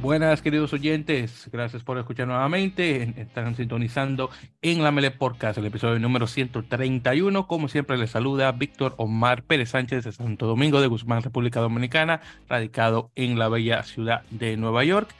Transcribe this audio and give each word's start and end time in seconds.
Buenas, 0.00 0.40
queridos 0.40 0.72
oyentes. 0.72 1.50
Gracias 1.52 1.82
por 1.82 1.98
escuchar 1.98 2.26
nuevamente. 2.26 3.12
Están 3.20 3.54
sintonizando 3.54 4.30
en 4.62 4.82
la 4.82 4.92
Mele 4.92 5.10
Podcast, 5.10 5.58
el 5.58 5.66
episodio 5.66 5.98
número 5.98 6.26
131. 6.26 7.46
Como 7.46 7.68
siempre, 7.68 7.98
les 7.98 8.10
saluda 8.10 8.50
Víctor 8.52 8.94
Omar 8.96 9.42
Pérez 9.42 9.68
Sánchez 9.68 10.04
de 10.04 10.12
Santo 10.12 10.46
Domingo 10.46 10.80
de 10.80 10.86
Guzmán, 10.86 11.22
República 11.22 11.60
Dominicana, 11.60 12.22
radicado 12.48 13.12
en 13.14 13.38
la 13.38 13.50
bella 13.50 13.82
ciudad 13.82 14.22
de 14.30 14.56
Nueva 14.56 14.84
York. 14.84 15.14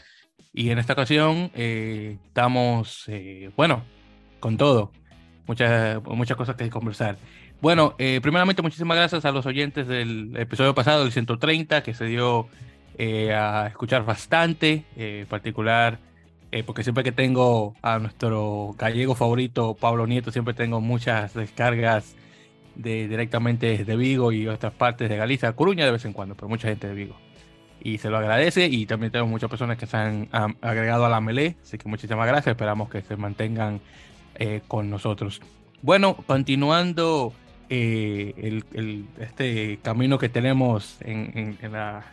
Y 0.54 0.70
en 0.70 0.78
esta 0.78 0.94
ocasión 0.94 1.50
eh, 1.54 2.16
estamos, 2.28 3.04
eh, 3.08 3.50
bueno, 3.58 3.84
con 4.40 4.56
todo. 4.56 4.92
Muchas, 5.46 6.02
muchas 6.04 6.38
cosas 6.38 6.56
que 6.56 6.70
conversar. 6.70 7.18
Bueno, 7.60 7.96
eh, 7.98 8.20
primeramente, 8.22 8.62
muchísimas 8.62 8.96
gracias 8.96 9.26
a 9.26 9.30
los 9.30 9.44
oyentes 9.44 9.86
del 9.86 10.34
episodio 10.38 10.74
pasado, 10.74 11.04
el 11.04 11.12
130, 11.12 11.82
que 11.82 11.92
se 11.92 12.06
dio 12.06 12.48
eh, 13.02 13.32
a 13.32 13.66
escuchar 13.66 14.04
bastante, 14.04 14.84
eh, 14.94 15.20
en 15.22 15.26
particular, 15.26 15.98
eh, 16.52 16.62
porque 16.62 16.82
siempre 16.82 17.02
que 17.02 17.12
tengo 17.12 17.74
a 17.80 17.98
nuestro 17.98 18.74
gallego 18.76 19.14
favorito, 19.14 19.74
Pablo 19.74 20.06
Nieto, 20.06 20.30
siempre 20.30 20.52
tengo 20.52 20.82
muchas 20.82 21.32
descargas 21.32 22.14
de, 22.74 23.08
directamente 23.08 23.86
de 23.86 23.96
Vigo 23.96 24.32
y 24.32 24.46
otras 24.48 24.74
partes 24.74 25.08
de 25.08 25.16
Galicia, 25.16 25.54
Coruña 25.54 25.86
de 25.86 25.92
vez 25.92 26.04
en 26.04 26.12
cuando, 26.12 26.34
pero 26.34 26.50
mucha 26.50 26.68
gente 26.68 26.88
de 26.88 26.94
Vigo. 26.94 27.16
Y 27.80 27.96
se 27.96 28.10
lo 28.10 28.18
agradece 28.18 28.66
y 28.66 28.84
también 28.84 29.10
tengo 29.10 29.26
muchas 29.26 29.48
personas 29.48 29.78
que 29.78 29.86
se 29.86 29.96
han, 29.96 30.28
agregado 30.60 31.06
a 31.06 31.08
la 31.08 31.22
Melé, 31.22 31.56
así 31.62 31.78
que 31.78 31.88
muchísimas 31.88 32.26
gracias, 32.26 32.48
esperamos 32.48 32.90
que 32.90 33.00
se 33.00 33.16
mantengan 33.16 33.80
con 34.68 34.90
nosotros. 34.90 35.40
Bueno, 35.80 36.16
continuando 36.26 37.32
el, 37.70 39.06
este 39.18 39.78
camino 39.82 40.18
que 40.18 40.28
tenemos 40.28 40.98
en, 41.00 41.56
en, 41.62 41.72
la 41.72 42.04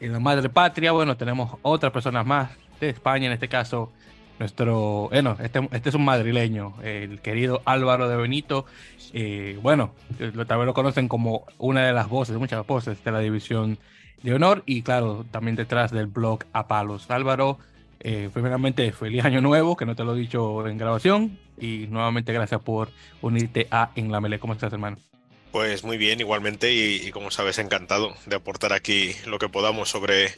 en 0.00 0.12
la 0.12 0.20
madre 0.20 0.48
patria, 0.48 0.92
bueno, 0.92 1.16
tenemos 1.16 1.56
otras 1.62 1.92
personas 1.92 2.26
más 2.26 2.50
de 2.80 2.90
España, 2.90 3.26
en 3.26 3.32
este 3.32 3.48
caso, 3.48 3.92
nuestro, 4.38 5.08
bueno, 5.10 5.36
este, 5.40 5.66
este 5.72 5.88
es 5.88 5.94
un 5.94 6.04
madrileño, 6.04 6.74
el 6.82 7.20
querido 7.20 7.62
Álvaro 7.64 8.08
de 8.08 8.16
Benito. 8.16 8.66
Eh, 9.12 9.58
bueno, 9.62 9.92
tal 10.18 10.58
vez 10.58 10.66
lo 10.66 10.74
conocen 10.74 11.08
como 11.08 11.46
una 11.58 11.86
de 11.86 11.92
las 11.92 12.08
voces, 12.08 12.36
muchas 12.36 12.66
voces 12.66 13.02
de 13.02 13.12
la 13.12 13.20
división 13.20 13.78
de 14.22 14.34
honor 14.34 14.62
y 14.66 14.82
claro, 14.82 15.24
también 15.30 15.56
detrás 15.56 15.90
del 15.90 16.06
blog 16.06 16.40
A 16.52 16.66
Palos. 16.66 17.10
Álvaro, 17.10 17.58
eh, 18.00 18.28
primeramente, 18.32 18.92
feliz 18.92 19.24
año 19.24 19.40
nuevo, 19.40 19.76
que 19.76 19.86
no 19.86 19.96
te 19.96 20.04
lo 20.04 20.14
he 20.14 20.18
dicho 20.18 20.66
en 20.66 20.76
grabación, 20.76 21.38
y 21.58 21.86
nuevamente 21.88 22.32
gracias 22.32 22.60
por 22.60 22.90
unirte 23.22 23.68
a 23.70 23.90
En 23.94 24.12
la 24.12 24.20
Mele. 24.20 24.38
¿Cómo 24.38 24.52
estás, 24.52 24.72
hermano? 24.72 24.98
Pues 25.52 25.84
muy 25.84 25.96
bien, 25.96 26.20
igualmente, 26.20 26.72
y, 26.72 27.10
como 27.10 27.30
sabes, 27.30 27.58
encantado 27.58 28.14
de 28.26 28.36
aportar 28.36 28.72
aquí 28.72 29.12
lo 29.26 29.38
que 29.38 29.48
podamos 29.48 29.88
sobre, 29.88 30.32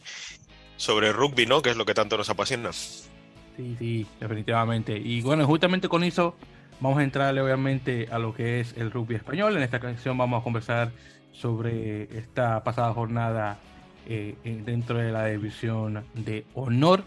sobre 0.77 1.13
rugby, 1.13 1.47
¿no? 1.47 1.61
Que 1.61 1.71
es 1.71 1.77
lo 1.77 1.85
que 1.85 1.95
tanto 1.95 2.17
nos 2.17 2.31
apasiona. 2.31 2.73
Sí, 2.73 3.77
sí, 3.79 4.07
definitivamente. 4.21 4.97
Y 4.97 5.21
bueno, 5.23 5.45
justamente 5.47 5.89
con 5.89 6.05
eso 6.05 6.37
vamos 6.81 6.99
a 6.99 7.03
entrarle 7.03 7.41
obviamente 7.41 8.09
a 8.11 8.19
lo 8.19 8.33
que 8.33 8.61
es 8.61 8.75
el 8.77 8.91
rugby 8.91 9.17
español. 9.17 9.57
En 9.57 9.63
esta 9.63 9.81
canción 9.81 10.17
vamos 10.17 10.41
a 10.41 10.45
conversar 10.45 10.93
sobre 11.33 12.05
esta 12.17 12.63
pasada 12.63 12.93
jornada 12.93 13.59
eh, 14.07 14.37
dentro 14.65 14.99
de 14.99 15.13
la 15.13 15.27
división 15.27 16.05
de 16.15 16.45
honor, 16.55 17.05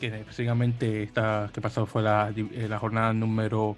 que 0.00 0.06
específicamente 0.06 1.02
esta 1.02 1.50
que 1.52 1.60
pasó 1.60 1.86
fue 1.86 2.02
la, 2.02 2.32
eh, 2.34 2.66
la 2.68 2.78
jornada 2.78 3.12
número 3.12 3.76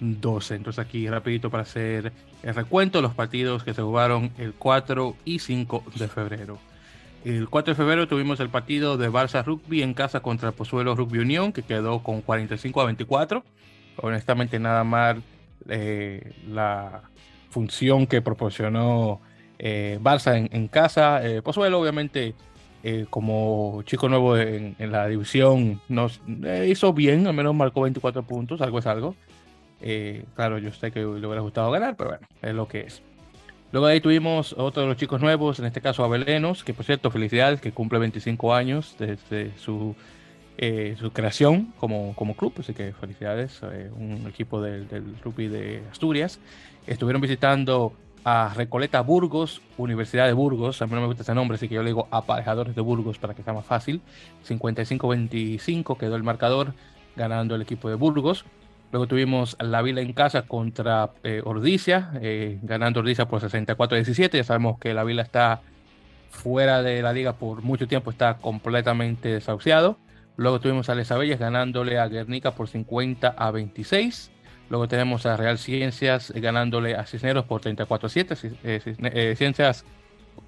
12. 0.00 0.54
Entonces 0.54 0.84
aquí 0.84 1.08
rapidito 1.08 1.50
para 1.50 1.62
hacer 1.62 2.12
el 2.42 2.54
recuento 2.54 2.98
de 2.98 3.02
los 3.02 3.14
partidos 3.14 3.64
que 3.64 3.74
se 3.74 3.82
jugaron 3.82 4.30
el 4.38 4.54
4 4.54 5.16
y 5.24 5.38
5 5.38 5.84
de 5.96 6.08
febrero. 6.08 6.58
El 7.24 7.48
4 7.48 7.72
de 7.72 7.76
febrero 7.76 8.06
tuvimos 8.06 8.38
el 8.38 8.50
partido 8.50 8.96
de 8.96 9.10
Barça 9.10 9.44
Rugby 9.44 9.82
en 9.82 9.94
casa 9.94 10.20
contra 10.20 10.50
el 10.50 10.54
Pozuelo 10.54 10.94
Rugby 10.94 11.18
Unión, 11.18 11.52
que 11.52 11.62
quedó 11.62 12.00
con 12.00 12.20
45 12.20 12.80
a 12.80 12.84
24. 12.84 13.42
Honestamente, 13.96 14.60
nada 14.60 14.84
más 14.84 15.16
eh, 15.68 16.34
la 16.48 17.02
función 17.50 18.06
que 18.06 18.22
proporcionó 18.22 19.20
eh, 19.58 19.98
Barça 20.00 20.48
en, 20.48 20.68
casa. 20.68 21.26
Eh, 21.26 21.42
Pozuelo, 21.42 21.80
obviamente, 21.80 22.34
como 23.10 23.82
chico 23.84 24.08
nuevo 24.08 24.36
en, 24.38 24.76
la 24.78 25.08
división, 25.08 25.80
hizo 26.68 26.92
bien, 26.92 27.26
al 27.26 27.34
menos 27.34 27.52
marcó 27.52 27.80
24 27.80 28.22
puntos, 28.22 28.60
algo 28.60 28.78
es 28.78 28.86
algo. 28.86 29.16
Eh, 29.88 30.24
claro, 30.34 30.58
yo 30.58 30.72
sé 30.72 30.90
que 30.90 30.98
le 30.98 31.06
hubiera 31.06 31.42
gustado 31.42 31.70
ganar, 31.70 31.94
pero 31.96 32.10
bueno, 32.10 32.26
es 32.42 32.52
lo 32.52 32.66
que 32.66 32.80
es. 32.80 33.02
Luego 33.70 33.86
de 33.86 33.92
ahí 33.92 34.00
tuvimos 34.00 34.52
otro 34.58 34.82
de 34.82 34.88
los 34.88 34.96
chicos 34.96 35.20
nuevos, 35.20 35.60
en 35.60 35.66
este 35.66 35.80
caso 35.80 36.02
Abelenos, 36.02 36.64
que 36.64 36.74
por 36.74 36.84
cierto, 36.84 37.12
felicidades, 37.12 37.60
que 37.60 37.70
cumple 37.70 38.00
25 38.00 38.52
años 38.52 38.96
desde 38.98 39.56
su, 39.56 39.94
eh, 40.58 40.96
su 40.98 41.12
creación 41.12 41.72
como, 41.78 42.16
como 42.16 42.34
club, 42.34 42.52
así 42.58 42.74
que 42.74 42.94
felicidades, 42.94 43.60
eh, 43.62 43.88
un 43.96 44.26
equipo 44.26 44.60
del, 44.60 44.88
del 44.88 45.20
rugby 45.22 45.46
de 45.46 45.84
Asturias. 45.88 46.40
Estuvieron 46.88 47.22
visitando 47.22 47.92
a 48.24 48.52
Recoleta 48.56 49.02
Burgos, 49.02 49.62
Universidad 49.78 50.26
de 50.26 50.32
Burgos, 50.32 50.82
a 50.82 50.86
mí 50.86 50.94
no 50.94 51.00
me 51.00 51.06
gusta 51.06 51.22
ese 51.22 51.32
nombre, 51.32 51.54
así 51.54 51.68
que 51.68 51.76
yo 51.76 51.84
le 51.84 51.90
digo 51.90 52.08
aparejadores 52.10 52.74
de 52.74 52.80
Burgos 52.80 53.18
para 53.18 53.34
que 53.34 53.44
sea 53.44 53.52
más 53.52 53.66
fácil. 53.66 54.00
55-25 54.48 55.96
quedó 55.96 56.16
el 56.16 56.24
marcador, 56.24 56.74
ganando 57.14 57.54
el 57.54 57.62
equipo 57.62 57.88
de 57.88 57.94
Burgos. 57.94 58.44
Luego 58.92 59.06
tuvimos 59.06 59.56
la 59.60 59.82
Vila 59.82 60.00
en 60.00 60.12
casa 60.12 60.42
contra 60.42 61.10
eh, 61.22 61.42
Ordicia, 61.44 62.12
eh, 62.20 62.58
ganando 62.62 63.00
Ordicia 63.00 63.26
por 63.26 63.40
64-17. 63.40 64.32
Ya 64.32 64.44
sabemos 64.44 64.78
que 64.78 64.94
la 64.94 65.04
Vila 65.04 65.22
está 65.22 65.60
fuera 66.30 66.82
de 66.82 67.02
la 67.02 67.12
liga 67.12 67.34
por 67.34 67.62
mucho 67.62 67.88
tiempo, 67.88 68.10
está 68.10 68.38
completamente 68.38 69.28
desahuciado. 69.28 69.98
Luego 70.36 70.60
tuvimos 70.60 70.88
a 70.88 70.94
Lesabellas 70.94 71.40
ganándole 71.40 71.98
a 71.98 72.08
Guernica 72.08 72.52
por 72.52 72.68
50 72.68 73.28
a 73.28 73.50
26. 73.50 74.30
Luego 74.68 74.88
tenemos 74.88 75.26
a 75.26 75.36
Real 75.36 75.58
Ciencias 75.58 76.32
ganándole 76.32 76.94
a 76.94 77.06
Cisneros 77.06 77.44
por 77.44 77.62
34-7. 77.62 78.56
Eh, 78.64 79.34
Ciencias 79.36 79.84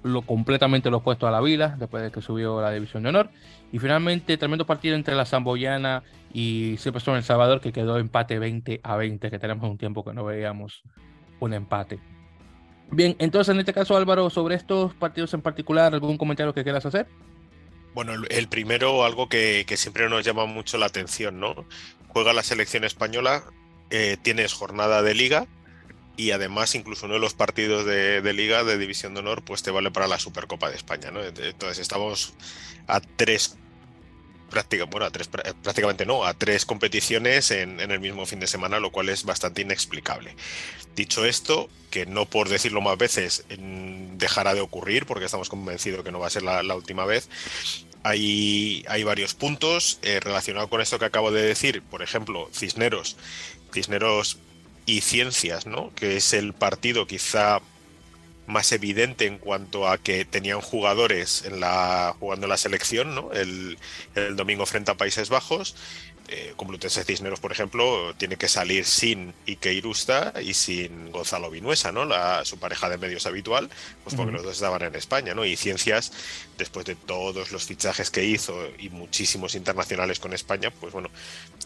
lo, 0.03 0.21
completamente 0.21 0.89
lo 0.89 0.97
opuesto 0.97 1.27
a 1.27 1.31
la 1.31 1.41
Vila, 1.41 1.75
después 1.77 2.03
de 2.03 2.11
que 2.11 2.21
subió 2.21 2.61
la 2.61 2.71
División 2.71 3.03
de 3.03 3.09
Honor. 3.09 3.29
Y 3.71 3.79
finalmente, 3.79 4.37
tremendo 4.37 4.65
partido 4.65 4.95
entre 4.95 5.15
la 5.15 5.25
Zamboyana 5.25 6.03
y 6.33 6.77
son 6.77 7.15
El 7.15 7.23
Salvador, 7.23 7.61
que 7.61 7.71
quedó 7.71 7.97
empate 7.97 8.39
20 8.39 8.81
a 8.83 8.95
20, 8.95 9.29
que 9.29 9.39
tenemos 9.39 9.69
un 9.69 9.77
tiempo 9.77 10.03
que 10.03 10.13
no 10.13 10.25
veíamos 10.25 10.83
un 11.39 11.53
empate. 11.53 11.99
Bien, 12.91 13.15
entonces 13.19 13.53
en 13.53 13.59
este 13.59 13.73
caso, 13.73 13.95
Álvaro, 13.95 14.29
sobre 14.29 14.55
estos 14.55 14.93
partidos 14.95 15.33
en 15.33 15.41
particular, 15.41 15.93
¿algún 15.93 16.17
comentario 16.17 16.53
que 16.53 16.63
quieras 16.63 16.85
hacer? 16.85 17.07
Bueno, 17.93 18.13
el 18.29 18.47
primero, 18.47 19.03
algo 19.03 19.29
que, 19.29 19.65
siempre 19.75 20.09
nos 20.09 20.25
llama 20.25 20.45
mucho 20.45 20.77
la 20.77 20.87
atención, 20.87 21.39
¿no? 21.39 21.65
Juega 22.07 22.33
la 22.33 22.43
selección 22.43 22.83
española, 22.83 23.43
eh, 23.89 24.17
tienes 24.21 24.53
jornada 24.53 25.01
de 25.01 25.13
liga, 25.13 25.47
y 26.19 26.31
además 26.31 26.75
incluso 26.75 27.05
uno 27.05 27.15
de 27.15 27.21
los 27.21 27.33
partidos 27.33 27.85
de, 27.85 28.21
liga 28.33 28.65
de 28.65 28.77
división 28.77 29.13
de 29.13 29.21
honor 29.21 29.41
pues 29.41 29.63
te 29.63 29.71
vale 29.71 29.89
para 29.89 30.05
la 30.05 30.19
Supercopa 30.19 30.69
de 30.69 30.75
España 30.75 31.11
¿no? 31.11 31.23
entonces 31.23 31.79
estamos 31.79 32.33
a 32.87 32.99
tres 32.99 33.55
tres, 35.11 35.29
prácticamente 35.29 36.05
no, 36.05 36.25
a 36.25 36.33
tres 36.33 36.65
competiciones 36.65 37.51
en, 37.51 37.79
el 37.79 37.99
mismo 37.99 38.25
fin 38.25 38.39
de 38.39 38.47
semana, 38.47 38.79
lo 38.79 38.91
cual 38.91 39.09
es 39.09 39.23
bastante 39.23 39.61
inexplicable. 39.61 40.35
Dicho 40.95 41.23
esto, 41.23 41.69
que 41.91 42.07
no 42.07 42.25
por 42.25 42.49
decirlo 42.49 42.81
más 42.81 42.97
veces 42.97 43.45
dejará 44.17 44.55
de 44.55 44.61
ocurrir, 44.61 45.05
porque 45.05 45.25
estamos 45.25 45.49
convencidos 45.49 46.03
que 46.03 46.11
no 46.11 46.19
va 46.19 46.25
a 46.25 46.31
ser 46.31 46.41
la, 46.41 46.75
última 46.75 47.05
vez, 47.05 47.29
hay, 48.01 48.83
hay 48.87 49.03
varios 49.03 49.35
puntos 49.35 49.99
eh, 50.01 50.19
relacionados 50.19 50.69
con 50.69 50.81
esto 50.81 50.97
que 50.97 51.05
acabo 51.05 51.31
de 51.31 51.43
decir. 51.43 51.83
Por 51.83 52.01
ejemplo, 52.01 52.49
Cisneros. 52.51 53.17
Cisneros 53.71 54.39
y 54.89 55.01
Ciencias, 55.01 55.67
¿no? 55.67 55.93
Que 55.93 56.17
es 56.17 56.33
el 56.33 56.53
partido 56.53 57.05
quizá 57.05 57.61
más 58.47 58.71
evidente 58.71 59.27
en 59.27 59.37
cuanto 59.37 59.87
a 59.87 59.99
que 59.99 60.25
tenían 60.25 60.61
jugadores 60.61 61.45
en 61.45 61.59
la, 61.59 62.15
jugando 62.19 62.47
en 62.47 62.49
la 62.49 62.57
selección, 62.57 63.13
¿no? 63.13 63.31
El, 63.31 63.77
domingo 64.35 64.65
frente 64.65 64.89
a 64.89 64.97
Países 64.97 65.29
Bajos. 65.29 65.75
Eh, 66.27 66.53
Complutense 66.55 67.03
Cisneros, 67.03 67.39
por 67.39 67.51
ejemplo, 67.51 68.13
tiene 68.15 68.37
que 68.37 68.47
salir 68.47 68.85
sin 68.85 69.33
Ike 69.47 69.73
Irusta 69.73 70.33
y 70.43 70.53
sin 70.53 71.11
Gonzalo 71.11 71.51
Vinuesa, 71.51 71.91
¿no? 71.91 72.05
La, 72.05 72.43
su 72.45 72.59
pareja 72.59 72.89
de 72.89 72.97
medios 72.97 73.27
habitual, 73.27 73.69
pues 74.03 74.15
porque 74.15 74.31
los 74.31 74.43
dos 74.43 74.53
estaban 74.53 74.81
en 74.81 74.95
España, 74.95 75.35
¿no? 75.35 75.45
Y 75.45 75.55
Ciencias, 75.55 76.11
después 76.57 76.85
de 76.85 76.95
todos 76.95 77.51
los 77.51 77.65
fichajes 77.65 78.09
que 78.09 78.25
hizo 78.25 78.55
y 78.79 78.89
muchísimos 78.89 79.53
internacionales 79.53 80.19
con 80.19 80.33
España, 80.33 80.71
pues 80.71 80.93
bueno, 80.93 81.09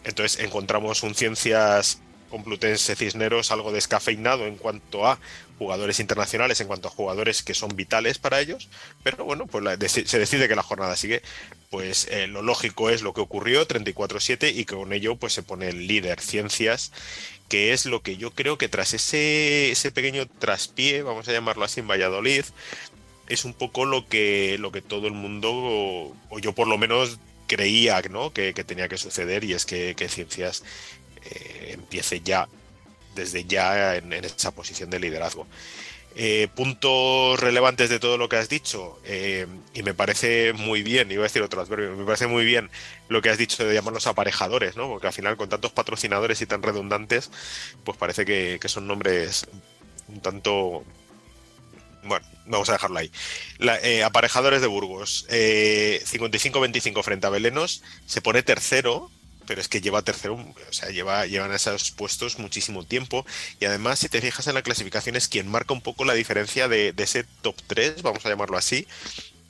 entonces 0.04 0.42
encontramos 0.42 1.02
un 1.02 1.14
Ciencias 1.14 2.00
Complutense 2.30 2.96
Cisneros 2.96 3.50
algo 3.50 3.72
descafeinado 3.72 4.46
en 4.46 4.56
cuanto 4.56 5.06
a 5.06 5.18
jugadores 5.58 6.00
internacionales, 6.00 6.60
en 6.60 6.66
cuanto 6.66 6.88
a 6.88 6.90
jugadores 6.90 7.42
que 7.42 7.54
son 7.54 7.76
vitales 7.76 8.18
para 8.18 8.40
ellos, 8.40 8.68
pero 9.02 9.24
bueno, 9.24 9.46
pues 9.46 9.64
se 9.88 10.18
decide 10.18 10.48
que 10.48 10.56
la 10.56 10.62
jornada 10.62 10.96
sigue, 10.96 11.22
pues 11.70 12.08
eh, 12.10 12.26
lo 12.26 12.42
lógico 12.42 12.90
es 12.90 13.02
lo 13.02 13.14
que 13.14 13.20
ocurrió, 13.20 13.66
34-7, 13.66 14.52
y 14.54 14.64
con 14.64 14.92
ello 14.92 15.16
pues 15.16 15.32
se 15.32 15.42
pone 15.42 15.68
el 15.68 15.86
líder 15.86 16.20
Ciencias, 16.20 16.92
que 17.48 17.72
es 17.72 17.86
lo 17.86 18.02
que 18.02 18.16
yo 18.16 18.32
creo 18.32 18.58
que 18.58 18.68
tras 18.68 18.94
ese, 18.94 19.70
ese 19.70 19.92
pequeño 19.92 20.26
traspié, 20.26 21.02
vamos 21.02 21.28
a 21.28 21.32
llamarlo 21.32 21.64
así, 21.64 21.80
en 21.80 21.88
Valladolid, 21.88 22.44
es 23.28 23.44
un 23.44 23.54
poco 23.54 23.84
lo 23.84 24.08
que, 24.08 24.56
lo 24.58 24.72
que 24.72 24.82
todo 24.82 25.06
el 25.06 25.14
mundo, 25.14 25.50
o 25.52 26.38
yo 26.40 26.52
por 26.52 26.66
lo 26.66 26.78
menos 26.78 27.18
creía 27.46 28.02
¿no? 28.10 28.32
que, 28.32 28.52
tenía 28.52 28.88
que 28.88 28.98
suceder 28.98 29.44
y 29.44 29.52
es 29.52 29.64
que, 29.64 29.94
Ciencias 30.08 30.62
eh, 31.30 31.70
empiece 31.74 32.20
ya, 32.20 32.48
desde 33.14 33.44
ya, 33.44 33.96
en, 33.96 34.12
esa 34.12 34.50
posición 34.50 34.90
de 34.90 35.00
liderazgo. 35.00 35.46
Eh, 36.16 36.46
puntos 36.54 37.40
relevantes 37.40 37.90
de 37.90 37.98
todo 37.98 38.18
lo 38.18 38.28
que 38.28 38.36
has 38.36 38.48
dicho, 38.48 39.00
eh, 39.04 39.46
y 39.74 39.82
me 39.82 39.94
parece 39.94 40.52
muy 40.52 40.84
bien, 40.84 41.10
iba 41.10 41.22
a 41.22 41.24
decir 41.24 41.42
otro 41.42 41.60
adverbio, 41.60 41.96
me 41.96 42.04
parece 42.04 42.28
muy 42.28 42.44
bien 42.44 42.70
lo 43.08 43.20
que 43.20 43.30
has 43.30 43.38
dicho 43.38 43.66
de 43.66 43.74
llamarlos 43.74 44.06
aparejadores, 44.06 44.76
¿no? 44.76 44.88
Porque 44.88 45.08
al 45.08 45.12
final, 45.12 45.36
con 45.36 45.48
tantos 45.48 45.72
patrocinadores 45.72 46.40
y 46.40 46.46
tan 46.46 46.62
redundantes, 46.62 47.32
pues 47.82 47.98
parece 47.98 48.24
que, 48.24 48.60
son 48.66 48.86
nombres 48.86 49.46
un 50.06 50.20
tanto 50.20 50.84
bueno, 52.04 52.26
vamos 52.46 52.68
a 52.68 52.72
dejarlo 52.72 52.98
ahí. 52.98 53.10
Aparejadores 54.04 54.60
de 54.60 54.66
Burgos. 54.66 55.26
55-25 55.28 57.00
eh, 57.00 57.02
frente 57.02 57.26
a 57.26 57.30
Belenos. 57.30 57.82
Se 58.06 58.20
pone 58.20 58.42
tercero, 58.42 59.10
pero 59.46 59.60
es 59.60 59.68
que 59.68 59.80
lleva 59.80 60.02
tercero, 60.02 60.34
o 60.34 60.72
sea, 60.72 60.90
lleva, 60.90 61.26
llevan 61.26 61.52
esos 61.52 61.90
puestos 61.90 62.38
muchísimo 62.38 62.84
tiempo. 62.84 63.26
Y 63.60 63.64
además, 63.64 63.98
si 63.98 64.08
te 64.08 64.20
fijas 64.20 64.46
en 64.46 64.54
la 64.54 64.62
clasificación, 64.62 65.16
es 65.16 65.28
quien 65.28 65.48
marca 65.48 65.74
un 65.74 65.80
poco 65.80 66.04
la 66.04 66.14
diferencia 66.14 66.68
de, 66.68 66.94
ese 66.96 67.24
top 67.42 67.56
3, 67.66 68.02
vamos 68.02 68.24
a 68.26 68.28
llamarlo 68.28 68.56
así, 68.56 68.86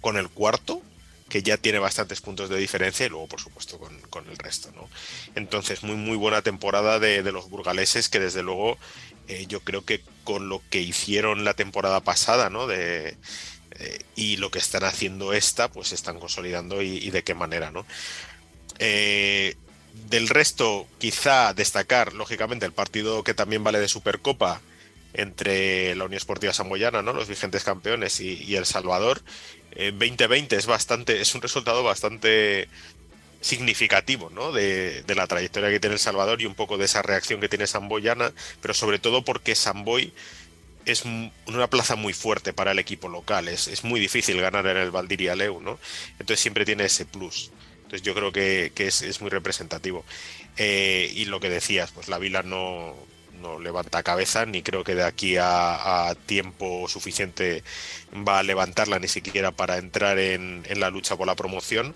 con 0.01 0.17
el 0.17 0.29
cuarto, 0.29 0.83
que 1.29 1.43
ya 1.43 1.57
tiene 1.57 1.79
bastantes 1.79 2.21
puntos 2.21 2.49
de 2.51 2.59
diferencia, 2.59 3.07
y 3.07 3.09
luego, 3.09 3.27
por 3.27 3.41
supuesto, 3.41 3.79
con, 3.79 4.29
el 4.29 4.37
resto, 4.37 4.71
¿no? 4.73 4.89
Entonces, 5.35 5.83
muy, 5.83 5.97
muy 5.97 6.17
buena 6.17 6.43
temporada 6.43 6.99
de, 6.99 7.23
de 7.23 7.33
los 7.33 7.49
burgaleses, 7.49 8.09
que 8.09 8.21
desde 8.21 8.43
luego 8.43 8.79
eh, 9.29 9.47
yo 9.49 9.61
creo 9.61 9.85
que 9.85 10.03
con 10.23 10.49
lo 10.49 10.63
que 10.71 10.81
hicieron 10.81 11.45
la 11.45 11.55
temporada 11.55 12.01
pasada, 12.01 12.51
¿no? 12.51 12.67
De, 12.67 13.17
eh, 13.79 13.99
y 14.17 14.37
lo 14.37 14.51
que 14.51 14.59
están 14.59 14.85
haciendo 14.85 15.33
esta, 15.33 15.71
pues 15.71 15.89
se 15.89 15.95
están 15.95 16.21
consolidando 16.21 16.83
y, 16.83 17.11
de 17.11 17.25
qué 17.25 17.35
manera, 17.35 17.71
¿no? 17.71 17.87
Eh, 18.79 19.57
del 20.11 20.29
resto, 20.29 20.87
quizá 20.99 21.55
destacar, 21.55 22.13
lógicamente, 22.13 22.67
el 22.67 22.73
partido 22.73 23.25
que 23.25 23.35
también 23.35 23.65
vale 23.65 23.81
de 23.81 23.89
Supercopa 23.89 24.61
entre 25.15 25.95
la 25.95 26.05
Unión 26.05 26.19
Esportiva 26.19 26.53
Samboyana, 26.53 27.01
¿no? 27.01 27.13
Los 27.13 27.29
vigentes 27.29 27.65
campeones 27.65 28.21
y, 28.21 28.57
El 28.57 28.67
Salvador. 28.67 29.23
2020 29.77 30.57
es 30.57 30.67
bastante, 30.67 31.21
es 31.21 31.35
un 31.35 31.43
resultado 31.43 31.83
bastante 31.83 32.69
significativo 33.45 34.31
¿no? 34.31 34.53
de, 34.53 35.05
la 35.15 35.27
trayectoria 35.27 35.69
que 35.69 35.79
tiene 35.79 35.95
El 35.95 36.01
Salvador 36.01 36.41
y 36.41 36.47
un 36.47 36.55
poco 36.55 36.79
de 36.79 36.87
esa 36.87 37.03
reacción 37.03 37.41
que 37.41 37.49
tiene 37.49 37.67
Samboyana, 37.67 38.33
pero 38.63 38.73
sobre 38.73 38.99
todo 38.99 39.23
porque 39.23 39.55
Samboy 39.55 40.13
es 40.87 41.05
una 41.05 41.69
plaza 41.69 41.95
muy 41.97 42.15
fuerte 42.15 42.53
para 42.53 42.73
el 42.73 42.79
equipo 42.79 43.09
local, 43.09 43.49
es, 43.49 43.85
muy 43.85 44.01
difícil 44.01 44.41
ganar 44.41 44.67
en 44.67 44.77
el 44.79 44.91
Valdiria 44.91 45.35
Leu, 45.35 45.61
¿no? 45.61 45.79
entonces 46.13 46.41
siempre 46.41 46.65
tiene 46.65 46.85
ese 46.85 47.05
plus. 47.05 47.51
Yo 48.03 48.15
creo 48.15 48.33
que, 48.33 48.73
es, 48.77 49.21
muy 49.21 49.31
representativo. 49.31 50.05
Eh, 50.57 51.11
y 51.15 51.25
lo 51.27 51.41
que 51.41 51.51
decías, 51.51 51.91
pues 51.93 52.09
la 52.09 52.19
Vila 52.19 52.43
no, 52.43 52.95
levanta 53.61 54.03
cabeza, 54.03 54.47
ni 54.47 54.63
creo 54.63 54.85
que 54.85 54.95
de 54.95 55.05
aquí 55.05 55.37
a, 55.39 56.15
tiempo 56.27 56.89
suficiente 56.89 57.63
va 58.13 58.39
a 58.39 58.43
levantarla 58.43 58.99
ni 58.99 59.09
siquiera 59.09 59.51
para 59.53 59.77
entrar 59.77 60.19
en, 60.19 60.65
en 60.67 60.81
la 60.81 60.91
lucha 60.91 61.17
por 61.17 61.27
la 61.27 61.35
promoción 61.35 61.95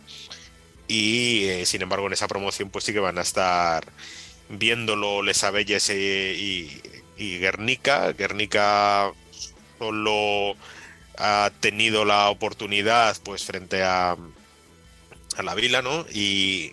y 0.89 1.45
eh, 1.45 1.67
sin 1.67 1.83
embargo 1.83 2.07
en 2.07 2.15
esa 2.15 2.27
promoción 2.27 2.71
pues 2.71 2.85
sí 2.85 2.93
que 2.93 2.99
van 2.99 3.19
a 3.19 3.23
estar 3.23 3.85
viéndolo 4.49 5.23
Les 5.23 5.45
Abelles 5.45 5.89
eh, 5.91 6.35
y, 6.37 6.81
y, 7.17 7.39
Guernica. 7.39 8.13
Guernica 8.13 9.13
solo 9.79 10.57
ha 11.19 11.51
tenido 11.61 12.05
la 12.05 12.31
oportunidad 12.31 13.17
pues 13.23 13.45
frente 13.45 13.83
a, 13.83 14.17
a 15.39 15.43
la 15.43 15.55
Vila, 15.55 15.83
¿no? 15.83 16.07
Y 16.13 16.73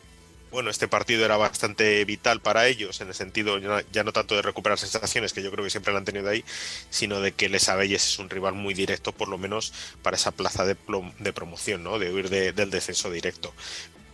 bueno, 0.51 0.69
este 0.69 0.88
partido 0.88 1.25
era 1.25 1.35
bastante 1.35 2.06
vital 2.06 2.39
para 2.39 2.67
ellos, 2.67 3.01
en 3.01 3.09
el 3.09 3.13
sentido 3.13 3.59
ya 3.91 4.03
no 4.03 4.13
tanto 4.13 4.35
de 4.35 4.41
recuperar 4.41 4.79
sensaciones, 4.79 5.33
que 5.33 5.44
yo 5.44 5.51
creo 5.51 5.65
que 5.65 5.69
siempre 5.69 5.91
la 5.91 6.00
han 6.00 6.06
tenido 6.06 6.29
ahí, 6.29 6.45
sino 6.89 7.19
de 7.19 7.33
que 7.33 7.50
Les 7.50 7.67
Abelles 7.67 8.06
es 8.06 8.19
un 8.19 8.29
rival 8.29 8.53
muy 8.53 8.73
directo, 8.73 9.12
por 9.12 9.27
lo 9.27 9.38
menos 9.38 9.73
para 10.01 10.15
esa 10.15 10.31
plaza 10.31 10.65
de, 10.65 10.77
de 11.19 11.33
promoción, 11.33 11.83
¿no? 11.83 12.00
de 12.00 12.13
huir 12.13 12.29
del 12.29 12.69
descenso 12.69 13.12
directo 13.12 13.53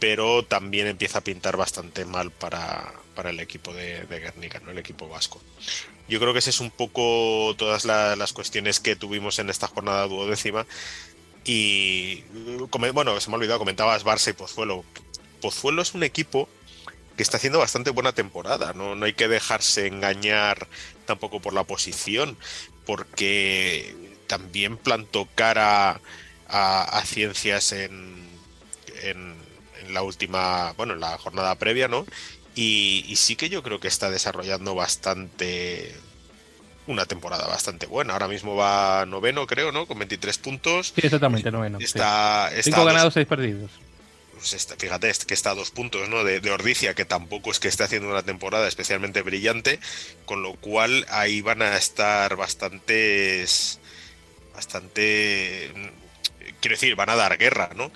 pero 0.01 0.43
también 0.43 0.87
empieza 0.87 1.19
a 1.19 1.21
pintar 1.23 1.57
bastante 1.57 2.05
mal 2.05 2.31
para, 2.31 2.91
el 3.23 3.39
equipo 3.39 3.71
de, 3.71 4.03
Guernica, 4.09 4.59
¿no? 4.59 4.71
el 4.71 4.79
equipo 4.79 5.07
vasco. 5.07 5.39
Yo 6.09 6.19
creo 6.19 6.33
que 6.33 6.39
ese 6.39 6.49
es 6.49 6.59
un 6.59 6.71
poco 6.71 7.53
todas 7.55 7.85
las 7.85 8.33
cuestiones 8.33 8.79
que 8.79 8.95
tuvimos 8.95 9.37
en 9.37 9.51
esta 9.51 9.67
jornada 9.67 10.07
duodécima. 10.07 10.65
Y 11.43 12.23
bueno, 12.93 13.19
se 13.19 13.29
me 13.29 13.35
ha 13.35 13.37
olvidado, 13.37 13.59
comentabas 13.59 14.05
Barça 14.05 14.29
y 14.29 14.33
Pozuelo. 14.33 14.85
Pozuelo 15.41 15.81
es 15.81 15.93
un 15.93 16.03
equipo 16.03 16.47
que 17.17 17.23
está 17.23 17.37
haciendo 17.37 17.59
bastante 17.59 17.89
buena 17.89 18.13
temporada, 18.13 18.73
¿no? 18.73 18.95
No 18.95 19.05
hay 19.05 19.13
que 19.13 19.27
dejarse 19.27 19.87
engañar 19.87 20.67
tampoco 21.05 21.39
por 21.41 21.53
la 21.53 21.63
posición, 21.63 22.37
porque 22.85 23.95
también 24.27 24.77
plantó 24.77 25.27
cara 25.35 25.99
a, 26.47 27.03
ciencias 27.05 27.71
en, 27.71 28.21
la 29.89 30.03
última, 30.03 30.73
bueno, 30.73 30.93
en 30.93 30.99
la 30.99 31.17
jornada 31.17 31.55
previa, 31.55 31.87
¿no? 31.87 32.05
Y, 32.55 33.13
sí 33.17 33.35
que 33.35 33.49
yo 33.49 33.63
creo 33.63 33.79
que 33.79 33.87
está 33.87 34.09
desarrollando 34.09 34.75
bastante 34.75 35.95
una 36.87 37.05
temporada 37.05 37.47
bastante 37.47 37.85
buena. 37.85 38.13
Ahora 38.13 38.27
mismo 38.27 38.55
va 38.55 39.05
noveno, 39.05 39.47
creo, 39.47 39.71
¿no? 39.71 39.85
Con 39.85 39.99
23 39.99 40.37
puntos. 40.37 40.93
Sí, 40.95 41.01
exactamente, 41.03 41.51
noveno. 41.51 41.79
Está, 41.79 42.51
Cinco 42.61 42.85
ganados, 42.85 43.13
seis 43.13 43.27
perdidos. 43.27 43.71
Pues 44.33 44.67
fíjate, 44.77 45.11
que 45.27 45.35
está 45.35 45.51
a 45.51 45.55
dos 45.55 45.69
puntos, 45.69 46.09
¿no? 46.09 46.23
De, 46.23 46.39
de, 46.39 46.51
Ordicia, 46.51 46.95
que 46.95 47.05
tampoco 47.05 47.51
es 47.51 47.59
que 47.59 47.67
esté 47.67 47.83
haciendo 47.83 48.09
una 48.09 48.23
temporada 48.23 48.67
especialmente 48.67 49.21
brillante, 49.21 49.79
con 50.25 50.41
lo 50.41 50.55
cual 50.55 51.05
ahí 51.09 51.41
van 51.41 51.61
a 51.61 51.77
estar 51.77 52.35
bastantes. 52.35 53.79
Bastante. 54.55 55.71
Quiero 56.59 56.73
decir, 56.73 56.95
van 56.95 57.09
a 57.09 57.15
dar 57.15 57.37
guerra, 57.37 57.69
¿no? 57.75 57.91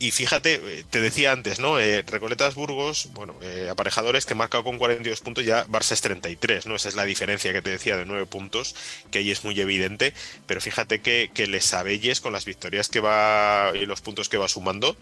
Y 0.00 0.12
fíjate, 0.12 0.54
eh, 0.54 0.84
te 0.88 1.00
decía 1.00 1.32
antes, 1.32 1.58
¿no? 1.58 1.80
Eh, 1.80 2.02
Recoletas 2.02 2.54
Burgos, 2.54 3.08
bueno, 3.14 3.34
eh, 3.42 3.68
aparejadores 3.68 4.26
que 4.26 4.36
marca 4.36 4.62
con 4.62 4.78
42 4.78 5.20
puntos, 5.20 5.44
ya 5.44 5.66
Barça 5.66 5.92
es 5.92 6.00
33, 6.02 6.66
¿no? 6.66 6.76
Esa 6.76 6.88
es 6.88 6.94
la 6.94 7.04
diferencia 7.04 7.52
que 7.52 7.62
te 7.62 7.70
decía 7.70 7.96
de 7.96 8.06
9 8.06 8.26
puntos, 8.26 8.76
que 9.10 9.18
ahí 9.18 9.32
es 9.32 9.42
muy 9.42 9.60
evidente, 9.60 10.14
pero 10.46 10.60
fíjate 10.60 11.00
que, 11.00 11.32
que 11.34 11.48
Les 11.48 11.74
con 12.20 12.32
las 12.32 12.44
victorias 12.44 12.88
que 12.88 13.00
va 13.00 13.72
y 13.74 13.86
los 13.86 14.00
puntos 14.00 14.28
que 14.28 14.36
va 14.36 14.46
sumando, 14.46 14.96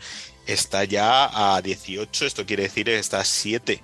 está 0.46 0.84
ya 0.84 1.56
a 1.56 1.60
18, 1.60 2.24
esto 2.24 2.46
quiere 2.46 2.64
decir 2.64 2.88
está 2.88 3.20
a 3.20 3.24
7 3.24 3.82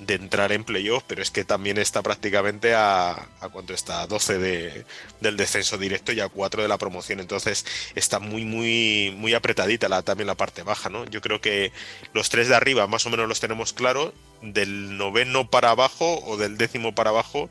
de 0.00 0.14
entrar 0.14 0.50
en 0.52 0.64
playoff, 0.64 1.04
pero 1.06 1.22
es 1.22 1.30
que 1.30 1.44
también 1.44 1.78
está 1.78 2.02
prácticamente 2.02 2.74
a, 2.74 3.10
a 3.12 3.48
cuánto 3.52 3.74
está, 3.74 4.02
a 4.02 4.06
12 4.06 4.38
de, 4.38 4.84
del 5.20 5.36
descenso 5.36 5.76
directo 5.76 6.12
y 6.12 6.20
a 6.20 6.28
4 6.28 6.62
de 6.62 6.68
la 6.68 6.78
promoción. 6.78 7.20
Entonces 7.20 7.66
está 7.94 8.18
muy, 8.18 8.44
muy, 8.44 9.14
muy 9.16 9.34
apretadita 9.34 9.88
la, 9.88 10.02
también 10.02 10.26
la 10.26 10.36
parte 10.36 10.62
baja, 10.62 10.88
¿no? 10.88 11.04
Yo 11.04 11.20
creo 11.20 11.40
que 11.40 11.72
los 12.14 12.30
tres 12.30 12.48
de 12.48 12.56
arriba 12.56 12.86
más 12.86 13.04
o 13.06 13.10
menos 13.10 13.28
los 13.28 13.40
tenemos 13.40 13.72
claro, 13.72 14.14
del 14.40 14.96
noveno 14.96 15.48
para 15.48 15.70
abajo 15.70 16.20
o 16.24 16.36
del 16.36 16.56
décimo 16.56 16.94
para 16.94 17.10
abajo. 17.10 17.50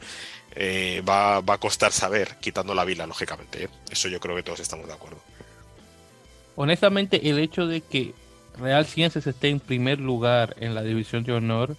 Eh, 0.56 1.04
va, 1.08 1.38
a 1.38 1.58
costar 1.60 1.92
saber, 1.92 2.38
quitando 2.42 2.74
la 2.74 2.84
vila, 2.84 3.06
lógicamente. 3.06 3.66
¿eh? 3.66 3.70
Eso 3.92 4.10
yo 4.10 4.20
creo 4.20 4.36
que 4.36 4.42
todos 4.42 4.60
estamos 4.60 4.88
de 4.88 4.94
acuerdo. 4.94 5.20
Honestamente, 6.56 7.30
el 7.30 7.38
hecho 7.38 7.68
de 7.68 7.82
que 7.82 8.14
Real 8.58 8.88
Ciencias 8.88 9.28
esté 9.28 9.50
en 9.50 9.60
primer 9.60 10.00
lugar 10.00 10.56
en 10.60 10.74
la 10.74 10.82
división 10.82 11.24
de 11.24 11.34
honor 11.34 11.78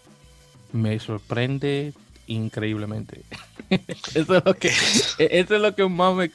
me 0.72 0.98
sorprende 0.98 1.92
increíblemente. 2.26 3.22
eso 4.14 4.36
es 4.36 4.44
lo 4.44 4.54
que 4.54 4.68
eso 4.68 5.56
es 5.56 5.60
lo 5.60 5.74
que 5.74 5.88
más 5.88 6.14
me, 6.14 6.30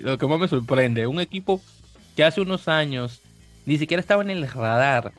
lo 0.00 0.18
que 0.18 0.26
más 0.26 0.38
me 0.38 0.48
sorprende. 0.48 1.06
Un 1.06 1.20
equipo 1.20 1.60
que 2.16 2.24
hace 2.24 2.40
unos 2.40 2.68
años 2.68 3.20
ni 3.66 3.78
siquiera 3.78 4.00
estaba 4.00 4.22
en 4.22 4.30
el 4.30 4.48
radar 4.48 5.12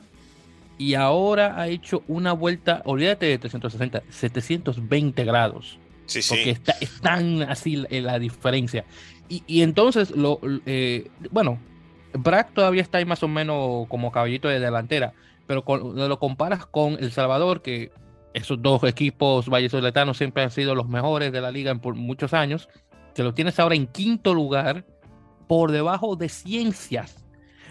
y 0.78 0.94
ahora 0.94 1.60
ha 1.60 1.68
hecho 1.68 2.02
una 2.08 2.32
vuelta, 2.32 2.82
olvídate 2.84 3.26
de 3.26 3.38
360, 3.38 4.02
720 4.10 5.24
grados. 5.24 5.78
Sí, 6.06 6.20
sí. 6.20 6.34
Porque 6.34 6.50
está, 6.50 6.74
es 6.80 7.00
tan 7.00 7.42
así 7.42 7.76
la, 7.76 8.18
diferencia. 8.18 8.84
Y, 9.28 9.62
entonces, 9.62 10.10
lo, 10.10 10.38
eh, 10.66 11.08
bueno, 11.30 11.58
Brack 12.12 12.52
todavía 12.52 12.82
está 12.82 12.98
ahí 12.98 13.04
más 13.04 13.22
o 13.22 13.28
menos 13.28 13.88
como 13.88 14.12
caballito 14.12 14.48
de 14.48 14.60
delantera, 14.60 15.14
pero 15.46 15.64
lo 15.66 16.18
comparas 16.18 16.66
con 16.66 16.94
El 17.00 17.10
Salvador, 17.10 17.62
que 17.62 17.90
esos 18.34 18.60
dos 18.60 18.82
equipos 18.84 19.48
vallesoletanos 19.48 20.18
siempre 20.18 20.42
han 20.42 20.50
sido 20.50 20.74
los 20.74 20.88
mejores 20.88 21.32
de 21.32 21.40
la 21.40 21.50
liga 21.50 21.74
por 21.76 21.94
muchos 21.94 22.34
años, 22.34 22.68
que 23.14 23.22
lo 23.22 23.32
tienes 23.32 23.58
ahora 23.60 23.76
en 23.76 23.86
quinto 23.86 24.34
lugar 24.34 24.84
por 25.46 25.70
debajo 25.70 26.16
de 26.16 26.28
ciencias. 26.28 27.24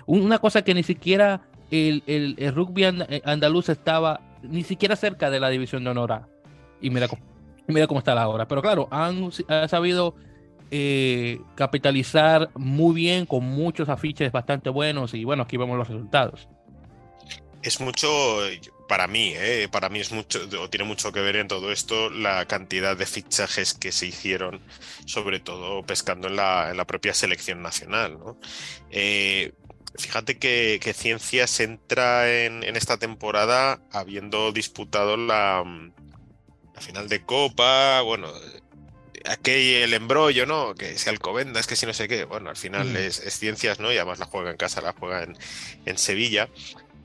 Una 0.05 0.39
cosa 0.39 0.63
que 0.63 0.74
ni 0.74 0.84
siquiera 0.84 1.41
el, 1.70 2.03
el, 2.08 2.53
rugby 2.53 2.84
eh, 2.86 3.22
andaluz 3.25 3.70
estaba 3.70 4.22
ni 4.41 4.63
siquiera 4.63 4.96
cerca 4.96 5.29
de 5.29 5.39
la 5.39 5.50
división 5.50 5.84
de 5.84 5.89
honor 5.89 6.27
Y 6.82 6.89
mira, 6.89 7.08
mira 7.67 7.88
cómo 7.88 8.00
está 8.00 8.15
la 8.15 8.27
hora. 8.27 8.48
Pero 8.48 8.62
claro, 8.62 8.88
han, 8.91 9.32
sabido 9.67 10.15
eh, 10.72 11.41
capitalizar 11.55 12.50
muy 12.55 12.96
bien 12.96 13.25
con 13.25 13.43
muchos 13.43 13.89
afiches 13.89 14.32
bastante 14.32 14.70
buenos 14.70 15.13
y 15.13 15.24
bueno, 15.25 15.43
aquí 15.43 15.58
vemos 15.58 15.77
los 15.77 15.88
resultados. 15.88 16.48
Es 17.63 17.79
mucho, 17.79 18.39
para 18.88 19.08
mí, 19.08 19.34
¿eh? 19.36 19.67
para 19.72 19.89
mí 19.89 20.00
es 20.00 20.12
mucho, 20.12 20.48
o 20.60 20.70
tiene 20.70 20.84
mucho 20.84 21.12
que 21.12 21.22
ver 21.22 21.38
en 21.38 21.48
todo 21.48 21.72
esto 21.72 22.10
la 22.10 22.46
cantidad 22.46 22.96
de 22.96 23.05
fichajes 23.05 23.74
que 23.74 23.91
se 23.91 24.05
hicieron, 24.08 24.62
sobre 25.05 25.39
todo 25.39 25.84
pescando 25.84 26.27
en 26.27 26.36
la, 26.36 26.70
en 26.70 26.77
la 26.77 26.86
propia 26.86 27.13
selección 27.13 27.62
nacional. 27.62 28.20
¿no? 28.20 28.38
Eh, 28.91 29.53
fíjate 29.98 30.38
que, 30.38 30.93
Ciencias 30.93 31.60
entra 31.62 32.29
en, 32.32 32.63
esta 32.75 32.98
temporada 32.98 33.82
habiendo 33.91 34.51
disputado 34.51 35.15
la, 35.15 35.63
la 36.75 36.82
final 36.82 37.08
de 37.08 37.24
Copa, 37.24 38.01
bueno, 38.01 38.29
aquí 39.25 39.75
el 39.75 39.93
embrollo, 39.93 40.46
¿no? 40.46 40.75
Que 40.75 40.98
si 40.98 41.10
Alcobendas, 41.10 41.67
que 41.67 41.75
si 41.75 41.86
no 41.86 41.93
sé 41.93 42.08
qué. 42.08 42.25
Bueno, 42.25 42.50
al 42.50 42.58
final 42.58 42.96
es, 42.96 43.22
ciencias, 43.38 43.79
¿no? 43.79 43.91
Y 43.91 43.98
además 43.98 44.20
la 44.20 44.25
juega 44.25 44.51
en 44.51 44.58
casa, 44.58 44.82
la 44.82 44.93
juega 44.93 45.24
en, 45.24 45.38
en 45.86 45.98
Sevilla. 45.98 46.50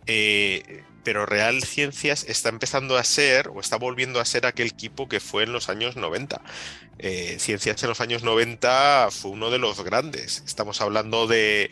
Eh, 0.09 0.83
pero 1.05 1.25
Real 1.27 1.63
Ciencias 1.63 2.25
está 2.29 2.49
empezando 2.49 2.97
a 2.97 3.05
ser, 3.05 3.49
o 3.49 3.61
está 3.61 3.77
volviendo 3.77 4.21
a 4.21 4.25
ser 4.25 4.45
aquel 4.45 4.67
equipo 4.67 5.09
que 5.09 5.21
fue 5.21 5.45
en 5.45 5.53
los 5.53 5.69
años 5.69 5.97
90. 5.97 6.43
Eh, 6.99 7.37
Ciencias 7.39 7.83
en 7.83 7.89
los 7.89 8.01
años 8.01 8.23
90 8.23 9.09
fue 9.11 9.31
uno 9.31 9.51
de 9.51 9.59
los 9.59 9.83
grandes. 9.85 10.43
Estamos 10.47 10.81
hablando 10.81 11.27
de, 11.27 11.71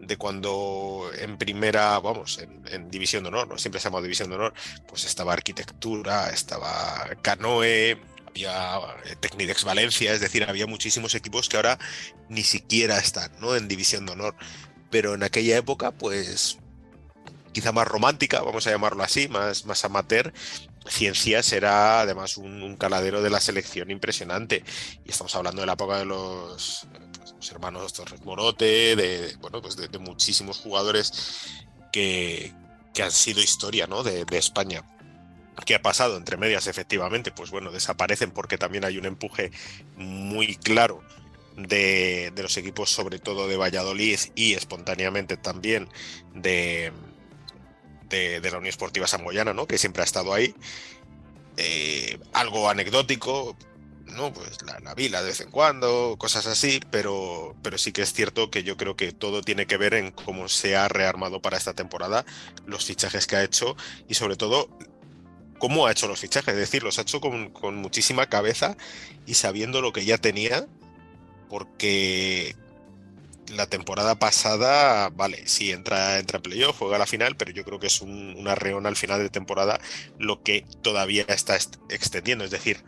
de 0.00 0.16
cuando 0.16 1.10
en 1.18 1.38
primera, 1.38 1.98
vamos, 2.00 2.38
en, 2.38 2.90
División 2.90 3.22
de 3.22 3.28
Honor, 3.30 3.48
¿no? 3.48 3.58
Siempre 3.58 3.80
se 3.80 3.88
llama 3.88 4.02
División 4.02 4.28
de 4.28 4.36
Honor, 4.36 4.54
pues 4.86 5.04
estaba 5.04 5.32
Arquitectura, 5.32 6.30
estaba 6.30 7.08
Canoe, 7.22 7.98
había 8.28 8.78
eh, 9.06 9.16
Tecnidex 9.18 9.64
Valencia, 9.64 10.12
es 10.12 10.20
decir, 10.20 10.44
había 10.48 10.66
muchísimos 10.66 11.14
equipos 11.14 11.48
que 11.48 11.56
ahora 11.56 11.78
ni 12.28 12.42
siquiera 12.42 12.98
están, 12.98 13.32
¿no? 13.40 13.56
En 13.56 13.68
División 13.68 14.06
de 14.06 14.12
Honor. 14.12 14.36
Pero 14.90 15.14
en 15.14 15.22
aquella 15.22 15.56
época, 15.56 15.90
pues 15.90 16.58
quizá 17.52 17.72
más 17.72 17.88
romántica, 17.88 18.42
vamos 18.42 18.66
a 18.66 18.70
llamarlo 18.70 19.02
así, 19.02 19.28
más, 19.28 19.64
más 19.64 19.84
amateur, 19.84 20.32
Ciencias 20.88 21.52
era 21.52 22.00
además 22.00 22.36
un, 22.36 22.76
caladero 22.76 23.22
de 23.22 23.30
la 23.30 23.40
selección 23.40 23.90
impresionante. 23.90 24.64
Y 25.04 25.10
estamos 25.10 25.34
hablando 25.34 25.60
de 25.60 25.66
la 25.66 25.74
época 25.74 25.98
de 25.98 26.06
los, 26.06 26.86
pues, 27.34 27.52
hermanos 27.52 27.92
Torres 27.92 28.24
Morote, 28.24 28.96
de, 28.96 29.36
bueno, 29.40 29.60
pues 29.60 29.76
de, 29.76 29.98
muchísimos 29.98 30.58
jugadores 30.58 31.66
que, 31.92 32.52
que, 32.94 33.02
han 33.02 33.10
sido 33.10 33.40
historia 33.40 33.86
¿no? 33.86 34.02
de, 34.02 34.24
de 34.24 34.38
España. 34.38 34.84
¿Qué 35.66 35.74
ha 35.74 35.82
pasado 35.82 36.16
entre 36.16 36.36
medias? 36.36 36.68
Efectivamente, 36.68 37.32
pues 37.32 37.50
bueno, 37.50 37.70
desaparecen 37.70 38.30
porque 38.30 38.58
también 38.58 38.84
hay 38.84 38.96
un 38.96 39.06
empuje 39.06 39.50
muy 39.96 40.56
claro 40.56 41.02
de, 41.56 42.32
de, 42.34 42.42
los 42.42 42.56
equipos, 42.56 42.90
sobre 42.90 43.18
todo 43.18 43.48
de 43.48 43.56
Valladolid 43.56 44.18
y 44.36 44.54
espontáneamente 44.54 45.36
también 45.36 45.88
de, 46.32 46.92
de, 48.08 48.40
la 48.40 48.58
Unión 48.58 48.66
Esportiva 48.66 49.06
Samboyana, 49.06 49.54
¿no? 49.54 49.66
Que 49.66 49.78
siempre 49.78 50.02
ha 50.02 50.04
estado 50.04 50.32
ahí. 50.32 50.54
Eh, 51.56 52.18
algo 52.32 52.68
anecdótico, 52.70 53.56
¿no? 54.06 54.32
Pues 54.32 54.58
la, 54.62 54.94
vila 54.94 55.22
de 55.22 55.28
vez 55.28 55.40
en 55.40 55.50
cuando, 55.50 56.16
cosas 56.18 56.46
así, 56.46 56.80
pero, 56.90 57.54
pero 57.62 57.78
sí 57.78 57.92
que 57.92 58.02
es 58.02 58.12
cierto 58.12 58.50
que 58.50 58.62
yo 58.62 58.76
creo 58.76 58.96
que 58.96 59.12
todo 59.12 59.42
tiene 59.42 59.66
que 59.66 59.76
ver 59.76 59.94
en 59.94 60.10
cómo 60.10 60.48
se 60.48 60.76
ha 60.76 60.88
rearmado 60.88 61.42
para 61.42 61.56
esta 61.56 61.74
temporada, 61.74 62.24
los 62.66 62.84
fichajes 62.84 63.26
que 63.26 63.36
ha 63.36 63.44
hecho 63.44 63.76
y 64.08 64.14
sobre 64.14 64.36
todo 64.36 64.68
cómo 65.58 65.86
ha 65.86 65.92
hecho 65.92 66.06
los 66.08 66.20
fichajes, 66.20 66.54
es 66.54 66.60
decir, 66.60 66.82
los 66.82 66.98
ha 66.98 67.02
hecho 67.02 67.20
con, 67.20 67.50
con 67.50 67.76
muchísima 67.76 68.26
cabeza 68.26 68.76
y 69.26 69.34
sabiendo 69.34 69.80
lo 69.80 69.92
que 69.92 70.04
ya 70.04 70.18
tenía, 70.18 70.66
porque 71.48 72.54
la 73.50 73.66
temporada 73.66 74.18
pasada, 74.18 75.08
vale, 75.10 75.46
sí, 75.46 75.70
entra, 75.72 76.18
entra 76.18 76.36
en 76.36 76.42
playoff, 76.42 76.78
juega 76.78 76.98
la 76.98 77.06
final, 77.06 77.36
pero 77.36 77.50
yo 77.50 77.64
creo 77.64 77.78
que 77.78 77.86
es 77.86 78.00
un, 78.00 78.34
una 78.36 78.54
reón 78.54 78.86
al 78.86 78.96
final 78.96 79.20
de 79.20 79.30
temporada 79.30 79.80
lo 80.18 80.42
que 80.42 80.64
todavía 80.82 81.24
está 81.28 81.56
extendiendo. 81.88 82.44
Es 82.44 82.50
decir, 82.50 82.84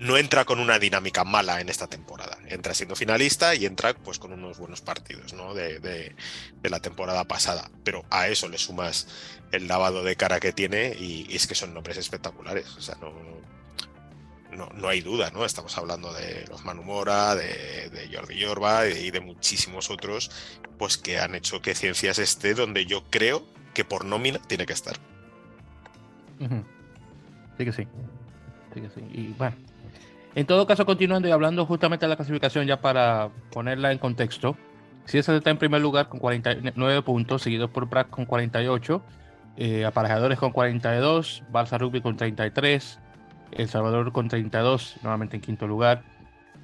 no 0.00 0.16
entra 0.16 0.46
con 0.46 0.60
una 0.60 0.78
dinámica 0.78 1.24
mala 1.24 1.60
en 1.60 1.68
esta 1.68 1.86
temporada. 1.86 2.38
Entra 2.48 2.74
siendo 2.74 2.96
finalista 2.96 3.54
y 3.54 3.66
entra 3.66 3.94
pues 3.94 4.18
con 4.18 4.32
unos 4.32 4.58
buenos 4.58 4.80
partidos 4.80 5.34
¿no? 5.34 5.52
de, 5.52 5.78
de, 5.78 6.70
la 6.70 6.80
temporada 6.80 7.24
pasada. 7.24 7.70
Pero 7.84 8.04
a 8.10 8.28
eso 8.28 8.48
le 8.48 8.56
sumas 8.56 9.06
el 9.52 9.68
lavado 9.68 10.02
de 10.02 10.16
cara 10.16 10.40
que 10.40 10.52
tiene 10.52 10.96
y, 10.98 11.26
y 11.28 11.36
es 11.36 11.46
que 11.46 11.54
son 11.54 11.74
nombres 11.74 11.98
espectaculares. 11.98 12.68
O 12.76 12.80
sea, 12.80 12.96
no, 13.00 13.12
no, 14.56 14.88
hay 14.88 15.00
duda, 15.00 15.30
¿no? 15.30 15.44
Estamos 15.44 15.76
hablando 15.78 16.12
de 16.12 16.44
los 16.48 16.64
Manumora, 16.64 17.34
de, 17.34 17.90
de 17.90 18.14
Jordi 18.14 18.36
Yorba 18.36 18.86
y 18.86 19.10
de 19.10 19.20
muchísimos 19.20 19.90
otros, 19.90 20.30
pues 20.78 20.96
que 20.96 21.18
han 21.18 21.34
hecho 21.34 21.60
que 21.60 21.74
Ciencias 21.74 22.18
esté 22.18 22.54
donde 22.54 22.86
yo 22.86 23.04
creo 23.10 23.44
que 23.74 23.84
por 23.84 24.04
nómina 24.04 24.38
tiene 24.46 24.66
que 24.66 24.72
estar. 24.72 24.96
Sí 27.58 27.64
que 27.64 27.72
sí. 27.72 27.86
Sí 28.74 28.80
que 28.80 28.90
sí. 28.90 29.00
Y 29.12 29.28
bueno, 29.38 29.56
en 30.34 30.46
todo 30.46 30.66
caso, 30.66 30.86
continuando 30.86 31.28
y 31.28 31.32
hablando 31.32 31.66
justamente 31.66 32.06
de 32.06 32.10
la 32.10 32.16
clasificación, 32.16 32.66
ya 32.66 32.80
para 32.80 33.30
ponerla 33.52 33.92
en 33.92 33.98
contexto, 33.98 34.56
Ciencias 35.06 35.36
está 35.36 35.50
en 35.50 35.58
primer 35.58 35.80
lugar 35.80 36.08
con 36.08 36.20
49 36.20 37.02
puntos, 37.02 37.42
seguido 37.42 37.68
por 37.68 37.86
BRAC 37.86 38.10
con 38.10 38.26
48, 38.26 39.02
eh, 39.56 39.84
Aparejadores 39.84 40.38
con 40.38 40.52
42, 40.52 41.42
Balsa 41.50 41.78
Rugby 41.78 42.00
con 42.00 42.16
33, 42.16 43.00
el 43.52 43.68
Salvador 43.68 44.12
con 44.12 44.28
32, 44.28 44.98
nuevamente 45.02 45.36
en 45.36 45.42
quinto 45.42 45.66
lugar. 45.66 46.02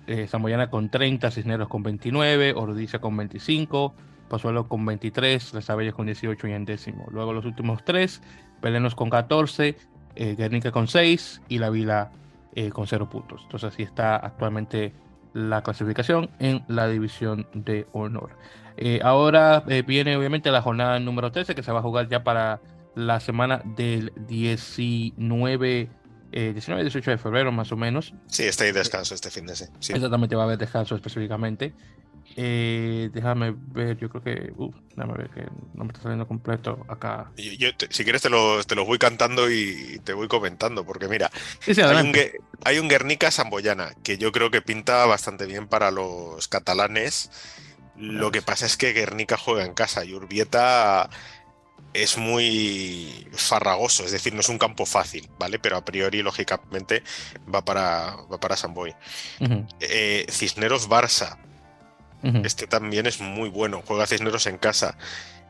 Eh, 0.07 0.29
Zamboyana 0.29 0.71
con 0.71 0.89
30, 0.89 1.31
Cisneros 1.31 1.69
con 1.69 1.83
29, 1.83 2.55
Ordicia 2.55 3.01
con 3.01 3.17
25, 3.17 3.95
Pozuelo 4.29 4.69
con 4.69 4.85
23, 4.87 5.55
Las 5.55 5.69
Abellas 5.69 5.95
con 5.95 6.07
18 6.07 6.47
y 6.47 6.53
en 6.53 6.65
décimo. 6.65 7.07
Luego 7.11 7.33
los 7.33 7.45
últimos 7.45 7.85
tres, 7.85 8.23
Pelenos 8.61 8.95
con 8.95 9.11
14, 9.11 9.77
eh, 10.15 10.35
Guernica 10.35 10.71
con 10.71 10.89
6 10.89 11.43
y 11.49 11.59
La 11.59 11.71
Vila 11.71 12.11
eh, 12.55 12.71
con 12.71 12.87
0 12.87 13.09
puntos. 13.11 13.43
Entonces 13.45 13.73
así 13.73 13.83
está 13.83 14.17
actualmente 14.17 14.95
la 15.35 15.63
clasificación 15.63 16.31
en 16.39 16.65
la 16.69 16.89
división 16.89 17.47
de 17.53 17.87
honor. 17.93 18.31
Eh, 18.79 19.01
ahora 19.03 19.65
viene 19.87 20.17
obviamente 20.17 20.51
la 20.51 20.63
jornada 20.63 20.99
número 21.01 21.33
13 21.33 21.55
que 21.55 21.63
se 21.63 21.73
va 21.73 21.81
a 21.81 21.83
jugar 21.83 22.09
ya 22.09 22.25
para 22.25 22.61
la 22.95 23.21
semana 23.21 23.63
del 23.65 24.13
19 24.27 25.91
19 26.31 26.83
y 26.83 26.85
18 26.85 27.11
de 27.13 27.19
febrero 27.19 27.53
más 27.53 27.73
o 27.73 27.77
menos. 27.77 28.15
Sí, 28.27 28.45
está 28.45 28.65
ahí 28.65 28.73
descanso 28.73 29.15
este 29.15 29.31
fin 29.31 29.47
de 29.47 29.57
semana. 29.57 29.77
Sí. 29.81 29.93
Exactamente, 29.93 30.37
va 30.37 30.43
a 30.43 30.47
haber 30.47 30.59
descanso 30.59 30.95
específicamente. 30.95 31.73
Eh, 32.35 33.11
déjame 33.13 33.55
ver, 33.57 33.97
yo 33.99 34.11
creo 34.11 34.23
que. 34.23 34.53
Uh, 34.57 34.73
déjame 34.91 35.15
ver 35.15 35.31
que 35.31 35.43
no 35.75 35.85
me 35.85 35.89
está 35.89 36.03
saliendo 36.03 36.27
completo 36.27 36.85
acá. 36.89 37.31
Yo, 37.37 37.69
si 37.91 38.05
quieres, 38.05 38.23
te 38.23 38.31
los 38.31 38.67
te 38.67 38.75
voy 38.75 38.99
cantando 38.99 39.51
y 39.51 40.01
te 40.05 40.13
voy 40.13 40.29
comentando, 40.29 40.85
porque 40.85 41.09
mira, 41.09 41.31
hay, 41.67 42.07
un, 42.07 42.13
hay, 42.65 42.79
un, 42.79 42.89
Guernica 42.89 43.31
Samboyana 43.31 43.93
que 44.03 44.19
yo 44.19 44.33
creo 44.33 44.51
que 44.51 44.61
pinta 44.61 45.07
bastante 45.07 45.47
bien 45.47 45.69
para 45.69 45.91
los 45.91 46.49
catalanes. 46.49 47.31
Lo 47.97 48.31
que 48.31 48.43
pasa 48.43 48.67
es 48.67 48.77
que 48.77 48.93
Guernica 48.93 49.39
juega 49.39 49.65
en 49.65 49.73
casa 49.73 50.05
y 50.05 50.13
Urbieta 50.13 51.09
es 52.03 52.19
muy 52.19 53.27
farragoso, 53.33 54.05
es 54.05 54.13
decir, 54.13 54.35
no 54.35 54.41
es 54.41 54.49
un 54.49 54.59
campo 54.59 54.87
fácil, 54.87 55.29
¿vale? 55.39 55.59
Pero 55.59 55.77
a 55.77 55.85
priori, 55.85 56.23
lógicamente, 56.23 57.03
va 57.53 57.65
para, 57.65 58.17
va 58.31 58.39
para 58.39 58.57
San 58.57 58.75
Boy. 58.75 58.95
Eh, 59.81 60.27
Cisneros 60.31 60.89
Barça. 60.89 61.39
Este 62.43 62.67
también 62.67 63.07
es 63.07 63.21
muy 63.21 63.49
bueno, 63.49 63.85
juega 63.87 64.07
Cisneros 64.07 64.47
en 64.47 64.59
casa. 64.59 64.99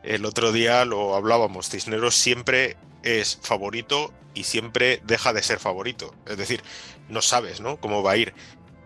El 0.03 0.25
otro 0.25 0.51
día 0.51 0.85
lo 0.85 1.15
hablábamos, 1.15 1.69
Cisneros 1.69 2.15
siempre 2.15 2.77
es 3.01 3.39
favorito 3.41 4.13
y 4.35 4.43
siempre 4.43 5.01
deja 5.03 5.33
de 5.33 5.41
ser 5.41 5.57
favorito. 5.57 6.13
Es 6.27 6.37
decir, 6.37 6.61
no 7.09 7.23
sabes, 7.23 7.61
¿no? 7.61 7.77
Cómo 7.77 8.03
va 8.03 8.11
a 8.11 8.17
ir 8.17 8.33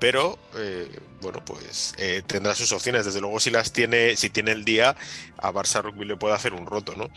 pero 0.01 0.39
eh, 0.57 0.99
bueno, 1.21 1.45
pues 1.45 1.93
eh, 1.99 2.23
tendrá 2.25 2.55
sus 2.55 2.71
opciones. 2.71 3.05
Desde 3.05 3.21
luego, 3.21 3.39
si 3.39 3.51
las 3.51 3.71
tiene, 3.71 4.15
si 4.15 4.31
tiene 4.31 4.51
el 4.51 4.65
día, 4.65 4.95
a 5.37 5.51
Barça 5.51 5.83
Rugby 5.83 6.05
le 6.05 6.17
puede 6.17 6.33
hacer 6.33 6.53
un 6.53 6.65
roto, 6.65 6.95
¿no? 6.95 7.07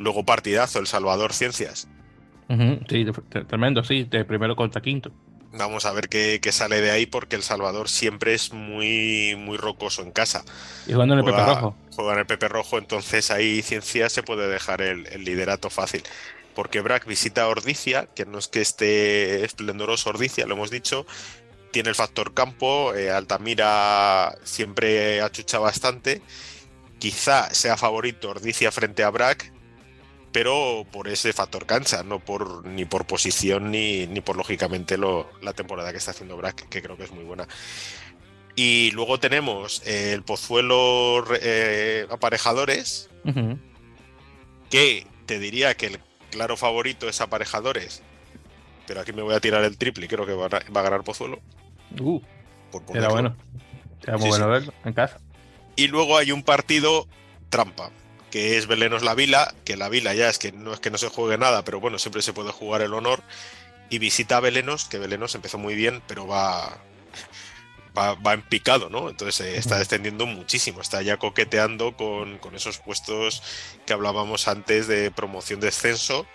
Luego 0.00 0.24
partidazo, 0.24 0.78
El 0.78 0.86
Salvador 0.86 1.34
Ciencias. 1.34 1.86
sí, 2.88 3.06
tremendo, 3.46 3.84
sí, 3.84 4.04
de 4.04 4.24
primero 4.24 4.56
contra 4.56 4.80
quinto. 4.80 5.12
Vamos 5.52 5.84
a 5.84 5.92
ver 5.92 6.08
qué, 6.08 6.40
sale 6.52 6.80
de 6.80 6.90
ahí, 6.90 7.04
porque 7.04 7.36
El 7.36 7.42
Salvador 7.42 7.88
siempre 7.90 8.32
es 8.32 8.52
muy, 8.52 9.36
muy 9.36 9.58
rocoso 9.58 10.02
en 10.02 10.10
casa. 10.10 10.42
Y 10.86 10.94
jugando 10.94 11.14
en 11.14 11.20
el 11.20 11.26
Pepe 11.26 11.44
Rojo. 11.44 11.76
Juega 11.94 12.12
en 12.14 12.18
el 12.20 12.26
Pepe 12.26 12.48
Rojo, 12.48 12.78
entonces 12.78 13.30
ahí 13.30 13.60
Ciencias 13.60 14.12
se 14.12 14.22
puede 14.22 14.48
dejar 14.48 14.80
el, 14.80 15.04
liderato 15.22 15.70
fácil 15.70 16.02
porque 16.54 16.80
Brack 16.80 17.06
visita 17.06 17.46
Ordicia, 17.46 18.08
que 18.14 18.26
no 18.26 18.36
es 18.36 18.48
que 18.48 18.60
esté 18.60 19.44
esplendoroso 19.44 20.10
Ordicia, 20.10 20.46
lo 20.46 20.54
hemos 20.56 20.70
dicho, 20.70 21.06
tiene 21.70 21.90
el 21.90 21.94
factor 21.94 22.34
campo, 22.34 22.92
eh, 22.94 23.10
Altamira 23.10 24.36
siempre 24.42 25.22
achucha 25.22 25.58
bastante. 25.58 26.20
Quizá 26.98 27.48
sea 27.54 27.76
favorito 27.76 28.30
Ordicia 28.30 28.70
frente 28.72 29.04
a 29.04 29.10
Brack, 29.10 29.52
pero 30.32 30.86
por 30.90 31.08
ese 31.08 31.32
factor 31.32 31.66
cancha, 31.66 32.02
no 32.02 32.20
por 32.20 32.64
ni 32.64 32.84
por 32.84 33.06
posición 33.06 33.70
ni, 33.70 34.06
ni 34.06 34.20
por 34.20 34.36
lógicamente 34.36 34.96
lo, 34.96 35.30
la 35.42 35.52
temporada 35.52 35.90
que 35.90 35.98
está 35.98 36.12
haciendo 36.12 36.36
Brack, 36.36 36.68
que 36.68 36.82
creo 36.82 36.96
que 36.96 37.04
es 37.04 37.10
muy 37.10 37.24
buena. 37.24 37.48
Y 38.56 38.90
luego 38.92 39.18
tenemos 39.18 39.82
el 39.86 40.22
Pozuelo 40.22 41.24
eh, 41.40 42.06
Aparejadores, 42.10 43.08
que 44.70 45.06
te 45.26 45.38
diría 45.38 45.74
que 45.74 45.86
el 45.86 46.00
claro 46.30 46.56
favorito 46.56 47.08
es 47.08 47.20
aparejadores, 47.20 48.02
pero 48.86 49.00
aquí 49.00 49.12
me 49.12 49.22
voy 49.22 49.34
a 49.34 49.40
tirar 49.40 49.64
el 49.64 49.78
triple 49.78 50.06
y 50.06 50.08
creo 50.08 50.26
que 50.26 50.34
va 50.34 50.46
a, 50.46 50.82
ganar 50.82 51.02
Pozuelo. 51.04 51.40
Uh, 52.00 52.20
era 52.94 53.08
bueno. 53.08 53.36
Era 54.02 54.16
muy 54.16 54.28
bueno 54.28 54.48
verlo 54.48 54.72
en 54.84 54.92
casa. 54.92 55.20
Y 55.76 55.88
luego 55.88 56.16
hay 56.16 56.32
un 56.32 56.42
partido 56.42 57.06
trampa, 57.48 57.90
que 58.30 58.56
es 58.56 58.66
Belenos 58.66 59.02
La 59.02 59.14
Vila, 59.14 59.54
que 59.64 59.76
la 59.76 59.88
Vila 59.88 60.14
ya 60.14 60.28
es 60.28 60.38
que 60.38 60.52
no 60.52 60.72
es 60.72 60.80
que 60.80 60.90
no 60.90 60.98
se 60.98 61.08
juegue 61.08 61.38
nada, 61.38 61.64
pero 61.64 61.80
bueno, 61.80 61.98
siempre 61.98 62.22
se 62.22 62.32
puede 62.32 62.52
jugar 62.52 62.82
el 62.82 62.94
honor. 62.94 63.22
Y 63.90 63.98
visita 63.98 64.36
a 64.36 64.40
Belenos, 64.40 64.84
que 64.84 64.98
Belenos 64.98 65.34
empezó 65.34 65.58
muy 65.58 65.74
bien, 65.74 66.00
pero 66.06 66.26
va, 66.26 66.78
va, 67.96 68.32
en 68.32 68.42
picado, 68.42 68.88
¿no? 68.88 69.10
Entonces 69.10 69.40
eh, 69.46 69.56
está 69.56 69.78
descendiendo 69.78 70.26
muchísimo, 70.26 70.80
está 70.80 71.02
ya 71.02 71.16
coqueteando 71.16 71.96
con, 71.96 72.38
con, 72.38 72.54
esos 72.54 72.78
puestos 72.78 73.42
que 73.86 73.92
hablábamos 73.92 74.48
antes 74.48 74.86
de 74.86 75.10
promoción-descenso. 75.10 76.26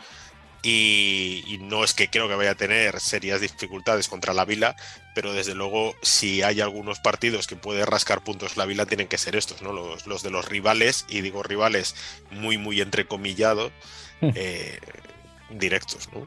Y, 0.67 1.59
no 1.61 1.83
es 1.83 1.93
que 1.93 2.09
creo 2.09 2.27
que 2.27 2.33
vaya 2.33 2.51
a 2.51 2.55
tener 2.55 2.99
serias 2.99 3.39
dificultades 3.39 4.07
contra 4.07 4.33
la 4.33 4.45
Vila, 4.45 4.75
pero 5.13 5.31
desde 5.31 5.53
luego 5.53 5.93
si 6.01 6.41
hay 6.41 6.59
algunos 6.59 6.99
partidos 6.99 7.45
que 7.45 7.55
puede 7.55 7.85
rascar 7.85 8.23
puntos 8.23 8.57
la 8.57 8.65
Vila 8.65 8.87
tienen 8.87 9.07
que 9.07 9.19
ser 9.19 9.35
estos, 9.35 9.61
¿no? 9.61 9.73
Los, 9.73 10.07
los 10.07 10.23
de 10.23 10.31
los 10.31 10.49
rivales, 10.49 11.05
y 11.07 11.21
digo 11.21 11.43
rivales 11.43 11.95
muy, 12.31 12.57
muy 12.57 12.81
entrecomillados, 12.81 13.71
eh, 14.21 14.79
directos, 15.51 16.09
¿no? 16.13 16.25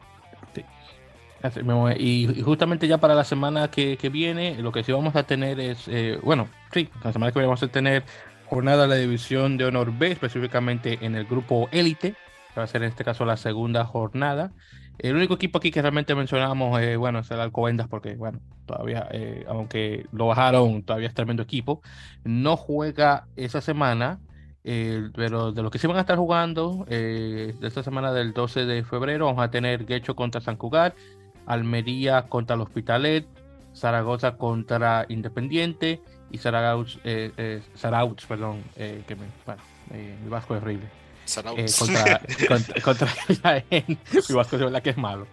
Y, 1.97 2.41
justamente 2.43 2.87
ya 2.87 2.97
para 2.97 3.15
la 3.15 3.23
semana 3.23 3.69
que, 3.71 3.97
viene, 4.11 4.55
lo 4.55 4.71
que 4.71 4.83
sí 4.83 4.91
vamos 4.91 5.15
a 5.15 5.23
tener 5.23 5.59
es, 5.59 5.87
eh, 5.87 6.17
bueno, 6.21 6.49
sí, 6.73 6.89
la 7.03 7.13
semana 7.13 7.31
que 7.31 7.39
viene 7.39 7.47
vamos 7.47 7.63
a 7.63 7.67
tener 7.67 8.03
jornada 8.45 8.83
de 8.83 8.87
la 8.87 8.95
división 8.95 9.57
de 9.57 9.65
honor 9.65 9.97
B, 9.97 10.11
específicamente 10.11 10.97
en 11.01 11.15
el 11.15 11.25
grupo 11.25 11.69
élite, 11.71 12.15
va 12.59 12.65
a 12.65 12.67
ser 12.67 12.83
en 12.83 12.89
este 12.89 13.03
caso 13.03 13.25
la 13.25 13.37
segunda 13.37 13.85
jornada. 13.85 14.51
El 14.99 15.15
único 15.15 15.35
equipo 15.35 15.57
aquí 15.59 15.71
que 15.71 15.81
realmente 15.81 16.13
mencionamos, 16.13 16.81
eh, 16.81 16.97
bueno, 16.97 17.19
es 17.19 17.31
el 17.31 17.39
Alcobendas, 17.39 17.87
porque, 17.87 18.15
bueno, 18.15 18.41
todavía, 18.65 19.07
eh, 19.11 19.45
aunque 19.47 20.05
lo 20.11 20.27
bajaron, 20.27 20.83
todavía 20.83 21.07
es 21.07 21.13
tremendo 21.13 21.41
equipo. 21.41 21.81
No 22.25 22.57
juega 22.57 23.25
esa 23.37 23.61
semana, 23.61 24.19
eh, 24.65 25.09
pero 25.15 25.53
de 25.53 25.63
los 25.63 25.71
que 25.71 25.79
sí 25.79 25.87
van 25.87 25.95
a 25.97 26.01
estar 26.01 26.17
jugando, 26.17 26.85
de 26.89 27.55
esta 27.61 27.81
semana 27.81 28.11
del 28.11 28.33
12 28.33 28.65
de 28.65 28.83
febrero, 28.83 29.27
vamos 29.27 29.43
a 29.43 29.49
tener 29.49 29.85
Guecho 29.85 30.17
contra 30.17 30.41
San 30.41 30.57
Cugat, 30.57 30.93
Almería 31.45 32.23
contra 32.23 32.57
el 32.57 32.61
Hospitalet, 32.61 33.25
Zaragoza 33.73 34.35
contra 34.35 35.05
Independiente 35.07 36.01
y 36.29 36.39
Zaragoza, 36.39 36.99
perdón, 38.27 38.63
que 38.75 39.15
me, 39.15 39.27
bueno, 39.45 39.61
el 39.91 40.29
Vasco 40.29 40.55
es 40.57 40.61
horrible. 40.61 41.08
Eh, 41.37 41.65
contra, 41.77 42.21
contra, 42.83 43.63
Mi 43.71 44.35
Vasco 44.35 44.55
es 44.55 44.61
verdad 44.61 44.81
que 44.81 44.89
es 44.91 44.97
malo. 44.97 45.27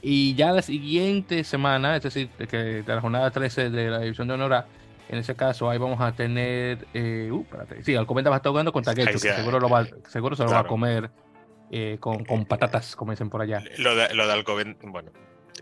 Y 0.00 0.34
ya 0.34 0.52
la 0.52 0.62
siguiente 0.62 1.44
semana, 1.44 1.96
es 1.96 2.02
decir, 2.02 2.28
que 2.28 2.56
de 2.56 2.94
la 2.94 3.00
jornada 3.00 3.30
13 3.30 3.70
de 3.70 3.90
la 3.90 4.00
División 4.00 4.28
de 4.28 4.34
Honor 4.34 4.66
en 5.08 5.18
ese 5.18 5.34
caso 5.34 5.68
ahí 5.68 5.78
vamos 5.78 6.00
a 6.00 6.12
tener. 6.12 6.86
Eh, 6.94 7.28
uh, 7.30 7.42
espérate. 7.42 7.84
Sí, 7.84 7.94
Alcobendas 7.94 8.30
va 8.30 8.36
a 8.36 8.38
estar 8.38 8.50
jugando 8.50 8.72
contra 8.72 8.94
Guecho, 8.94 9.12
que 9.12 9.18
seguro, 9.18 9.60
lo 9.60 9.68
va, 9.68 9.86
seguro 10.08 10.36
se 10.36 10.44
lo 10.44 10.50
va 10.50 10.60
a 10.60 10.66
comer 10.66 11.10
eh, 11.70 11.98
con, 12.00 12.24
con, 12.24 12.46
patatas, 12.46 12.96
como 12.96 13.12
dicen 13.12 13.30
por 13.30 13.42
allá. 13.42 13.62
Lo 13.78 13.94
de, 13.94 14.14
lo 14.14 14.26
de 14.26 14.32
Alcobendas, 14.32 14.78
bueno, 14.82 15.12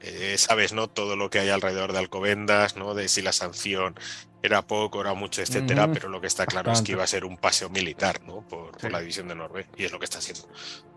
eh, 0.00 0.36
sabes, 0.38 0.72
¿no? 0.72 0.88
Todo 0.88 1.16
lo 1.16 1.30
que 1.30 1.40
hay 1.40 1.48
alrededor 1.48 1.92
de 1.92 1.98
Alcobendas, 1.98 2.76
¿no? 2.76 2.94
De 2.94 3.08
si 3.08 3.22
la 3.22 3.32
sanción 3.32 3.94
era 4.42 4.62
poco, 4.62 5.00
era 5.00 5.14
mucho, 5.14 5.40
etcétera, 5.40 5.90
pero 5.92 6.08
lo 6.08 6.20
que 6.20 6.26
está 6.26 6.46
claro 6.46 6.72
es 6.72 6.82
que 6.82 6.92
iba 6.92 7.04
a 7.04 7.06
ser 7.06 7.24
un 7.24 7.36
paseo 7.36 7.70
militar, 7.70 8.20
¿no? 8.26 8.40
Por, 8.42 8.72
la 8.90 8.98
división 8.98 9.28
de 9.28 9.36
Norbe, 9.36 9.66
y 9.76 9.84
es 9.84 9.92
lo 9.92 9.98
que 9.98 10.04
está 10.04 10.18
haciendo. 10.18 10.42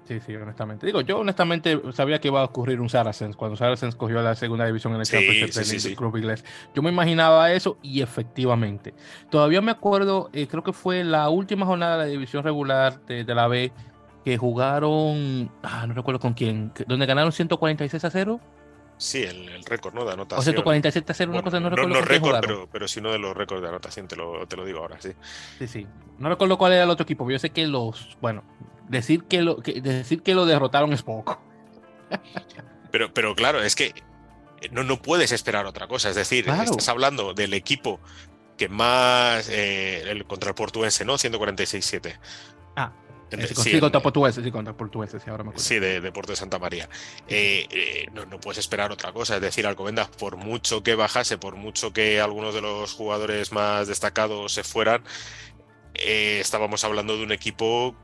Sí, 0.08 0.19
sí, 0.19 0.36
honestamente. 0.36 0.86
Digo, 0.86 1.01
yo 1.01 1.19
honestamente 1.19 1.79
sabía 1.93 2.19
que 2.19 2.27
iba 2.27 2.41
a 2.41 2.43
ocurrir 2.43 2.79
un 2.79 2.89
Saracens 2.89 3.36
cuando 3.36 3.55
Saracens 3.55 3.95
cogió 3.95 4.21
la 4.21 4.36
segunda 4.36 4.65
división 4.65 4.93
en 4.93 4.99
el 4.99 5.05
sí, 5.05 5.95
club 5.95 6.17
inglés. 6.17 6.43
Yo 6.75 6.81
me 6.81 6.89
imaginaba 6.91 7.51
eso 7.51 7.77
y 7.81 8.01
efectivamente. 8.01 8.93
Todavía 9.29 9.62
me 9.62 9.71
acuerdo, 9.71 10.29
eh, 10.34 10.47
creo 10.47 10.63
que 10.63 10.73
fue 10.73 11.03
la 11.03 11.29
última 11.29 11.65
jornada 11.65 11.97
de 11.97 12.05
la 12.05 12.12
división 12.12 12.43
regular 12.43 13.03
de, 13.05 13.23
de 13.23 13.36
la 13.36 13.47
B 13.47 13.71
que 14.23 14.38
jugaron, 14.38 15.51
ah, 15.62 15.86
no 15.88 15.93
recuerdo 15.93 16.19
con 16.19 16.34
quién, 16.34 16.71
donde 16.88 17.05
ganaron 17.05 17.31
146 17.31 18.03
a 18.05 18.10
0 18.10 18.39
Sí, 18.97 19.23
el, 19.23 19.63
récord, 19.65 19.93
¿no? 19.93 20.05
De 20.05 20.13
anotación. 20.13 20.39
O 20.39 20.43
sea, 20.43 20.55
tu 20.55 20.63
47 20.63 21.12
hacer 21.12 21.29
una 21.29 21.41
cosa, 21.41 21.60
no 21.60 21.69
recuerdo. 21.69 21.89
No, 21.89 21.99
no 21.99 22.05
récord, 22.05 22.39
pero, 22.41 22.69
pero 22.71 22.88
sí 22.88 22.99
uno 22.99 23.12
de 23.12 23.19
los 23.19 23.36
récords 23.36 23.62
de 23.62 23.67
anotación, 23.67 24.08
te 24.08 24.15
lo, 24.15 24.47
te 24.47 24.55
lo 24.55 24.65
digo 24.65 24.79
ahora, 24.79 24.97
sí. 25.01 25.12
Sí, 25.60 25.67
sí. 25.67 25.88
No 26.17 26.29
recuerdo 26.29 26.58
cuál 26.58 26.73
era 26.73 26.84
el 26.84 26.89
otro 26.89 27.03
equipo, 27.03 27.29
yo 27.29 27.39
sé 27.39 27.49
que 27.49 27.67
los. 27.67 28.17
Bueno, 28.21 28.43
decir 28.88 29.25
que 29.25 29.41
lo, 29.41 29.58
que, 29.58 29.81
decir 29.81 30.21
que 30.21 30.34
lo 30.34 30.45
derrotaron 30.45 30.93
es 30.93 31.03
poco. 31.03 31.41
pero, 32.91 33.13
pero 33.13 33.36
claro, 33.36 33.62
es 33.62 33.75
que 33.75 33.93
no, 34.71 34.84
no 34.84 35.01
puedes 35.01 35.31
esperar 35.31 35.65
otra 35.65 35.88
cosa. 35.88 36.10
Es 36.10 36.15
decir, 36.15 36.47
estás 36.47 36.89
hablando 36.89 37.34
del 37.34 37.53
equipo 37.53 37.99
que 38.58 38.69
más. 38.69 39.49
Eh, 39.49 40.10
el, 40.10 40.25
contra 40.25 40.49
el 40.49 40.55
portuense, 40.55 41.03
¿no? 41.03 41.15
146-7. 41.15 42.17
Ah, 42.75 42.93
sí, 43.55 43.79
contra 43.79 44.01
portugueses, 44.01 44.43
sí, 44.43 44.51
contra 44.51 44.75
portugueses, 44.75 45.21
sí, 45.23 45.29
ahora 45.29 45.43
me 45.43 45.57
Sí, 45.57 45.79
de, 45.79 46.01
de 46.01 46.11
Puerto 46.11 46.31
de 46.31 46.35
Santa 46.35 46.59
María. 46.59 46.89
Eh, 47.27 47.67
eh, 47.69 48.07
no, 48.13 48.39
puedes 48.39 48.59
esperar 48.59 48.91
otra 48.91 49.11
cosa, 49.11 49.35
es 49.35 49.41
decir, 49.41 49.65
Alcobendas, 49.65 50.09
por 50.09 50.38
mucho 50.38 50.83
que 50.83 50.95
bajase, 50.95 51.38
por 51.38 51.55
mucho 51.55 51.93
que 51.93 52.21
algunos 52.21 52.53
de 52.53 52.61
los 52.61 52.93
jugadores 52.93 53.51
más 53.51 53.88
destacados 53.88 54.53
se 54.53 54.63
fueran, 54.63 55.03
eh, 55.93 56.39
estábamos 56.41 56.83
hablando 56.83 57.17
de 57.17 57.23
un 57.23 57.31
equipo 57.31 57.95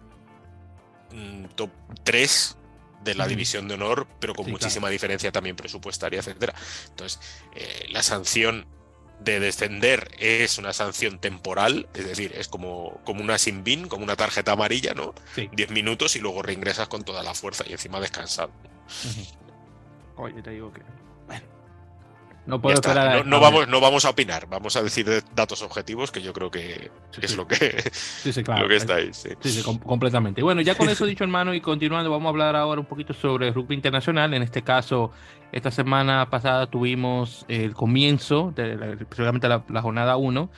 mm, 1.12 1.46
top 1.56 1.72
3 2.04 2.58
de 3.04 3.16
la 3.16 3.28
división 3.28 3.68
de 3.68 3.74
honor, 3.74 4.08
pero 4.20 4.36
con 4.36 4.50
muchísima 4.50 4.88
diferencia 4.90 5.32
también 5.32 5.56
presupuestaria, 5.56 6.20
etcétera. 6.20 6.54
Entonces, 6.90 7.20
la 7.90 8.04
sanción 8.04 8.68
de 9.24 9.40
descender 9.40 10.10
es 10.20 10.58
una 10.58 10.74
sanción 10.74 11.20
temporal, 11.20 11.88
es 11.94 12.06
decir, 12.06 12.34
es 12.36 12.48
como, 12.48 13.00
como 13.04 13.22
una 13.22 13.38
sin 13.38 13.64
bin, 13.64 13.88
como 13.88 14.04
una 14.04 14.16
tarjeta 14.16 14.54
amarilla, 14.54 14.94
¿no? 14.94 15.14
Diez 15.54 15.70
minutos 15.70 16.16
y 16.16 16.20
luego 16.20 16.42
reingresas 16.42 16.88
con 16.88 17.04
toda 17.04 17.22
la 17.24 17.34
fuerza 17.34 17.64
y 17.68 17.74
encima 17.74 18.00
descansado. 18.00 18.52
Oye, 20.18 20.42
te 20.42 20.52
digo 20.52 20.72
que. 20.74 20.82
No 22.46 22.60
puedo 22.60 22.76
esperar. 22.76 23.26
No, 23.26 23.40
vamos, 23.40 23.68
no 23.68 23.80
vamos 23.80 24.04
a 24.06 24.10
opinar, 24.10 24.48
vamos 24.50 24.76
a 24.76 24.82
decir 24.82 25.24
datos 25.36 25.62
objetivos 25.62 26.12
que 26.12 26.22
yo 26.22 26.34
creo 26.34 26.50
que 26.50 26.90
es 27.22 27.38
lo 27.38 27.48
que, 27.48 27.84
lo 28.60 28.68
que 28.68 28.76
está 28.76 28.96
ahí. 28.96 29.12
Sí, 29.14 29.64
completamente. 29.86 30.42
Bueno, 30.42 30.62
ya 30.62 30.76
con 30.76 30.90
eso 30.90 31.06
dicho, 31.12 31.24
hermano, 31.24 31.54
y 31.54 31.62
continuando, 31.62 32.10
vamos 32.10 32.26
a 32.26 32.30
hablar 32.30 32.56
ahora 32.56 32.82
un 32.82 32.88
poquito 32.88 33.14
sobre 33.14 33.52
rugby 33.52 33.76
internacional. 33.76 34.34
En 34.34 34.42
este 34.42 34.64
caso, 34.64 35.12
esta 35.52 35.70
semana 35.70 36.30
pasada 36.30 36.68
tuvimos 36.68 37.46
el 37.48 37.74
comienzo, 37.76 38.52
de, 38.56 38.98
especialmente 39.00 39.48
la, 39.48 39.82
jornada 39.82 40.18
1, 40.18 40.50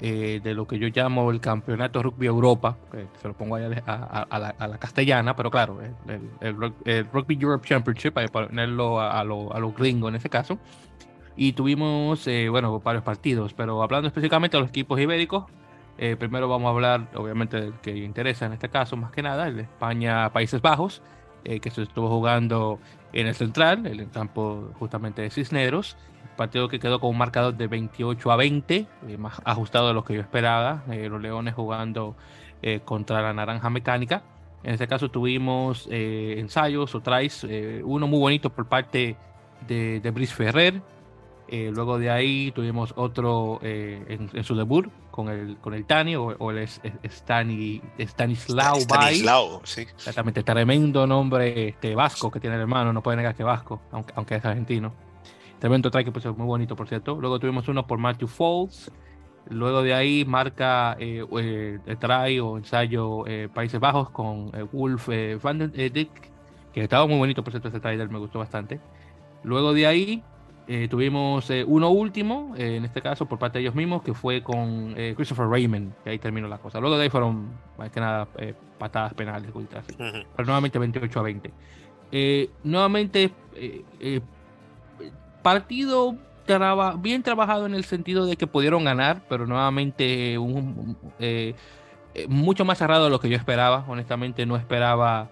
eh, 0.00 0.40
de 0.42 0.54
lo 0.54 0.66
que 0.66 0.78
yo 0.78 0.88
llamo 0.88 1.30
el 1.30 1.40
Campeonato 1.40 2.02
Rugby 2.02 2.26
Europa, 2.26 2.76
se 3.20 3.28
lo 3.28 3.34
pongo 3.34 3.56
ahí 3.56 3.64
a, 3.64 4.38
la, 4.38 4.78
castellana, 4.78 5.34
pero 5.34 5.50
claro, 5.50 5.80
el, 6.40 7.06
Rugby 7.12 7.38
Europe 7.40 7.66
Championship, 7.66 8.12
para 8.12 8.28
ponerlo 8.28 9.00
a, 9.00 9.24
lo, 9.24 9.52
a 9.52 9.58
lo 9.58 9.72
gringo 9.72 10.08
en 10.08 10.14
ese 10.14 10.28
caso. 10.28 10.58
Y 11.36 11.54
tuvimos, 11.54 12.26
eh, 12.26 12.48
bueno, 12.48 12.78
varios 12.80 13.04
partidos, 13.04 13.54
pero 13.54 13.82
hablando 13.82 14.08
específicamente 14.08 14.56
de 14.56 14.62
los 14.62 14.70
equipos 14.70 15.00
ibéricos, 15.00 15.44
eh, 15.98 16.16
primero 16.16 16.48
vamos 16.48 16.68
a 16.68 16.70
hablar, 16.70 17.08
obviamente, 17.14 17.60
del 17.60 17.74
que 17.74 17.96
interesa 17.96 18.46
en 18.46 18.52
este 18.52 18.68
caso, 18.68 18.96
más 18.96 19.12
que 19.12 19.22
nada, 19.22 19.48
el 19.48 19.56
de 19.56 19.62
España-Países 19.62 20.60
Bajos, 20.60 21.02
eh, 21.44 21.60
que 21.60 21.70
se 21.70 21.82
estuvo 21.82 22.08
jugando 22.08 22.78
en 23.12 23.26
el 23.26 23.34
central, 23.34 23.86
en 23.86 24.00
el 24.00 24.10
campo 24.10 24.70
justamente 24.78 25.22
de 25.22 25.30
Cisneros. 25.30 25.96
Partido 26.36 26.68
que 26.68 26.78
quedó 26.78 26.98
con 26.98 27.10
un 27.10 27.18
marcador 27.18 27.54
de 27.54 27.66
28 27.66 28.32
a 28.32 28.36
20, 28.36 28.86
más 29.18 29.40
ajustado 29.44 29.88
de 29.88 29.94
lo 29.94 30.02
que 30.02 30.14
yo 30.14 30.20
esperaba. 30.20 30.82
los 30.86 31.20
Leones 31.20 31.54
jugando 31.54 32.16
contra 32.86 33.20
la 33.20 33.34
Naranja 33.34 33.68
Mecánica. 33.68 34.22
En 34.62 34.72
este 34.72 34.88
caso 34.88 35.10
tuvimos 35.10 35.86
ensayos 35.90 36.94
o 36.94 37.00
tries, 37.00 37.44
uno 37.84 38.06
muy 38.06 38.18
bonito 38.18 38.48
por 38.48 38.66
parte 38.66 39.14
de, 39.68 40.00
de 40.00 40.10
Brice 40.10 40.34
Ferrer, 40.34 40.80
eh, 41.54 41.70
luego 41.70 41.98
de 41.98 42.08
ahí 42.08 42.50
tuvimos 42.52 42.94
otro 42.96 43.58
eh, 43.60 44.02
en, 44.32 44.42
su 44.42 44.56
debut 44.56 44.88
con 45.10 45.28
el, 45.28 45.58
con 45.58 45.74
el 45.74 45.84
Tani 45.84 46.16
o, 46.16 46.50
el 46.50 46.66
Stani, 46.66 47.82
Stanislao 47.98 48.76
Stanislao, 48.76 49.60
sí. 49.62 49.82
Exactamente, 49.82 50.42
tremendo 50.44 51.06
nombre 51.06 51.68
este, 51.68 51.94
vasco 51.94 52.30
que 52.30 52.40
tiene 52.40 52.56
el 52.56 52.62
hermano, 52.62 52.94
no 52.94 53.02
puede 53.02 53.18
negar 53.18 53.34
que 53.34 53.44
vasco, 53.44 53.82
aunque, 53.90 54.14
aunque 54.16 54.36
es 54.36 54.44
argentino. 54.46 54.94
Tremendo 55.58 55.90
track 55.90 56.10
pues, 56.10 56.24
muy 56.24 56.46
bonito, 56.46 56.74
por 56.74 56.88
cierto. 56.88 57.18
Luego 57.20 57.38
tuvimos 57.38 57.68
uno 57.68 57.86
por 57.86 57.98
Matthew 57.98 58.28
Falls. 58.28 58.90
Luego 59.50 59.82
de 59.82 59.92
ahí 59.92 60.24
marca 60.24 60.96
eh, 60.98 61.22
el 61.84 61.98
try 61.98 62.40
o 62.40 62.56
ensayo 62.56 63.24
Países 63.52 63.78
Bajos 63.78 64.08
con 64.08 64.50
Wolf 64.72 65.10
van 65.42 65.58
den 65.58 65.72
Dijk, 65.72 66.30
que 66.72 66.80
estaba 66.84 67.06
muy 67.06 67.18
bonito, 67.18 67.44
por 67.44 67.52
cierto, 67.52 67.68
ese 67.68 67.78
trailer 67.78 68.08
me 68.08 68.18
gustó 68.18 68.38
bastante. 68.38 68.80
Luego 69.44 69.74
de 69.74 69.86
ahí 69.86 70.24
Eh, 70.68 70.86
tuvimos 70.88 71.50
eh, 71.50 71.64
uno 71.66 71.90
último, 71.90 72.54
eh, 72.56 72.76
en 72.76 72.84
este 72.84 73.02
caso 73.02 73.26
por 73.26 73.38
parte 73.38 73.58
de 73.58 73.64
ellos 73.64 73.74
mismos, 73.74 74.02
que 74.02 74.14
fue 74.14 74.42
con 74.42 74.94
Christopher 75.16 75.48
Raymond, 75.48 75.92
que 76.04 76.10
ahí 76.10 76.18
terminó 76.18 76.46
la 76.46 76.58
cosa. 76.58 76.78
Luego 76.78 76.96
de 76.96 77.04
ahí 77.04 77.10
fueron, 77.10 77.50
más 77.76 77.90
que 77.90 78.00
nada, 78.00 78.28
patadas 78.78 79.14
penales, 79.14 79.50
Pero 79.86 80.46
nuevamente 80.46 80.78
28 80.78 81.18
a 81.18 81.22
20. 81.22 81.50
nuevamente, 82.62 83.32
partido 85.42 86.16
bien 86.98 87.22
trabajado 87.22 87.66
en 87.66 87.74
el 87.74 87.84
sentido 87.84 88.26
de 88.26 88.36
que 88.36 88.46
pudieron 88.46 88.84
ganar, 88.84 89.22
pero 89.28 89.46
nuevamente 89.46 90.38
un, 90.38 90.96
mucho 92.28 92.64
más 92.64 92.78
cerrado 92.78 93.04
de 93.04 93.10
lo 93.10 93.18
que 93.18 93.28
yo 93.28 93.36
esperaba. 93.36 93.84
Honestamente, 93.88 94.46
no 94.46 94.56
esperaba 94.56 95.28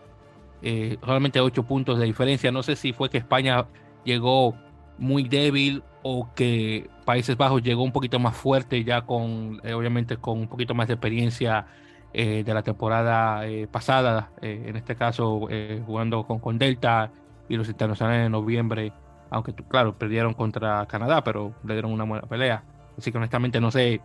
solamente 1.05 1.41
8 1.41 1.63
puntos 1.63 2.01
de 2.01 2.07
diferencia. 2.07 2.51
No 2.51 2.65
sé 2.65 2.75
si 2.75 2.93
fue 2.93 3.11
que 3.11 3.19
España 3.19 3.67
llegó 4.05 4.57
muy 5.01 5.25
débil 5.25 5.83
o 6.03 6.33
que 6.35 6.89
Países 7.05 7.37
Bajos 7.37 7.63
llegó 7.63 7.83
un 7.83 7.91
poquito 7.91 8.19
más 8.19 8.37
fuerte 8.37 8.85
ya 8.85 9.03
con, 9.03 9.61
eh, 9.65 9.73
obviamente, 9.73 10.19
con 10.19 10.39
un 10.39 10.49
poquito 10.49 10.75
más 10.75 10.87
de 10.87 10.95
experiencia 10.95 11.67
eh, 12.13 12.45
de 12.45 12.55
la 12.55 12.63
temporada 12.63 13.47
eh, 13.47 13.67
pasada, 13.67 14.31
en 14.41 14.77
este 14.77 14.95
caso 14.95 15.49
jugando 15.87 16.25
con, 16.27 16.39
con 16.39 16.59
Delta 16.59 17.11
y 17.49 17.57
los 17.57 17.69
internacionales 17.69 18.27
en 18.27 18.33
noviembre, 18.33 18.93
aunque 19.31 19.55
claro, 19.55 19.97
perdieron 19.99 20.35
contra 20.35 20.87
Canadá, 20.87 21.25
pero 21.25 21.55
le 21.65 21.75
dieron 21.75 21.93
una 21.93 22.05
buena 22.05 22.27
pelea. 22.27 22.63
Así 22.97 23.11
que 23.11 23.19
honestamente 23.19 23.61
no 23.61 23.71
sé 23.71 24.01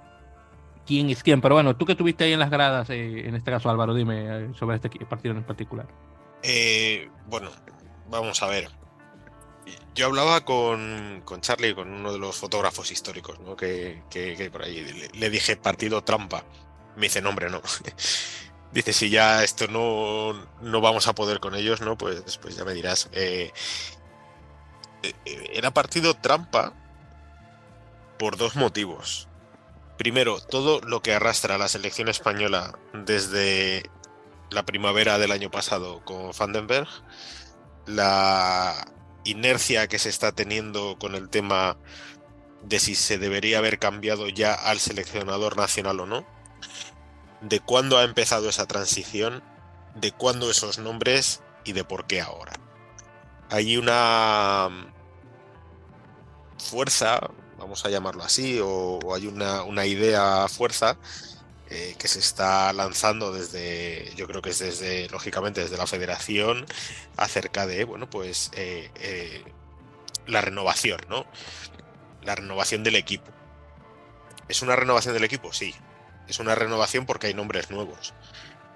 quién 0.85 1.09
es 1.09 1.23
quién, 1.23 1.41
pero 1.41 1.55
bueno, 1.55 1.75
tú 1.75 1.85
que 1.85 1.91
estuviste 1.91 2.23
ahí 2.23 2.33
en 2.33 2.39
las 2.39 2.49
gradas, 2.49 2.89
en 2.89 3.35
este 3.35 3.51
caso 3.51 3.69
Álvaro, 3.69 3.93
dime 3.93 4.53
sobre 4.53 4.77
este 4.77 4.89
partido 5.05 5.35
en 5.35 5.43
particular. 5.43 5.87
bueno, 7.27 7.49
vamos 8.09 8.41
a 8.41 8.47
ver 8.47 8.84
yo 9.95 10.07
hablaba 10.07 10.43
con, 10.43 11.21
con, 11.23 11.39
Charlie, 11.39 11.73
con 11.73 11.91
uno 11.91 12.11
de 12.11 12.19
los 12.19 12.35
fotógrafos 12.35 12.91
históricos, 12.91 13.39
¿no? 13.39 13.55
que, 13.55 14.03
que, 14.09 14.49
por 14.51 14.63
ahí 14.63 15.09
le, 15.13 15.29
dije 15.29 15.55
partido 15.55 16.03
trampa. 16.03 16.43
Me 16.97 17.03
dice, 17.03 17.21
no, 17.21 17.29
hombre, 17.29 17.49
no. 17.49 17.61
dice, 18.73 18.91
si 18.91 19.09
ya 19.09 19.43
esto 19.43 19.67
no, 19.67 20.33
no 20.61 20.81
vamos 20.81 21.07
a 21.07 21.15
poder 21.15 21.39
con 21.39 21.55
ellos, 21.55 21.79
¿no? 21.79 21.97
Pues, 21.97 22.37
pues 22.37 22.57
ya 22.57 22.65
me 22.65 22.73
dirás. 22.73 23.09
Eh, 23.13 23.53
eh, 25.03 25.13
era 25.53 25.71
partido 25.71 26.13
trampa 26.13 26.73
por 28.19 28.35
dos 28.35 28.55
motivos. 28.55 29.29
Primero, 29.97 30.41
todo 30.41 30.81
lo 30.81 31.01
que 31.01 31.13
arrastra 31.13 31.57
la 31.57 31.69
selección 31.69 32.09
española 32.09 32.77
desde 32.93 33.89
la 34.49 34.63
primavera 34.63 35.17
del 35.19 35.31
año 35.31 35.49
pasado 35.49 36.03
con 36.03 36.31
Vandenberg, 36.37 36.89
la 37.85 38.85
inercia 39.25 39.87
que 39.87 39.99
se 39.99 40.09
está 40.09 40.31
teniendo 40.31 40.97
con 40.97 41.15
el 41.15 41.29
tema 41.29 41.77
de 42.63 42.79
si 42.79 42.95
se 42.95 43.17
debería 43.17 43.59
haber 43.59 43.77
cambiado 43.79 44.29
ya 44.29 44.53
al 44.53 44.79
seleccionador 44.79 45.57
nacional 45.57 45.99
o 45.99 46.05
no, 46.05 46.25
de 47.41 47.59
cuándo 47.59 47.97
ha 47.97 48.03
empezado 48.03 48.49
esa 48.49 48.65
transición, 48.65 49.43
de 49.95 50.11
cuándo 50.11 50.49
esos 50.49 50.79
nombres 50.79 51.41
y 51.63 51.73
de 51.73 51.83
por 51.83 52.05
qué 52.05 52.21
ahora. 52.21 52.53
Hay 53.49 53.77
una 53.77 54.69
fuerza, 56.57 57.19
vamos 57.57 57.85
a 57.85 57.89
llamarlo 57.89 58.23
así, 58.23 58.59
o, 58.63 58.99
hay 59.13 59.27
una, 59.27 59.63
una 59.63 59.85
idea 59.85 60.47
fuerza 60.47 60.97
eh, 61.77 61.93
que 61.99 62.07
se 62.07 62.19
está 62.19 62.71
lanzando 62.71 63.33
desde, 63.33 64.13
yo 64.15 64.27
creo 64.27 64.41
que 64.41 64.51
es 64.51 64.59
desde, 64.59 65.09
lógicamente, 65.09 65.59
desde 65.59 65.75
la 65.75 65.85
federación, 65.85 66.65
acerca 67.17 67.67
de, 67.67 67.83
bueno, 67.83 68.09
pues 68.09 68.49
eh, 68.53 68.89
eh, 68.95 69.43
la 70.25 70.39
renovación, 70.39 71.01
¿no? 71.09 71.25
La 72.21 72.33
renovación 72.33 72.85
del 72.85 72.95
equipo. 72.95 73.29
¿Es 74.47 74.61
una 74.61 74.77
renovación 74.77 75.15
del 75.15 75.25
equipo? 75.25 75.51
Sí. 75.51 75.75
Es 76.29 76.39
una 76.39 76.55
renovación 76.55 77.05
porque 77.05 77.27
hay 77.27 77.33
nombres 77.33 77.69
nuevos. 77.69 78.13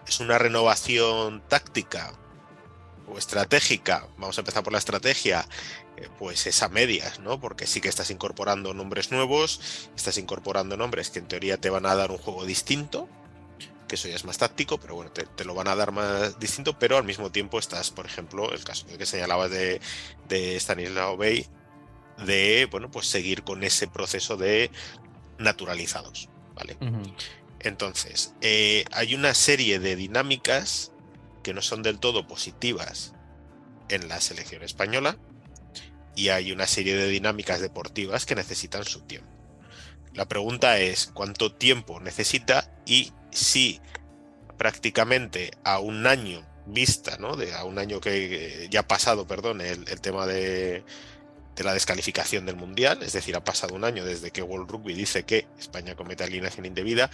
¿Es 0.05 0.19
una 0.19 0.37
renovación 0.37 1.41
táctica 1.47 2.11
o 3.07 3.17
estratégica? 3.17 4.09
Vamos 4.17 4.37
a 4.37 4.41
empezar 4.41 4.61
por 4.61 4.73
la 4.73 4.79
estrategia. 4.79 5.47
Eh, 5.99 6.07
pues 6.17 6.47
es 6.47 6.63
a 6.63 6.69
medias, 6.69 7.19
¿no? 7.19 7.39
Porque 7.39 7.67
sí 7.67 7.81
que 7.81 7.89
estás 7.89 8.09
incorporando 8.09 8.73
nombres 8.73 9.11
nuevos, 9.11 9.89
estás 9.95 10.17
incorporando 10.17 10.77
nombres 10.77 11.09
que 11.09 11.19
en 11.19 11.27
teoría 11.27 11.57
te 11.57 11.69
van 11.69 11.85
a 11.85 11.95
dar 11.95 12.11
un 12.11 12.17
juego 12.17 12.45
distinto, 12.45 13.09
que 13.87 13.95
eso 13.95 14.07
ya 14.07 14.15
es 14.15 14.23
más 14.23 14.37
táctico, 14.37 14.79
pero 14.79 14.95
bueno, 14.95 15.11
te, 15.11 15.43
lo 15.43 15.53
van 15.55 15.67
a 15.67 15.75
dar 15.75 15.91
más 15.91 16.39
distinto, 16.39 16.79
pero 16.79 16.97
al 16.97 17.03
mismo 17.03 17.31
tiempo 17.31 17.59
estás, 17.59 17.91
por 17.91 18.05
ejemplo, 18.05 18.53
el 18.53 18.63
caso 18.63 18.85
que 18.85 19.05
señalabas 19.05 19.51
de, 19.51 19.81
de 20.29 20.55
Stanislao 20.55 21.17
Bay, 21.17 21.47
de, 22.25 22.67
bueno, 22.71 22.89
pues 22.89 23.07
seguir 23.07 23.43
con 23.43 23.63
ese 23.63 23.87
proceso 23.87 24.37
de 24.37 24.71
naturalizados, 25.37 26.29
¿vale? 26.53 26.77
Entonces, 27.59 28.35
eh, 28.39 28.85
hay 28.91 29.15
una 29.15 29.33
serie 29.33 29.79
de 29.79 29.97
dinámicas 29.97 30.93
que 31.43 31.53
no 31.53 31.61
son 31.61 31.83
del 31.83 31.99
todo 31.99 32.25
positivas 32.25 33.13
en 33.89 34.07
la 34.07 34.21
selección 34.21 34.63
española, 34.63 35.17
y 36.19 36.27
hay 36.27 36.51
una 36.51 36.67
serie 36.67 36.97
de 36.97 37.07
dinámicas 37.07 37.61
deportivas 37.61 38.25
que 38.25 38.35
necesitan 38.35 38.83
su 38.83 38.99
tiempo. 39.01 39.29
La 40.13 40.27
pregunta 40.27 40.77
es 40.77 41.09
cuánto 41.13 41.53
tiempo 41.53 42.01
necesita 42.01 42.69
y 42.85 43.13
si 43.31 43.79
prácticamente 44.57 45.51
a 45.63 45.79
un 45.79 46.07
año 46.07 46.45
vista, 46.65 47.17
¿no? 47.19 47.37
De, 47.37 47.53
a 47.53 47.63
un 47.63 47.79
año 47.79 48.01
que 48.01 48.67
ya 48.69 48.81
ha 48.81 48.87
pasado, 48.87 49.27
perdón, 49.27 49.61
el, 49.61 49.85
tema 50.01 50.27
de, 50.27 50.83
de, 51.55 51.63
la 51.63 51.73
descalificación 51.73 52.45
del 52.45 52.57
Mundial, 52.57 53.01
es 53.01 53.13
decir, 53.13 53.37
ha 53.37 53.45
pasado 53.45 53.73
un 53.73 53.85
año 53.85 54.03
desde 54.03 54.31
que 54.31 54.41
World 54.41 54.69
Rugby 54.69 54.93
dice 54.93 55.23
que 55.23 55.47
España 55.57 55.95
comete 55.95 56.25
alineación 56.25 56.65
indebida, 56.65 57.09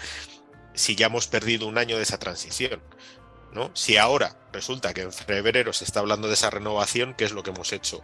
si 0.73 0.95
ya 0.95 1.05
hemos 1.05 1.27
perdido 1.27 1.67
un 1.67 1.77
año 1.77 1.97
de 1.97 2.03
esa 2.03 2.17
transición. 2.17 2.81
¿no? 3.53 3.69
Si 3.75 3.97
ahora 3.97 4.35
resulta 4.51 4.95
que 4.95 5.01
en 5.01 5.13
febrero 5.13 5.73
se 5.73 5.85
está 5.85 5.99
hablando 5.99 6.27
de 6.27 6.33
esa 6.33 6.49
renovación, 6.49 7.13
¿qué 7.13 7.23
es 7.23 7.31
lo 7.33 7.43
que 7.43 7.51
hemos 7.51 7.71
hecho 7.71 8.03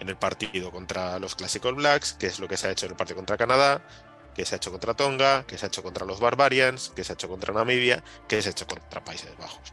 en 0.00 0.08
el 0.08 0.16
partido 0.16 0.72
contra 0.72 1.18
los 1.18 1.34
Classical 1.34 1.74
Blacks, 1.74 2.14
que 2.14 2.26
es 2.26 2.40
lo 2.40 2.48
que 2.48 2.56
se 2.56 2.66
ha 2.66 2.70
hecho 2.70 2.86
en 2.86 2.92
el 2.92 2.96
partido 2.96 3.16
contra 3.16 3.36
Canadá, 3.36 3.82
que 4.34 4.44
se 4.44 4.54
ha 4.54 4.56
hecho 4.56 4.70
contra 4.70 4.94
Tonga, 4.94 5.44
que 5.46 5.58
se 5.58 5.66
ha 5.66 5.68
hecho 5.68 5.82
contra 5.82 6.06
los 6.06 6.20
Barbarians, 6.20 6.92
que 6.96 7.04
se 7.04 7.12
ha 7.12 7.14
hecho 7.14 7.28
contra 7.28 7.52
Namibia, 7.52 8.02
que 8.26 8.40
se 8.40 8.48
ha 8.48 8.52
hecho 8.52 8.66
contra 8.66 9.04
Países 9.04 9.36
Bajos. 9.36 9.72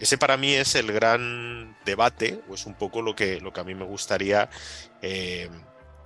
Ese 0.00 0.18
para 0.18 0.36
mí 0.36 0.54
es 0.54 0.74
el 0.74 0.92
gran 0.92 1.76
debate, 1.84 2.40
o 2.48 2.54
es 2.54 2.66
un 2.66 2.74
poco 2.74 3.02
lo 3.02 3.14
que, 3.14 3.40
lo 3.40 3.52
que 3.52 3.60
a 3.60 3.64
mí 3.64 3.74
me 3.74 3.84
gustaría 3.84 4.48
eh, 5.02 5.50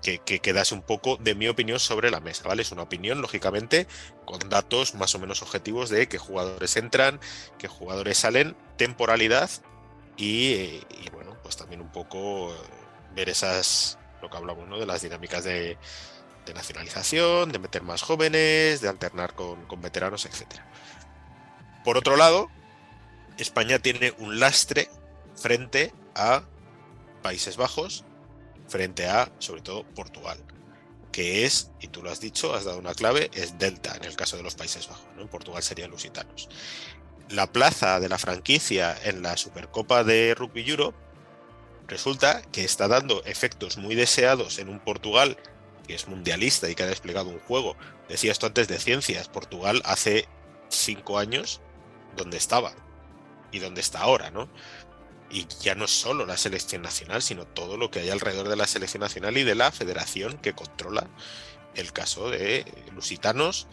que, 0.02 0.40
quedase 0.40 0.74
un 0.74 0.82
poco 0.82 1.16
de 1.16 1.34
mi 1.34 1.48
opinión 1.48 1.78
sobre 1.78 2.10
la 2.10 2.20
mesa, 2.20 2.46
¿vale? 2.46 2.62
Es 2.62 2.72
una 2.72 2.82
opinión, 2.82 3.22
lógicamente, 3.22 3.86
con 4.24 4.40
datos 4.50 4.94
más 4.94 5.14
o 5.14 5.18
menos 5.18 5.40
objetivos 5.42 5.88
de 5.88 6.08
qué 6.08 6.18
jugadores 6.18 6.76
entran, 6.76 7.20
qué 7.56 7.68
jugadores 7.68 8.18
salen, 8.18 8.56
temporalidad 8.76 9.48
y, 10.16 10.52
eh, 10.52 10.80
y 11.02 11.10
bueno, 11.10 11.36
pues 11.42 11.56
también 11.56 11.80
un 11.80 11.90
poco 11.90 12.54
ver 13.14 13.28
esas, 13.28 13.98
lo 14.22 14.30
que 14.30 14.36
hablamos, 14.36 14.68
¿no? 14.68 14.78
De 14.78 14.86
las 14.86 15.02
dinámicas 15.02 15.44
de, 15.44 15.78
nacionalización, 16.54 17.52
de 17.52 17.58
meter 17.58 17.82
más 17.82 18.02
jóvenes, 18.02 18.80
de 18.80 18.88
alternar 18.88 19.34
con, 19.34 19.66
veteranos, 19.80 20.26
etc. 20.26 20.60
Por 21.84 21.96
otro 21.96 22.16
lado, 22.16 22.48
España 23.38 23.78
tiene 23.78 24.12
un 24.18 24.38
lastre 24.38 24.90
frente 25.34 25.92
a 26.14 26.42
Países 27.22 27.56
Bajos, 27.56 28.04
frente 28.68 29.08
a, 29.08 29.32
sobre 29.38 29.62
todo, 29.62 29.84
Portugal, 29.94 30.38
que 31.12 31.46
es, 31.46 31.70
y 31.80 31.88
tú 31.88 32.02
lo 32.02 32.10
has 32.10 32.20
dicho, 32.20 32.54
has 32.54 32.64
dado 32.64 32.78
una 32.78 32.94
clave, 32.94 33.30
es 33.34 33.58
Delta 33.58 33.96
en 33.96 34.04
el 34.04 34.16
caso 34.16 34.36
de 34.36 34.42
los 34.42 34.54
Países 34.54 34.88
Bajos, 34.88 35.06
¿no? 35.16 35.22
en 35.22 35.28
Portugal 35.28 35.62
serían 35.62 35.90
lusitanos. 35.90 36.48
La 37.30 37.50
plaza 37.50 38.00
de 38.00 38.08
la 38.10 38.18
franquicia 38.18 38.96
en 39.04 39.22
la 39.22 39.36
Supercopa 39.38 40.04
de 40.04 40.34
Rugby 40.34 40.68
Europe 40.68 40.98
resulta 41.88 42.42
que 42.52 42.64
está 42.64 42.88
dando 42.88 43.22
efectos 43.24 43.76
muy 43.76 43.94
deseados 43.94 44.58
en 44.58 44.68
un 44.68 44.80
Portugal 44.80 45.36
que 45.86 45.94
es 45.94 46.08
mundialista 46.08 46.68
y 46.68 46.74
que 46.74 46.82
ha 46.82 46.86
desplegado 46.86 47.28
un 47.28 47.40
juego. 47.40 47.76
Decía 48.08 48.32
esto 48.32 48.46
antes 48.46 48.68
de 48.68 48.78
ciencias. 48.78 49.28
Portugal 49.28 49.82
hace 49.84 50.26
cinco 50.68 51.18
años 51.18 51.60
donde 52.16 52.36
estaba 52.36 52.72
y 53.52 53.58
donde 53.58 53.80
está 53.80 54.00
ahora, 54.00 54.30
¿no? 54.30 54.48
Y 55.30 55.46
ya 55.60 55.74
no 55.74 55.86
es 55.86 55.90
solo 55.90 56.26
la 56.26 56.36
selección 56.36 56.82
nacional, 56.82 57.22
sino 57.22 57.46
todo 57.46 57.76
lo 57.76 57.90
que 57.90 58.00
hay 58.00 58.10
alrededor 58.10 58.48
de 58.48 58.56
la 58.56 58.66
selección 58.66 59.00
nacional 59.00 59.36
y 59.36 59.44
de 59.44 59.54
la 59.54 59.72
federación 59.72 60.38
que 60.38 60.54
controla 60.54 61.08
el 61.74 61.92
caso 61.92 62.30
de 62.30 62.64
Lusitanos 62.94 63.66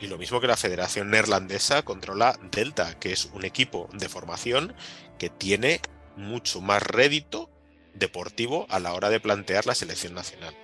y 0.00 0.06
lo 0.06 0.18
mismo 0.18 0.40
que 0.40 0.46
la 0.46 0.56
federación 0.56 1.10
neerlandesa 1.10 1.82
controla 1.82 2.38
Delta, 2.50 2.98
que 2.98 3.12
es 3.12 3.26
un 3.26 3.44
equipo 3.44 3.88
de 3.92 4.08
formación 4.08 4.74
que 5.18 5.28
tiene 5.28 5.80
mucho 6.16 6.60
más 6.60 6.82
rédito 6.82 7.51
deportivo 7.94 8.66
a 8.70 8.78
la 8.78 8.94
hora 8.94 9.10
de 9.10 9.20
plantear 9.20 9.66
la 9.66 9.74
selección 9.74 10.14
nacional. 10.14 10.54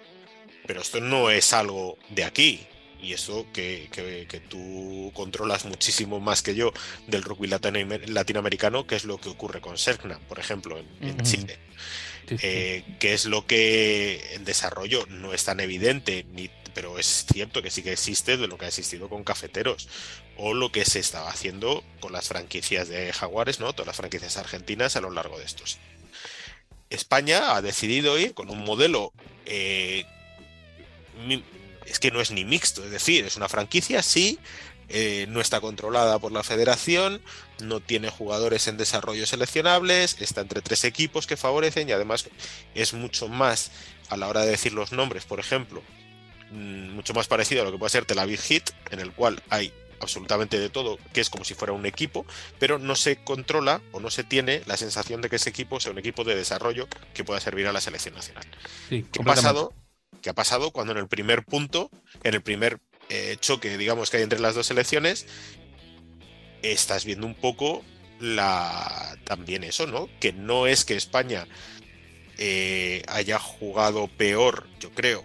Pero 0.66 0.82
esto 0.82 1.00
no 1.00 1.30
es 1.30 1.52
algo 1.52 1.98
de 2.10 2.24
aquí. 2.24 2.66
Y 3.00 3.12
eso 3.12 3.46
que, 3.52 3.88
tú 4.48 5.12
controlas 5.14 5.64
muchísimo 5.64 6.18
más 6.18 6.42
que 6.42 6.56
yo 6.56 6.72
del 7.06 7.22
rugby 7.22 7.46
latinoamericano, 7.46 8.86
que 8.86 8.96
es 8.96 9.04
lo 9.04 9.18
que 9.18 9.28
ocurre 9.28 9.60
con 9.60 9.78
Serkna, 9.78 10.18
por 10.28 10.40
ejemplo, 10.40 10.78
en, 11.00 11.20
Chile. 11.22 11.58
eh, 12.42 12.82
que 12.98 13.14
es 13.14 13.24
lo 13.24 13.46
que 13.46 14.34
en 14.34 14.44
desarrollo 14.44 15.06
no 15.06 15.32
es 15.32 15.44
tan 15.44 15.60
evidente, 15.60 16.26
ni, 16.32 16.50
pero 16.74 16.98
es 16.98 17.24
cierto 17.32 17.62
que 17.62 17.70
sí 17.70 17.82
que 17.82 17.92
existe 17.92 18.36
de 18.36 18.46
lo 18.46 18.58
que 18.58 18.66
ha 18.66 18.68
existido 18.68 19.08
con 19.08 19.24
cafeteros 19.24 19.88
o 20.36 20.54
lo 20.54 20.70
que 20.70 20.84
se 20.84 21.00
estaba 21.00 21.28
haciendo 21.28 21.82
con 22.00 22.12
las 22.12 22.28
franquicias 22.28 22.88
de 22.88 23.12
Jaguares, 23.12 23.58
¿no? 23.58 23.72
Todas 23.72 23.88
las 23.88 23.96
franquicias 23.96 24.36
argentinas 24.36 24.94
a 24.94 25.00
lo 25.00 25.10
largo 25.10 25.38
de 25.38 25.44
estos. 25.44 25.78
España 26.90 27.55
ha 27.55 27.62
decidido 27.62 28.18
ir 28.18 28.35
con 28.35 28.51
un 28.51 28.64
modelo 28.64 29.12
eh, 29.46 30.05
es 31.87 31.98
que 31.98 32.11
no 32.11 32.20
es 32.20 32.31
ni 32.31 32.44
mixto, 32.44 32.85
es 32.85 32.90
decir, 32.90 33.24
es 33.24 33.37
una 33.37 33.48
franquicia, 33.48 34.03
sí, 34.03 34.38
eh, 34.90 35.27
no 35.29 35.40
está 35.40 35.61
controlada 35.61 36.18
por 36.18 36.33
la 36.33 36.42
federación, 36.42 37.20
no 37.61 37.81
tiene 37.81 38.11
jugadores 38.11 38.68
en 38.68 38.77
desarrollo 38.77 39.27
seleccionables, 39.27 40.16
está 40.20 40.42
entre 40.42 40.62
tres 40.62 40.85
equipos 40.85 41.27
que 41.27 41.37
favorecen 41.37 41.88
y 41.88 41.92
además 41.92 42.29
es 42.74 42.94
mucho 42.94 43.29
más 43.29 43.70
a 44.09 44.16
la 44.16 44.29
hora 44.29 44.42
de 44.42 44.51
decir 44.51 44.72
los 44.72 44.92
nombres, 44.92 45.24
por 45.24 45.40
ejemplo, 45.40 45.83
mm, 46.51 46.90
mucho 46.90 47.14
más 47.14 47.27
parecido 47.27 47.62
a 47.62 47.64
lo 47.64 47.72
que 47.72 47.79
puede 47.79 47.90
ser 47.90 48.05
Tel 48.05 48.18
Aviv 48.18 48.40
Hit, 48.40 48.70
en 48.90 49.01
el 49.01 49.12
cual 49.12 49.42
hay 49.51 49.72
absolutamente 50.00 50.58
de 50.58 50.68
todo, 50.68 50.98
que 51.12 51.20
es 51.20 51.30
como 51.30 51.44
si 51.44 51.54
fuera 51.54 51.72
un 51.72 51.87
equipo, 51.87 52.26
pero 52.58 52.78
no 52.78 52.96
se 52.96 53.16
controla 53.16 53.80
o 53.92 54.00
no 54.00 54.11
se 54.11 54.24
tiene 54.24 54.62
la 54.66 54.76
sensación 54.76 55.20
de 55.20 55.28
que 55.28 55.37
ese 55.37 55.50
equipo 55.50 55.80
sea 55.80 55.92
un 55.92 55.98
equipo 55.98 56.24
de 56.24 56.34
desarrollo 56.34 56.88
que 57.14 57.24
pueda 57.24 57.40
servir 57.40 57.66
a 57.66 57.72
la 57.72 57.80
selección 57.80 58.14
nacional. 58.14 58.44
¿Qué 58.88 59.04
ha 59.20 59.24
pasado? 59.24 59.72
¿Qué 60.22 60.30
ha 60.30 60.34
pasado 60.34 60.70
cuando 60.72 60.92
en 60.92 60.98
el 60.98 61.08
primer 61.08 61.44
punto, 61.44 61.90
en 62.24 62.34
el 62.34 62.42
primer 62.42 62.80
eh, 63.08 63.37
choque, 63.40 63.78
digamos, 63.78 64.11
que 64.11 64.18
hay 64.18 64.22
entre 64.22 64.40
las 64.40 64.54
dos 64.54 64.66
selecciones, 64.66 65.26
estás 66.62 67.04
viendo 67.04 67.26
un 67.26 67.34
poco 67.34 67.84
la 68.20 69.16
también 69.24 69.64
eso, 69.64 69.87
¿no? 69.87 70.08
Que 70.20 70.32
no 70.32 70.66
es 70.66 70.84
que 70.84 70.96
España 70.96 71.46
eh, 72.37 73.02
haya 73.08 73.38
jugado 73.38 74.08
peor, 74.08 74.66
yo 74.80 74.90
creo, 74.90 75.24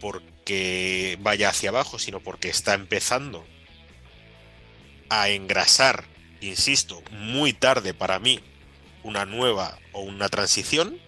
porque 0.00 0.35
vaya 1.20 1.48
hacia 1.48 1.70
abajo, 1.70 1.98
sino 1.98 2.20
porque 2.20 2.48
está 2.48 2.74
empezando 2.74 3.44
a 5.08 5.28
engrasar, 5.28 6.04
insisto, 6.40 7.02
muy 7.10 7.52
tarde 7.52 7.94
para 7.94 8.18
mí, 8.18 8.40
una 9.02 9.24
nueva 9.24 9.78
o 9.92 10.02
una 10.02 10.28
transición 10.28 11.00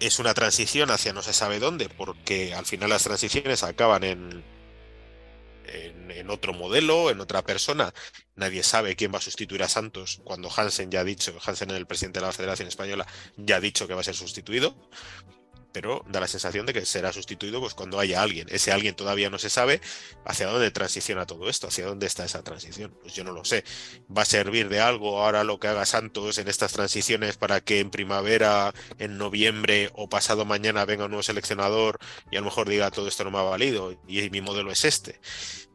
es 0.00 0.18
una 0.18 0.34
transición 0.34 0.90
hacia 0.90 1.12
no 1.12 1.22
se 1.22 1.32
sabe 1.32 1.58
dónde, 1.58 1.88
porque 1.88 2.54
al 2.54 2.66
final 2.66 2.90
las 2.90 3.04
transiciones 3.04 3.62
acaban 3.62 4.04
en, 4.04 4.44
en, 5.66 6.30
otro 6.30 6.52
modelo, 6.52 7.10
en 7.10 7.20
otra 7.20 7.42
persona. 7.42 7.94
Nadie 8.34 8.62
sabe 8.62 8.96
quién 8.96 9.12
va 9.12 9.18
a 9.18 9.22
sustituir 9.22 9.62
a 9.62 9.68
Santos 9.68 10.20
cuando 10.24 10.50
Hansen 10.54 10.90
ya 10.90 11.00
ha 11.00 11.04
dicho, 11.04 11.38
Hansen, 11.44 11.70
el 11.70 11.86
presidente 11.86 12.20
de 12.20 12.26
la 12.26 12.32
Federación 12.32 12.68
Española, 12.68 13.06
ya 13.36 13.56
ha 13.56 13.60
dicho 13.60 13.86
que 13.86 13.94
va 13.94 14.00
a 14.00 14.04
ser 14.04 14.14
sustituido 14.14 14.74
pero 15.76 16.02
da 16.08 16.20
la 16.20 16.26
sensación 16.26 16.64
de 16.64 16.72
que 16.72 16.86
será 16.86 17.12
sustituido 17.12 17.60
pues, 17.60 17.74
cuando 17.74 18.00
haya 18.00 18.22
alguien. 18.22 18.46
Ese 18.50 18.72
alguien 18.72 18.94
todavía 18.94 19.28
no 19.28 19.38
se 19.38 19.50
sabe 19.50 19.82
hacia 20.24 20.46
dónde 20.46 20.70
transiciona 20.70 21.26
todo 21.26 21.50
esto, 21.50 21.66
hacia 21.68 21.84
dónde 21.84 22.06
está 22.06 22.24
esa 22.24 22.42
transición. 22.42 22.96
Pues 23.02 23.12
yo 23.12 23.24
no 23.24 23.32
lo 23.32 23.44
sé. 23.44 23.62
¿Va 24.08 24.22
a 24.22 24.24
servir 24.24 24.70
de 24.70 24.80
algo 24.80 25.22
ahora 25.22 25.44
lo 25.44 25.60
que 25.60 25.68
haga 25.68 25.84
Santos 25.84 26.38
en 26.38 26.48
estas 26.48 26.72
transiciones 26.72 27.36
para 27.36 27.60
que 27.60 27.80
en 27.80 27.90
primavera, 27.90 28.72
en 28.98 29.18
noviembre 29.18 29.90
o 29.92 30.08
pasado 30.08 30.46
mañana 30.46 30.86
venga 30.86 31.04
un 31.04 31.10
nuevo 31.10 31.22
seleccionador 31.22 31.98
y 32.30 32.36
a 32.36 32.40
lo 32.40 32.46
mejor 32.46 32.70
diga 32.70 32.90
todo 32.90 33.06
esto 33.06 33.24
no 33.24 33.30
me 33.30 33.38
ha 33.38 33.42
valido 33.42 33.92
y 34.08 34.30
mi 34.30 34.40
modelo 34.40 34.72
es 34.72 34.86
este? 34.86 35.20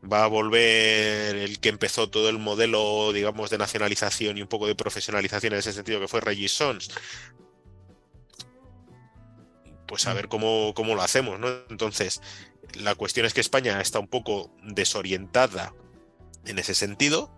va 0.04 0.24
a 0.24 0.28
volver 0.28 1.36
el 1.36 1.60
que 1.60 1.70
empezó 1.70 2.10
todo 2.10 2.30
el 2.30 2.40
modelo, 2.40 3.12
digamos, 3.14 3.50
de 3.50 3.58
nacionalización 3.58 4.38
y 4.38 4.42
un 4.42 4.48
poco 4.48 4.68
de 4.68 4.76
profesionalización 4.76 5.54
en 5.54 5.60
ese 5.60 5.74
sentido, 5.74 6.00
que 6.00 6.08
fue 6.08 6.22
Regis 6.22 6.54
Sons, 6.54 6.90
pues 9.92 10.08
a 10.08 10.14
ver 10.14 10.30
cómo, 10.30 10.72
cómo 10.74 10.96
lo 10.96 11.02
hacemos, 11.02 11.38
¿no? 11.38 11.50
Entonces, 11.70 12.22
la 12.76 12.96
cuestión 12.96 13.26
es 13.26 13.34
que 13.34 13.42
España 13.42 13.82
está 13.82 14.00
un 14.00 14.08
poco 14.08 14.50
desorientada 14.64 15.74
en 16.46 16.60
ese 16.60 16.76
sentido, 16.76 17.30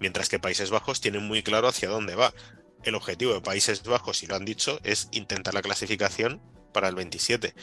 mientras 0.00 0.28
que 0.28 0.40
Países 0.40 0.70
Bajos 0.70 1.00
tienen 1.00 1.22
muy 1.22 1.44
claro 1.44 1.68
hacia 1.68 1.88
dónde 1.88 2.16
va. 2.16 2.34
El 2.82 2.96
objetivo 2.96 3.34
de 3.34 3.40
Países 3.40 3.84
Bajos, 3.84 4.18
si 4.18 4.26
lo 4.26 4.34
han 4.34 4.44
dicho, 4.44 4.80
es 4.82 5.10
intentar 5.12 5.54
la 5.54 5.62
clasificación 5.62 6.42
para 6.72 6.88
el 6.88 6.96
27 6.96 7.54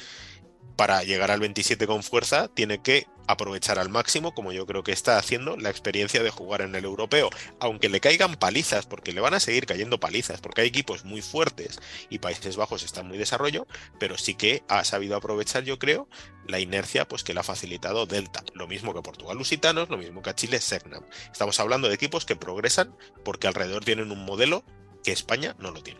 para 0.80 1.04
llegar 1.04 1.30
al 1.30 1.42
27 1.42 1.88
con 1.88 2.04
fuerza, 2.04 2.48
tiene 2.48 2.82
que 2.82 3.06
aprovechar 3.28 3.80
al 3.80 3.90
máximo, 3.90 4.34
como 4.34 4.54
yo 4.54 4.66
creo 4.66 4.82
que 4.82 4.94
está 4.94 5.18
haciendo, 5.18 5.58
la 5.58 5.70
experiencia 5.70 6.24
de 6.24 6.30
jugar 6.30 6.62
en 6.62 6.74
el 6.74 6.86
europeo. 6.86 7.30
Aunque 7.60 7.90
le 7.90 8.00
caigan 8.00 8.38
palizas, 8.38 8.86
porque 8.86 9.12
le 9.12 9.20
van 9.20 9.34
a 9.34 9.42
seguir 9.42 9.66
cayendo 9.66 10.00
palizas, 10.00 10.40
porque 10.40 10.62
hay 10.62 10.70
equipos 10.70 11.04
muy 11.04 11.22
fuertes 11.22 11.82
y 12.10 12.20
Países 12.20 12.56
Bajos 12.56 12.84
están 12.84 13.10
muy 13.10 13.18
desarrollo, 13.18 13.68
pero 14.00 14.18
sí 14.18 14.36
que 14.36 14.64
ha 14.70 14.86
sabido 14.86 15.18
aprovechar, 15.18 15.66
yo 15.66 15.80
creo, 15.80 16.08
la 16.48 16.62
inercia 16.62 17.06
pues, 17.06 17.26
que 17.26 17.34
le 17.34 17.42
ha 17.42 17.44
facilitado 17.44 18.06
Delta. 18.06 18.42
Lo 18.54 18.66
mismo 18.66 18.94
que 18.94 19.02
Portugal 19.02 19.38
Lusitanos, 19.38 19.90
lo 19.90 19.98
mismo 19.98 20.22
que 20.22 20.30
a 20.30 20.36
Chile 20.36 20.62
Segnam. 20.62 21.04
Estamos 21.30 21.60
hablando 21.60 21.90
de 21.90 21.96
equipos 21.96 22.24
que 22.24 22.38
progresan 22.38 22.96
porque 23.26 23.48
alrededor 23.48 23.84
tienen 23.84 24.14
un 24.14 24.24
modelo 24.24 24.64
que 25.04 25.12
España 25.12 25.58
no 25.60 25.72
lo 25.72 25.84
tiene. 25.84 26.00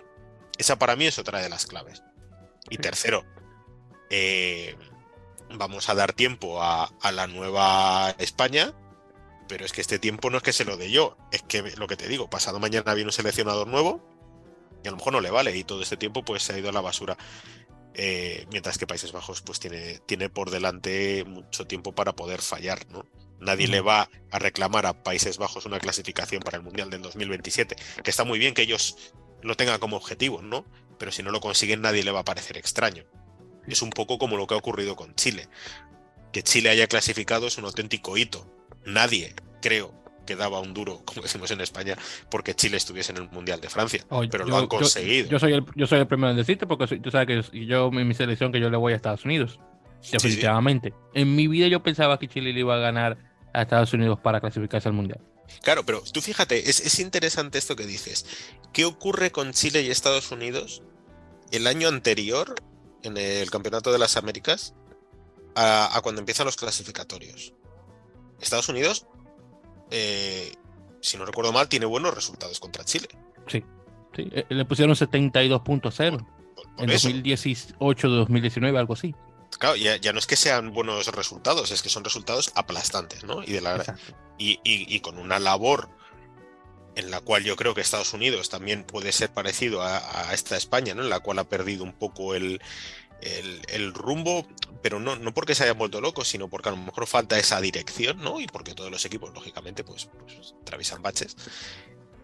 Esa 0.58 0.80
para 0.80 0.96
mí 0.96 1.06
es 1.06 1.20
otra 1.20 1.42
de 1.42 1.50
las 1.50 1.66
claves. 1.66 2.02
Y 2.70 2.78
tercero, 2.78 3.26
eh, 4.10 4.76
vamos 5.58 5.90
a 5.90 5.96
dar 5.96 6.14
tiempo 6.14 6.62
a, 6.62 6.92
la 7.12 7.28
nueva 7.28 8.16
España, 8.20 8.74
pero 9.48 9.66
es 9.66 9.72
que 9.72 9.82
este 9.82 10.00
tiempo 10.00 10.30
no 10.30 10.38
es 10.38 10.44
que 10.44 10.54
se 10.54 10.66
lo 10.66 10.78
dé 10.78 10.92
yo, 10.92 11.18
es 11.32 11.42
que 11.44 11.62
lo 11.62 11.88
que 11.88 11.98
te 11.98 12.08
digo, 12.08 12.30
pasado 12.30 12.60
mañana 12.60 12.94
viene 12.94 13.08
un 13.08 13.14
seleccionador 13.14 13.68
nuevo 13.68 14.02
y 14.84 14.88
a 14.88 14.92
lo 14.92 14.98
mejor 14.98 15.14
no 15.14 15.22
le 15.22 15.32
vale 15.32 15.56
y 15.56 15.64
todo 15.64 15.82
este 15.82 15.98
tiempo 15.98 16.24
pues 16.24 16.44
se 16.44 16.54
ha 16.54 16.58
ido 16.58 16.70
a 16.70 16.74
la 16.74 16.82
basura. 16.82 17.18
Eh, 17.96 18.46
mientras 18.52 18.78
que 18.78 18.88
Países 18.88 19.12
Bajos 19.12 19.42
pues 19.42 19.60
tiene, 19.60 20.00
tiene 20.06 20.30
por 20.30 20.52
delante 20.52 21.26
mucho 21.26 21.66
tiempo 21.66 21.92
para 21.94 22.16
poder 22.16 22.42
fallar, 22.42 22.88
¿no? 22.90 23.06
Nadie 23.40 23.68
le 23.68 23.82
va 23.82 24.10
a 24.32 24.40
reclamar 24.40 24.86
a 24.86 25.04
Países 25.04 25.38
Bajos 25.38 25.66
una 25.66 25.80
clasificación 25.80 26.42
para 26.42 26.58
el 26.58 26.64
Mundial 26.64 26.90
del 26.90 27.02
2027, 27.02 27.76
que 28.04 28.10
está 28.10 28.24
muy 28.26 28.38
bien 28.38 28.54
que 28.54 28.62
ellos 28.62 29.14
lo 29.42 29.56
tengan 29.56 29.80
como 29.80 29.98
objetivo, 29.98 30.42
¿no? 30.42 30.66
Pero 30.98 31.12
si 31.12 31.24
no 31.24 31.32
lo 31.32 31.42
consiguen 31.42 31.82
nadie 31.82 32.04
le 32.04 32.12
va 32.12 32.20
a 32.20 32.26
parecer 32.26 32.58
extraño 32.58 33.06
es 33.68 33.82
un 33.82 33.90
poco 33.90 34.18
como 34.18 34.38
lo 34.38 34.48
que 34.48 34.56
ha 34.56 34.58
ocurrido 34.58 34.96
con 34.96 35.16
Chile. 35.16 35.48
Que 36.32 36.44
Chile 36.44 36.70
haya 36.70 36.88
clasificado 36.88 37.48
es 37.48 37.58
un 37.58 37.66
auténtico 37.66 38.18
hito. 38.18 38.46
Nadie, 38.86 39.36
creo, 39.62 39.94
que 40.26 40.36
daba 40.36 40.60
un 40.60 40.74
duro, 40.74 41.02
como 41.06 41.22
decimos 41.22 41.50
en 41.52 41.62
España, 41.62 41.98
porque 42.30 42.54
Chile 42.54 42.78
estuviese 42.78 43.12
en 43.12 43.18
el 43.18 43.30
Mundial 43.30 43.60
de 43.62 43.70
Francia. 43.70 44.06
pero 44.30 44.46
lo 44.46 44.58
han 44.58 44.68
conseguido. 44.68 45.30
Yo, 45.30 45.40
soy 45.40 45.54
el, 45.54 45.66
yo 45.76 45.88
soy 45.88 46.00
el 46.00 46.08
primero 46.08 46.32
en 46.32 46.38
decirte, 46.38 46.68
porque 46.68 47.00
tú 47.00 47.12
sabes 47.12 47.44
que 47.52 47.66
yo, 47.66 47.92
mi, 47.92 48.04
mi 48.06 48.14
selección, 48.14 48.52
que 48.52 48.60
yo 48.60 48.70
le 48.70 48.78
voy 48.78 48.94
a 48.94 48.96
Estados 48.96 49.26
Unidos. 49.26 49.60
Definitivamente. 50.12 50.94
En 51.14 51.36
mi 51.36 51.48
vida 51.48 51.68
yo 51.68 51.84
pensaba 51.84 52.20
que 52.20 52.28
Chile 52.28 52.54
le 52.54 52.62
iba 52.62 52.76
a 52.76 52.80
ganar 52.80 53.18
a 53.54 53.64
Estados 53.64 53.92
Unidos 53.94 54.20
para 54.20 54.40
clasificarse 54.40 54.88
al 54.88 54.94
Mundial. 54.94 55.20
Claro, 55.62 55.86
pero 55.86 56.04
tú 56.14 56.22
fíjate, 56.22 56.70
es, 56.70 56.80
es 56.80 57.00
interesante 57.00 57.58
esto 57.58 57.76
que 57.76 57.86
dices. 57.86 58.26
¿Qué 58.72 58.86
ocurre 58.86 59.32
con 59.32 59.52
Chile 59.52 59.82
y 59.82 59.90
Estados 59.90 60.32
Unidos 60.32 60.84
el 61.52 61.68
año 61.68 61.88
anterior 61.88 62.56
en 63.04 63.18
el 63.18 63.50
Campeonato 63.52 63.92
de 63.92 64.00
las 64.00 64.18
Américas 64.18 64.74
a, 65.56 66.00
cuando 66.04 66.20
empiezan 66.20 66.46
los 66.46 66.56
clasificatorios. 66.56 67.54
Estados 68.40 68.70
Unidos, 68.70 69.08
eh, 69.92 70.54
si 71.02 71.18
no 71.18 71.26
recuerdo 71.26 71.52
mal, 71.52 71.68
tiene 71.68 71.86
buenos 71.86 72.14
resultados 72.14 72.60
contra 72.60 72.86
Chile. 72.86 73.08
Sí, 73.48 73.64
sí. 74.16 74.30
Eh, 74.32 74.46
le 74.50 74.66
pusieron 74.66 74.96
72.0 74.96 76.26
en 76.78 76.90
2018-2019, 76.90 78.78
algo 78.78 78.94
así. 78.94 79.14
Claro, 79.58 79.76
ya, 79.76 80.14
no 80.14 80.20
es 80.20 80.28
que 80.28 80.36
sean 80.36 80.74
buenos 80.74 81.08
resultados, 81.08 81.72
es 81.72 81.82
que 81.82 81.90
son 81.90 82.04
resultados 82.04 82.52
aplastantes, 82.56 83.24
¿no? 83.24 83.44
Y, 83.44 83.52
de 83.52 83.62
la, 83.62 83.98
y, 84.38 84.60
y, 84.64 85.00
con 85.02 85.18
una 85.18 85.40
labor 85.40 85.90
en 87.00 87.12
la 87.12 87.22
cual 87.22 87.44
yo 87.44 87.56
creo 87.56 87.74
que 87.74 87.82
Estados 87.82 88.14
Unidos 88.14 88.50
también 88.50 88.84
puede 88.84 89.12
ser 89.12 89.30
parecido 89.32 89.82
a, 89.82 90.34
esta 90.34 90.58
España, 90.58 90.94
¿no? 90.94 91.02
En 91.02 91.10
la 91.10 91.22
cual 91.22 91.40
ha 91.40 91.46
perdido 91.46 91.84
un 91.84 91.94
poco 91.94 92.36
el, 92.36 92.62
rumbo, 93.94 94.46
pero 94.82 95.00
no, 95.00 95.16
no 95.16 95.34
porque 95.34 95.56
se 95.56 95.64
hayan 95.64 95.78
vuelto 95.78 96.02
locos, 96.02 96.28
sino 96.28 96.50
porque 96.50 96.70
a 96.70 96.74
lo 96.74 96.78
mejor 96.78 97.08
falta 97.08 97.40
esa 97.40 97.60
dirección, 97.62 98.22
¿no? 98.22 98.40
Y 98.40 98.48
porque 98.48 98.76
todos 98.76 98.92
los 98.92 99.04
equipos, 99.06 99.34
lógicamente, 99.34 99.84
pues, 99.84 100.10
pues 100.20 100.54
atraviesan 100.62 101.02
baches. 101.02 101.36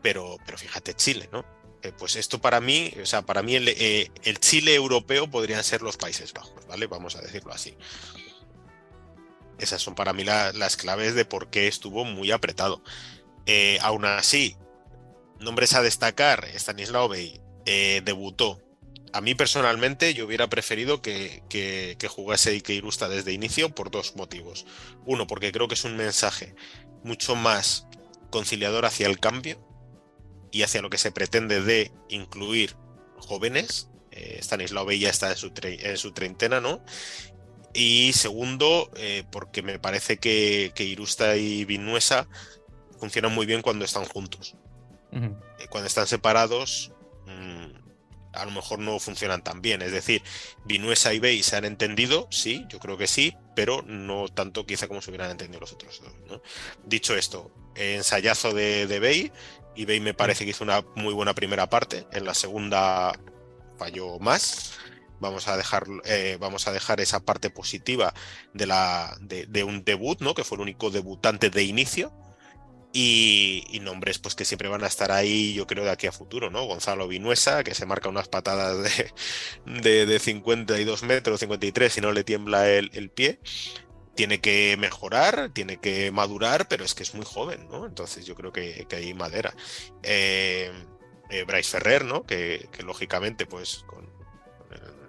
Pero, 0.01 0.37
pero 0.45 0.57
fíjate, 0.57 0.93
Chile, 0.93 1.29
¿no? 1.31 1.43
Eh, 1.81 1.91
pues 1.97 2.15
esto 2.15 2.41
para 2.41 2.59
mí, 2.61 2.93
o 3.01 3.05
sea, 3.05 3.21
para 3.21 3.43
mí 3.43 3.55
eh, 3.55 4.11
el, 4.23 4.39
Chile 4.39 4.73
europeo 4.73 5.29
podrían 5.29 5.63
ser 5.63 5.81
los 5.81 5.97
Países 5.97 6.33
Bajos, 6.33 6.65
¿vale? 6.67 6.87
Vamos 6.87 7.15
a 7.15 7.21
decirlo 7.21 7.53
así. 7.53 7.77
Esas 9.57 9.81
son 9.81 9.95
para 9.95 10.11
mí 10.11 10.23
las 10.23 10.75
claves 10.75 11.15
de 11.15 11.23
por 11.25 11.49
qué 11.49 11.67
estuvo 11.67 12.03
muy 12.03 12.31
apretado. 12.31 12.81
Eh, 13.45 13.77
aún 13.81 14.05
así, 14.05 14.57
nombres 15.39 15.73
a 15.73 15.81
destacar, 15.81 16.45
Stanislav 16.53 17.09
Bey 17.09 17.41
eh, 17.65 18.01
debutó. 18.03 18.61
A 19.13 19.21
mí 19.21 19.33
personalmente 19.33 20.13
yo 20.13 20.25
hubiera 20.25 20.49
preferido 20.49 21.01
que, 21.01 21.43
que, 21.49 21.95
que 21.97 22.07
jugase 22.07 22.51
Ike 22.51 22.73
Irusta 22.73 23.07
desde 23.07 23.31
inicio 23.31 23.73
por 23.73 23.89
dos 23.89 24.15
motivos. 24.15 24.65
Uno, 25.05 25.25
porque 25.25 25.51
creo 25.51 25.67
que 25.67 25.75
es 25.75 25.85
un 25.85 25.95
mensaje 25.95 26.53
mucho 27.03 27.35
más 27.35 27.87
conciliador 28.29 28.85
hacia 28.85 29.07
el 29.07 29.19
cambio 29.19 29.57
y 30.51 30.63
hacia 30.63 30.81
lo 30.81 30.89
que 30.89 30.97
se 30.97 31.11
pretende 31.11 31.61
de 31.61 31.91
incluir 32.09 32.75
jóvenes. 33.17 33.89
Eh, 34.11 34.39
Stanislao 34.41 34.85
Bella 34.85 35.09
está 35.09 35.31
en 35.31 35.37
su, 35.37 35.51
en 35.61 35.97
su 35.97 36.11
treintena, 36.11 36.59
¿no? 36.61 36.81
Y 37.73 38.13
segundo, 38.13 38.89
eh, 38.95 39.25
porque 39.31 39.61
me 39.61 39.79
parece 39.79 40.17
que, 40.17 40.71
Irusta 40.77 41.35
y 41.35 41.65
Vinuesa 41.65 42.27
funcionan 42.99 43.33
muy 43.33 43.45
bien 43.45 43.61
cuando 43.61 43.83
están 43.83 44.05
juntos. 44.05 44.55
Eh, 45.11 45.67
cuando 45.69 45.87
están 45.87 46.07
separados, 46.07 46.91
mm, 47.25 47.65
a 48.33 48.45
lo 48.45 48.51
mejor 48.51 48.79
no 48.79 48.99
funcionan 48.99 49.43
tan 49.43 49.61
bien. 49.61 49.81
Es 49.81 49.91
decir, 49.91 50.21
Vinuesa 50.65 51.13
y 51.13 51.19
Bey 51.19 51.41
se 51.43 51.55
han 51.55 51.65
entendido, 51.65 52.27
sí, 52.31 52.65
yo 52.69 52.79
creo 52.79 52.97
que 52.97 53.07
sí, 53.07 53.35
pero 53.55 53.81
no 53.83 54.27
tanto 54.27 54.65
quizá 54.65 54.87
como 54.87 55.01
se 55.01 55.09
hubieran 55.09 55.31
entendido 55.31 55.61
los 55.61 55.73
otros 55.73 56.01
dos. 56.27 56.41
Dicho 56.85 57.15
esto, 57.15 57.51
ensayazo 57.75 58.53
de, 58.53 58.87
de 58.87 58.99
Bey, 58.99 59.31
y 59.75 59.85
Bey 59.85 59.99
me 59.99 60.13
parece 60.13 60.43
que 60.43 60.51
hizo 60.51 60.63
una 60.63 60.83
muy 60.95 61.13
buena 61.13 61.33
primera 61.33 61.69
parte. 61.69 62.07
En 62.11 62.25
la 62.25 62.33
segunda 62.33 63.13
falló 63.77 64.19
más 64.19 64.73
vamos 65.19 65.47
a 65.47 65.57
dejar, 65.57 65.85
eh, 66.05 66.37
vamos 66.39 66.67
a 66.67 66.71
dejar 66.71 66.99
esa 67.01 67.19
parte 67.19 67.49
positiva 67.49 68.13
de, 68.53 68.65
la, 68.65 69.15
de, 69.21 69.63
un 69.63 69.83
debut, 69.83 70.19
¿no? 70.21 70.33
Que 70.33 70.43
fue 70.43 70.57
el 70.57 70.61
único 70.61 70.91
debutante 70.91 71.49
de 71.49 71.63
inicio. 71.63 72.11
Y, 72.97 73.81
nombres 73.81 74.19
pues 74.19 74.35
que 74.35 74.45
siempre 74.45 74.69
van 74.69 74.85
a 74.85 74.87
estar 74.87 75.11
ahí, 75.11 75.53
yo 75.53 75.67
creo, 75.67 75.83
de 75.83 75.91
aquí 75.91 76.07
a 76.07 76.13
futuro, 76.13 76.49
¿no? 76.49 76.63
Gonzalo 76.63 77.09
Vinuesa, 77.09 77.61
que 77.65 77.75
se 77.75 77.85
marca 77.85 78.07
unas 78.07 78.29
patadas 78.29 78.89
de, 79.65 80.05
de, 80.05 80.19
52 80.19 81.03
metros, 81.03 81.41
53, 81.41 81.97
y 81.97 82.01
no 82.01 82.13
le 82.13 82.23
tiembla 82.23 82.69
el, 82.69 83.09
pie. 83.09 83.41
Tiene 84.15 84.39
que 84.39 84.77
mejorar, 84.79 85.51
tiene 85.53 85.75
que 85.75 86.09
madurar, 86.13 86.69
pero 86.69 86.85
es 86.85 86.95
que 86.95 87.03
es 87.03 87.13
muy 87.13 87.25
joven, 87.25 87.67
¿no? 87.69 87.85
Entonces 87.85 88.25
yo 88.25 88.33
creo 88.33 88.53
que, 88.53 88.87
hay 88.89 89.13
madera. 89.13 89.53
Eh, 90.01 90.71
eh, 91.29 91.43
Bryce 91.43 91.71
Ferrer, 91.71 92.05
¿no? 92.05 92.23
Que, 92.23 92.69
que, 92.71 92.83
lógicamente, 92.83 93.45
pues 93.45 93.83
con, 93.87 94.09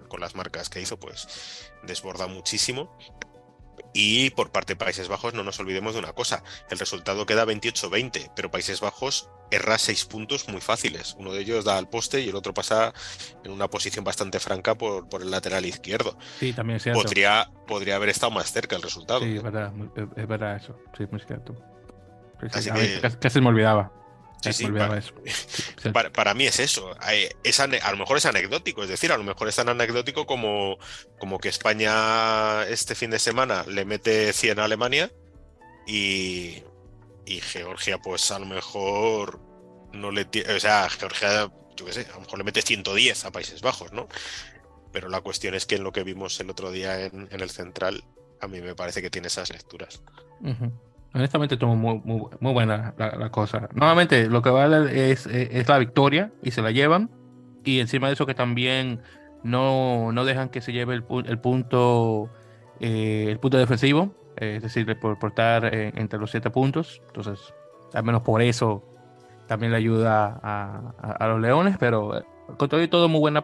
con 0.09 0.19
las 0.19 0.35
marcas 0.35 0.69
que 0.69 0.81
hizo, 0.81 0.99
pues 0.99 1.71
desborda 1.83 2.27
muchísimo. 2.27 2.97
Y 3.99 4.29
por 4.29 4.51
parte 4.51 4.73
de 4.73 4.77
Países 4.77 5.07
Bajos 5.07 5.33
no 5.33 5.43
nos 5.43 5.59
olvidemos 5.59 5.93
de 5.95 5.99
una 5.99 6.13
cosa, 6.13 6.43
el 6.69 6.77
resultado 6.77 7.25
queda 7.25 7.47
28-20, 7.47 8.31
pero 8.35 8.51
Países 8.51 8.79
Bajos 8.79 9.31
erra 9.49 9.79
seis 9.79 10.05
puntos 10.05 10.47
muy 10.49 10.61
fáciles. 10.61 11.15
Uno 11.17 11.33
de 11.33 11.41
ellos 11.41 11.65
da 11.65 11.79
al 11.79 11.89
poste 11.89 12.21
y 12.21 12.29
el 12.29 12.35
otro 12.35 12.53
pasa 12.53 12.93
en 13.43 13.51
una 13.51 13.69
posición 13.69 14.05
bastante 14.05 14.39
franca 14.39 14.75
por, 14.75 15.09
por 15.09 15.23
el 15.23 15.31
lateral 15.31 15.65
izquierdo. 15.65 16.15
Sí, 16.39 16.53
también 16.53 16.77
es 16.77 16.85
Podría, 16.93 17.49
podría 17.65 17.95
haber 17.95 18.09
estado 18.09 18.31
más 18.31 18.51
cerca 18.51 18.75
el 18.75 18.83
resultado. 18.83 19.21
Sí, 19.21 19.35
es 19.35 19.41
verdad, 19.41 19.73
es 20.15 20.27
verdad 20.27 20.57
eso, 20.57 20.77
sí, 20.95 21.05
muy 21.09 21.19
cierto. 21.21 21.55
casi 23.19 23.41
me 23.41 23.47
olvidaba. 23.47 23.91
para, 26.13 26.33
mí 26.33 26.45
es 26.45 26.59
eso. 26.59 26.95
Es, 27.43 27.59
a 27.59 27.67
lo 27.67 27.97
mejor 27.97 28.17
es 28.17 28.25
anecdótico, 28.25 28.83
es 28.83 28.89
decir, 28.89 29.11
a 29.11 29.17
lo 29.17 29.23
mejor 29.23 29.47
es 29.47 29.55
tan 29.55 29.69
anecdótico 29.69 30.25
como, 30.25 30.77
como 31.19 31.39
que 31.39 31.49
España 31.49 32.63
este 32.67 32.95
fin 32.95 33.09
de 33.09 33.19
semana 33.19 33.63
le 33.67 33.85
mete 33.85 34.33
100 34.33 34.59
a 34.59 34.65
Alemania 34.65 35.11
y, 35.85 36.63
Georgia, 37.25 37.97
pues 37.97 38.31
a 38.31 38.39
lo 38.39 38.45
mejor 38.45 39.41
no 39.93 40.11
le 40.11 40.27
O 40.55 40.59
sea, 40.59 40.89
Georgia, 40.89 41.51
yo 41.75 41.85
qué 41.85 41.93
sé, 41.93 42.07
a 42.09 42.15
lo 42.15 42.21
mejor 42.21 42.39
le 42.39 42.45
mete 42.45 42.61
110 42.61 43.25
a 43.25 43.31
Países 43.31 43.61
Bajos, 43.61 43.91
¿no? 43.91 44.07
Pero 44.91 45.09
la 45.09 45.21
cuestión 45.21 45.53
es 45.55 45.65
que 45.65 45.75
en 45.75 45.83
lo 45.83 45.91
que 45.91 46.03
vimos 46.03 46.39
el 46.39 46.49
otro 46.49 46.71
día 46.71 47.05
en, 47.05 47.27
el 47.31 47.49
Central, 47.49 48.03
a 48.39 48.47
mí 48.47 48.61
me 48.61 48.75
parece 48.75 49.01
que 49.01 49.09
tiene 49.09 49.27
esas 49.27 49.49
lecturas. 49.49 50.01
Honestamente, 51.17 51.55
estuvo 51.55 51.75
muy, 51.75 51.99
muy, 52.39 52.53
buena 52.53 52.93
la, 52.97 53.31
cosa. 53.31 53.69
Nuevamente, 53.73 54.29
lo 54.29 54.43
que 54.43 54.51
vale 54.51 55.11
es, 55.11 55.25
es, 55.25 55.67
la 55.67 55.79
victoria 55.79 56.31
y 56.43 56.51
se 56.51 56.61
la 56.61 56.69
llevan. 56.69 57.09
Y 57.63 57.79
encima 57.79 58.05
de 58.05 58.13
eso, 58.13 58.27
que 58.27 58.35
también 58.35 59.01
no, 59.43 60.11
no 60.11 60.25
dejan 60.25 60.49
que 60.49 60.61
se 60.61 60.73
lleve 60.73 60.93
el, 60.93 61.03
el 61.25 61.39
punto 61.39 62.29
eh, 62.79 63.25
el 63.29 63.39
punto 63.39 63.57
defensivo, 63.57 64.13
es 64.35 64.61
decir, 64.61 64.85
por, 64.99 65.17
portar 65.17 65.73
entre 65.73 66.19
los 66.19 66.29
siete 66.29 66.51
puntos. 66.51 67.01
Entonces, 67.07 67.51
al 67.95 68.03
menos 68.03 68.21
por 68.21 68.43
eso 68.43 68.83
también 69.47 69.71
le 69.71 69.79
ayuda 69.79 70.39
a, 70.43 70.93
a, 70.99 71.27
los 71.29 71.41
Leones. 71.41 71.77
Pero 71.79 72.15
eh, 72.15 72.23
con 72.57 72.69
todo 72.69 72.83
y 72.83 72.87
todo, 72.87 73.09
muy 73.09 73.21
buena, 73.21 73.41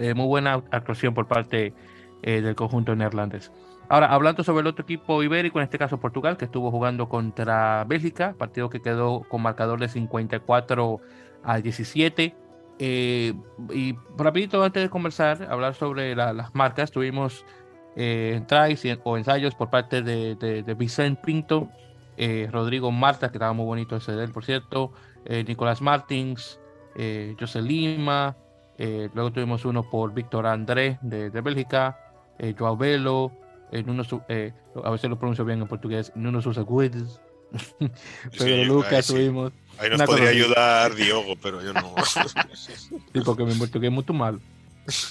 eh, 0.00 0.14
muy 0.14 0.26
buena 0.26 0.62
actuación 0.70 1.14
por 1.14 1.26
parte 1.26 1.74
del 2.22 2.54
conjunto 2.54 2.94
neerlandés. 2.94 3.50
Ahora, 3.90 4.08
hablando 4.08 4.44
sobre 4.44 4.60
el 4.60 4.66
otro 4.66 4.82
equipo 4.82 5.22
ibérico, 5.22 5.58
en 5.58 5.64
este 5.64 5.78
caso 5.78 5.98
Portugal, 5.98 6.36
que 6.36 6.44
estuvo 6.44 6.70
jugando 6.70 7.08
contra 7.08 7.84
Bélgica, 7.84 8.34
partido 8.38 8.68
que 8.68 8.82
quedó 8.82 9.22
con 9.28 9.40
marcador 9.40 9.80
de 9.80 9.88
54 9.88 11.00
a 11.42 11.58
17. 11.58 12.34
Eh, 12.80 13.34
y 13.72 13.96
rapidito, 14.16 14.62
antes 14.62 14.82
de 14.82 14.90
conversar, 14.90 15.48
hablar 15.50 15.74
sobre 15.74 16.14
las 16.14 16.54
marcas, 16.54 16.90
tuvimos 16.90 17.46
eh, 17.96 18.42
tries 18.46 18.98
o 19.02 19.16
ensayos 19.16 19.56
por 19.56 19.70
parte 19.70 20.02
de, 20.02 20.36
de, 20.36 20.74
Vicente 20.74 21.20
Pinto, 21.24 21.68
eh, 22.16 22.48
Rodrigo 22.52 22.92
Marta, 22.92 23.30
que 23.30 23.38
estaba 23.38 23.52
muy 23.52 23.64
bonito 23.64 23.96
ese 23.96 24.12
de 24.12 24.22
él, 24.22 24.30
por 24.30 24.44
cierto, 24.44 24.92
eh, 25.24 25.42
Nicolás 25.42 25.80
Martins, 25.80 26.60
José 27.38 27.62
Lima, 27.62 28.36
luego 28.76 29.32
tuvimos 29.32 29.64
uno 29.64 29.88
por 29.88 30.12
Víctor 30.12 30.46
André 30.46 30.98
de, 31.00 31.30
de 31.30 31.40
Bélgica, 31.40 31.96
Joao 32.58 32.76
Velo, 32.76 33.30
Nuno, 33.84 34.02
eh, 34.28 34.52
a 34.82 34.90
veces 34.90 35.10
lo 35.10 35.18
pronuncio 35.18 35.44
bien 35.44 35.60
en 35.60 35.68
portugués, 35.68 36.12
Nuno 36.14 36.42
Sousa 36.42 36.64
Guedes. 36.68 37.20
pero 38.38 38.64
Lucas 38.64 39.06
tuvimos. 39.06 39.52
Ahí 39.78 39.90
nos 39.90 40.02
podría 40.02 40.30
ayudar 40.30 40.94
Diogo, 40.94 41.34
pero 41.42 41.62
yo 41.62 41.72
no. 41.72 41.94
sí, 42.54 43.20
porque 43.24 43.44
mi 43.44 43.54
portugués 43.54 43.90
es 43.90 43.94
muy 43.94 44.16
mal. 44.16 44.40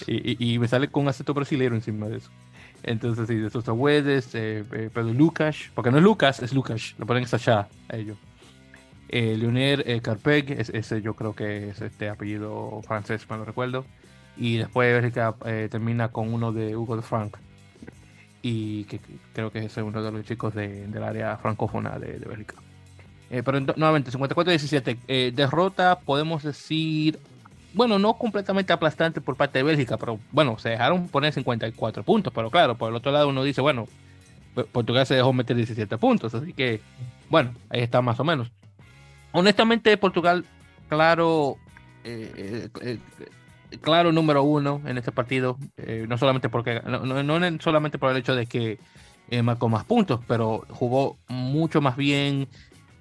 Y, 0.07 0.53
y, 0.53 0.59
me 0.59 0.67
sale 0.67 0.87
con 0.87 1.07
acento 1.07 1.33
brasileño 1.33 1.75
encima 1.75 2.07
de 2.07 2.17
eso. 2.17 2.31
Entonces, 2.83 3.27
sí, 3.27 3.35
de 3.35 3.49
Sousa 3.49 3.73
Guedes, 3.73 4.33
eh, 4.33 4.63
eh, 4.71 4.89
Pedro 4.93 5.13
Lucas, 5.13 5.57
porque 5.75 5.91
no 5.91 5.97
es 5.97 6.03
Lucas, 6.03 6.41
es 6.41 6.53
Lucas, 6.53 6.95
lo 6.97 7.05
ponen 7.05 7.25
allá 7.31 7.67
a 7.89 7.95
ellos. 7.95 8.17
Eh, 9.09 9.35
Leonel 9.37 9.83
eh, 9.85 10.01
Carpeg, 10.01 10.51
ese 10.51 11.01
yo 11.01 11.13
creo 11.13 11.33
que 11.33 11.69
es 11.69 11.81
este 11.81 12.09
apellido 12.09 12.81
francés, 12.85 13.25
me 13.29 13.37
lo 13.37 13.45
recuerdo. 13.45 13.85
Y 14.35 14.57
después 14.57 14.93
Bélgica 14.93 15.35
eh, 15.45 15.67
termina 15.71 16.09
con 16.09 16.33
uno 16.33 16.51
de 16.51 16.75
Hugo 16.75 16.95
de 16.95 17.01
Frank 17.01 17.37
y 18.49 18.85
que 18.85 19.01
creo 19.33 19.51
que 19.51 19.59
es 19.59 19.75
uno 19.75 20.01
de 20.01 20.09
los 20.09 20.25
chicos 20.25 20.53
de, 20.53 20.87
del 20.87 21.03
área 21.03 21.35
francófona 21.35 21.99
de, 21.99 22.17
de 22.17 22.25
Bélgica. 22.25 22.55
Eh, 23.29 23.43
pero 23.43 23.59
nuevamente, 23.59 24.09
54-17, 24.09 24.97
eh, 25.09 25.33
derrota, 25.35 25.99
podemos 25.99 26.43
decir, 26.43 27.19
bueno, 27.73 27.99
no 27.99 28.13
completamente 28.13 28.71
aplastante 28.71 29.19
por 29.19 29.35
parte 29.35 29.59
de 29.59 29.63
Bélgica, 29.63 29.97
pero 29.97 30.17
bueno, 30.31 30.57
se 30.59 30.69
dejaron 30.69 31.09
poner 31.09 31.33
54 31.33 32.03
puntos, 32.03 32.31
pero 32.33 32.49
claro, 32.49 32.75
por 32.75 32.89
el 32.89 32.95
otro 32.95 33.11
lado 33.11 33.27
uno 33.27 33.43
dice, 33.43 33.59
bueno, 33.59 33.89
Portugal 34.71 35.05
se 35.05 35.15
dejó 35.15 35.33
meter 35.33 35.57
17 35.57 35.97
puntos, 35.97 36.33
así 36.33 36.53
que, 36.53 36.79
bueno, 37.29 37.53
ahí 37.69 37.81
está 37.81 38.01
más 38.01 38.17
o 38.21 38.23
menos. 38.23 38.49
Honestamente, 39.33 39.97
Portugal, 39.97 40.45
claro, 40.87 41.57
eh, 42.05 42.69
eh 42.81 42.99
claro 43.81 44.11
número 44.11 44.43
uno 44.43 44.81
en 44.85 44.97
este 44.97 45.11
partido, 45.11 45.57
eh, 45.77 46.05
no 46.07 46.17
solamente 46.17 46.49
porque 46.49 46.81
no, 46.85 46.99
no, 47.23 47.57
solamente 47.59 47.97
por 47.97 48.11
el 48.11 48.17
hecho 48.17 48.35
de 48.35 48.45
que 48.45 48.79
eh, 49.29 49.41
marcó 49.41 49.69
más 49.69 49.83
puntos, 49.83 50.21
pero 50.27 50.65
jugó 50.69 51.17
mucho 51.27 51.81
más 51.81 51.95
bien. 51.95 52.47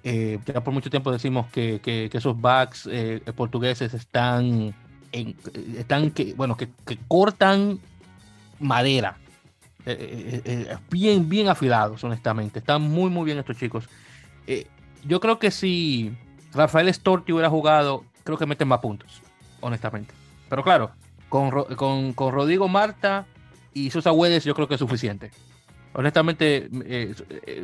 Eh, 0.03 0.39
ya 0.45 0.63
por 0.63 0.73
mucho 0.73 0.89
tiempo 0.89 1.11
decimos 1.11 1.47
que, 1.51 1.79
que, 1.81 2.09
esos 2.13 2.39
backs 2.39 2.89
portugueses 3.35 3.93
están, 3.93 4.73
en, 5.11 5.35
están 5.77 6.11
que, 6.11 6.33
bueno, 6.33 6.55
que, 6.55 6.69
cortan 7.07 7.79
madera. 8.59 9.17
bien, 10.89 11.27
bien 11.27 11.49
afilados, 11.49 12.03
honestamente. 12.03 12.59
Están 12.59 12.81
muy, 12.81 13.09
muy 13.09 13.25
bien 13.25 13.37
estos 13.37 13.57
chicos. 13.57 13.89
yo 15.05 15.19
creo 15.19 15.39
que 15.39 15.51
si 15.51 16.13
Rafael 16.53 16.93
Storti 16.93 17.33
hubiera 17.33 17.49
jugado, 17.49 18.03
creo 18.23 18.37
que 18.37 18.45
meten 18.45 18.67
más 18.67 18.79
puntos, 18.79 19.21
honestamente. 19.61 20.13
Pero 20.49 20.63
claro, 20.63 20.91
con, 21.29 21.51
con, 21.75 22.13
con 22.13 22.33
Rodrigo 22.33 22.67
Marta 22.67 23.25
y 23.73 23.89
Sosa 23.89 24.11
Güedes 24.11 24.43
yo 24.43 24.55
creo 24.55 24.67
que 24.67 24.75
es 24.75 24.79
suficiente. 24.79 25.31
Honestamente, 25.93 26.69
eh, 26.85 27.13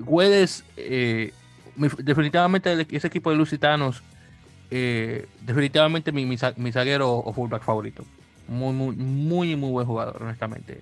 Güedes, 0.02 0.64
eh, 0.78 1.34
definitivamente 2.00 2.88
ese 2.90 3.08
equipo 3.08 3.30
de 3.30 3.36
Lusitanos, 3.36 4.04
eh, 4.72 5.28
definitivamente 5.42 6.12
mi, 6.12 6.26
mi, 6.26 6.72
zaguero 6.72 7.12
o 7.12 7.34
fullback 7.34 7.64
favorito. 7.64 8.04
Muy, 8.48 8.74
muy, 8.74 8.96
muy, 8.96 9.56
muy 9.56 9.72
buen 9.72 9.86
jugador, 9.86 10.22
honestamente. 10.22 10.82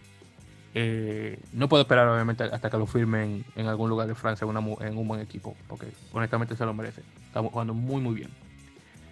Eh, 0.74 1.38
no 1.52 1.68
puedo 1.68 1.82
esperar, 1.82 2.08
obviamente, 2.08 2.46
hasta 2.46 2.70
que 2.70 2.78
lo 2.78 2.86
firmen 2.86 3.44
en 3.56 3.68
algún 3.68 3.90
lugar 3.90 4.08
de 4.08 4.16
Francia 4.16 4.48
en 4.48 4.98
un 4.98 5.08
buen 5.08 5.20
equipo, 5.20 5.56
porque 5.68 5.88
honestamente 6.14 6.56
se 6.56 6.66
lo 6.66 6.74
merece. 6.74 7.02
Estamos 7.28 7.52
jugando 7.52 7.74
muy, 7.74 8.02
muy 8.02 8.16
bien. 8.16 8.30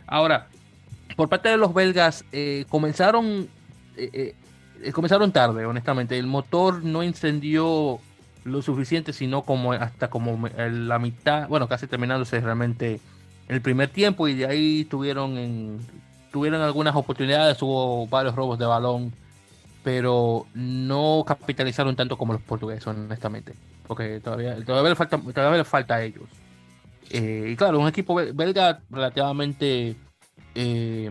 Ahora, 0.08 0.48
por 1.20 1.28
parte 1.28 1.50
de 1.50 1.58
los 1.58 1.74
belgas 1.74 2.24
eh, 2.32 2.64
comenzaron, 2.70 3.50
eh, 3.98 4.34
eh, 4.82 4.92
comenzaron 4.94 5.34
tarde, 5.34 5.66
honestamente. 5.66 6.18
El 6.18 6.28
motor 6.28 6.82
no 6.82 7.04
incendió 7.04 8.00
lo 8.46 8.62
suficiente, 8.62 9.12
sino 9.12 9.42
como 9.42 9.74
hasta 9.74 10.10
como 10.10 10.48
la 10.48 10.98
mitad, 10.98 11.50
bueno, 11.50 11.68
casi 11.68 11.88
terminándose 11.88 12.40
realmente 12.40 13.02
el 13.50 13.60
primer 13.60 13.90
tiempo 13.90 14.30
y 14.30 14.34
de 14.34 14.46
ahí 14.46 14.86
tuvieron 14.86 15.38
en 15.38 15.80
tuvieron 16.32 16.62
algunas 16.62 16.96
oportunidades, 16.96 17.62
hubo 17.62 18.08
varios 18.08 18.34
robos 18.34 18.58
de 18.58 18.68
balón, 18.68 19.12
pero 19.84 20.46
no 20.54 21.26
capitalizaron 21.28 21.98
tanto 21.98 22.18
como 22.18 22.32
los 22.32 22.42
portugueses, 22.44 22.88
honestamente. 22.88 23.56
Porque 23.88 24.22
todavía, 24.22 24.56
todavía, 24.64 24.92
le, 24.92 24.96
falta, 24.96 25.18
todavía 25.18 25.58
le 25.58 25.66
falta 25.66 25.96
a 25.96 26.02
ellos. 26.02 26.30
Eh, 27.10 27.50
y 27.52 27.56
claro, 27.58 27.78
un 27.78 27.90
equipo 27.90 28.16
belga 28.16 28.80
relativamente 28.90 29.98
eh, 30.56 31.10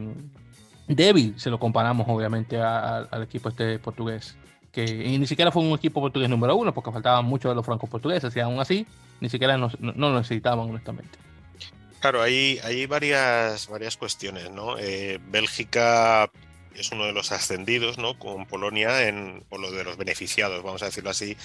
débil, 0.86 1.34
se 1.38 1.50
lo 1.50 1.58
comparamos 1.58 2.06
obviamente 2.08 2.60
al 2.60 3.22
equipo 3.22 3.48
este 3.48 3.78
portugués. 3.78 4.36
Que 4.72 4.84
ni 5.18 5.26
siquiera 5.26 5.50
fue 5.50 5.62
un 5.62 5.72
equipo 5.72 6.00
portugués 6.00 6.28
número 6.28 6.54
uno, 6.56 6.72
porque 6.74 6.92
faltaban 6.92 7.24
muchos 7.24 7.50
de 7.50 7.54
los 7.54 7.64
francos 7.64 7.88
portugueses, 7.88 8.34
y 8.36 8.40
aún 8.40 8.60
así, 8.60 8.86
ni 9.20 9.28
siquiera 9.28 9.56
no, 9.56 9.70
lo 9.80 10.18
necesitaban, 10.18 10.68
honestamente. 10.68 11.18
Claro, 12.00 12.22
hay, 12.22 12.60
hay 12.62 12.86
varias, 12.86 13.68
varias 13.68 13.96
cuestiones, 13.96 14.50
¿no? 14.50 14.78
Eh, 14.78 15.18
Bélgica 15.30 16.30
es 16.74 16.90
uno 16.92 17.06
de 17.06 17.12
los 17.12 17.32
ascendidos, 17.32 17.98
¿no? 17.98 18.18
Con 18.18 18.46
Polonia, 18.46 19.06
en, 19.06 19.44
o 19.50 19.58
lo 19.58 19.70
de 19.70 19.84
los 19.84 19.96
beneficiados, 19.96 20.62
vamos 20.62 20.82
a 20.82 20.86
decirlo 20.86 21.10
así, 21.10 21.36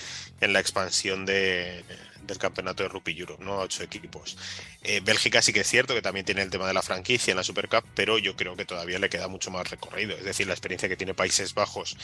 en 0.41 0.53
la 0.53 0.59
expansión 0.59 1.26
de, 1.26 1.84
del 2.26 2.38
campeonato 2.38 2.84
de 2.84 2.89
Rugby 2.89 3.17
Europe, 3.17 3.43
¿no? 3.43 3.53
A 3.53 3.63
ocho 3.63 3.84
equipos. 3.84 4.38
Eh, 4.82 5.01
Bélgica 5.03 5.41
sí 5.41 5.53
que 5.53 5.61
es 5.61 5.67
cierto 5.67 5.93
que 5.93 6.01
también 6.01 6.26
tiene 6.26 6.41
el 6.41 6.49
tema 6.49 6.67
de 6.67 6.74
la 6.74 6.82
franquicia 6.82 7.32
en 7.32 7.38
la 7.38 7.43
Super 7.43 7.67
Cup, 7.67 7.84
pero 7.95 8.17
yo 8.17 8.36
creo 8.36 8.55
que 8.55 8.65
todavía 8.65 8.99
le 8.99 9.09
queda 9.09 9.28
mucho 9.28 9.51
más 9.51 9.69
recorrido. 9.69 10.15
Es 10.17 10.24
decir, 10.24 10.47
la 10.47 10.53
experiencia 10.53 10.89
que 10.89 10.97
tiene 10.97 11.13
Países 11.13 11.53
Bajos 11.53 11.97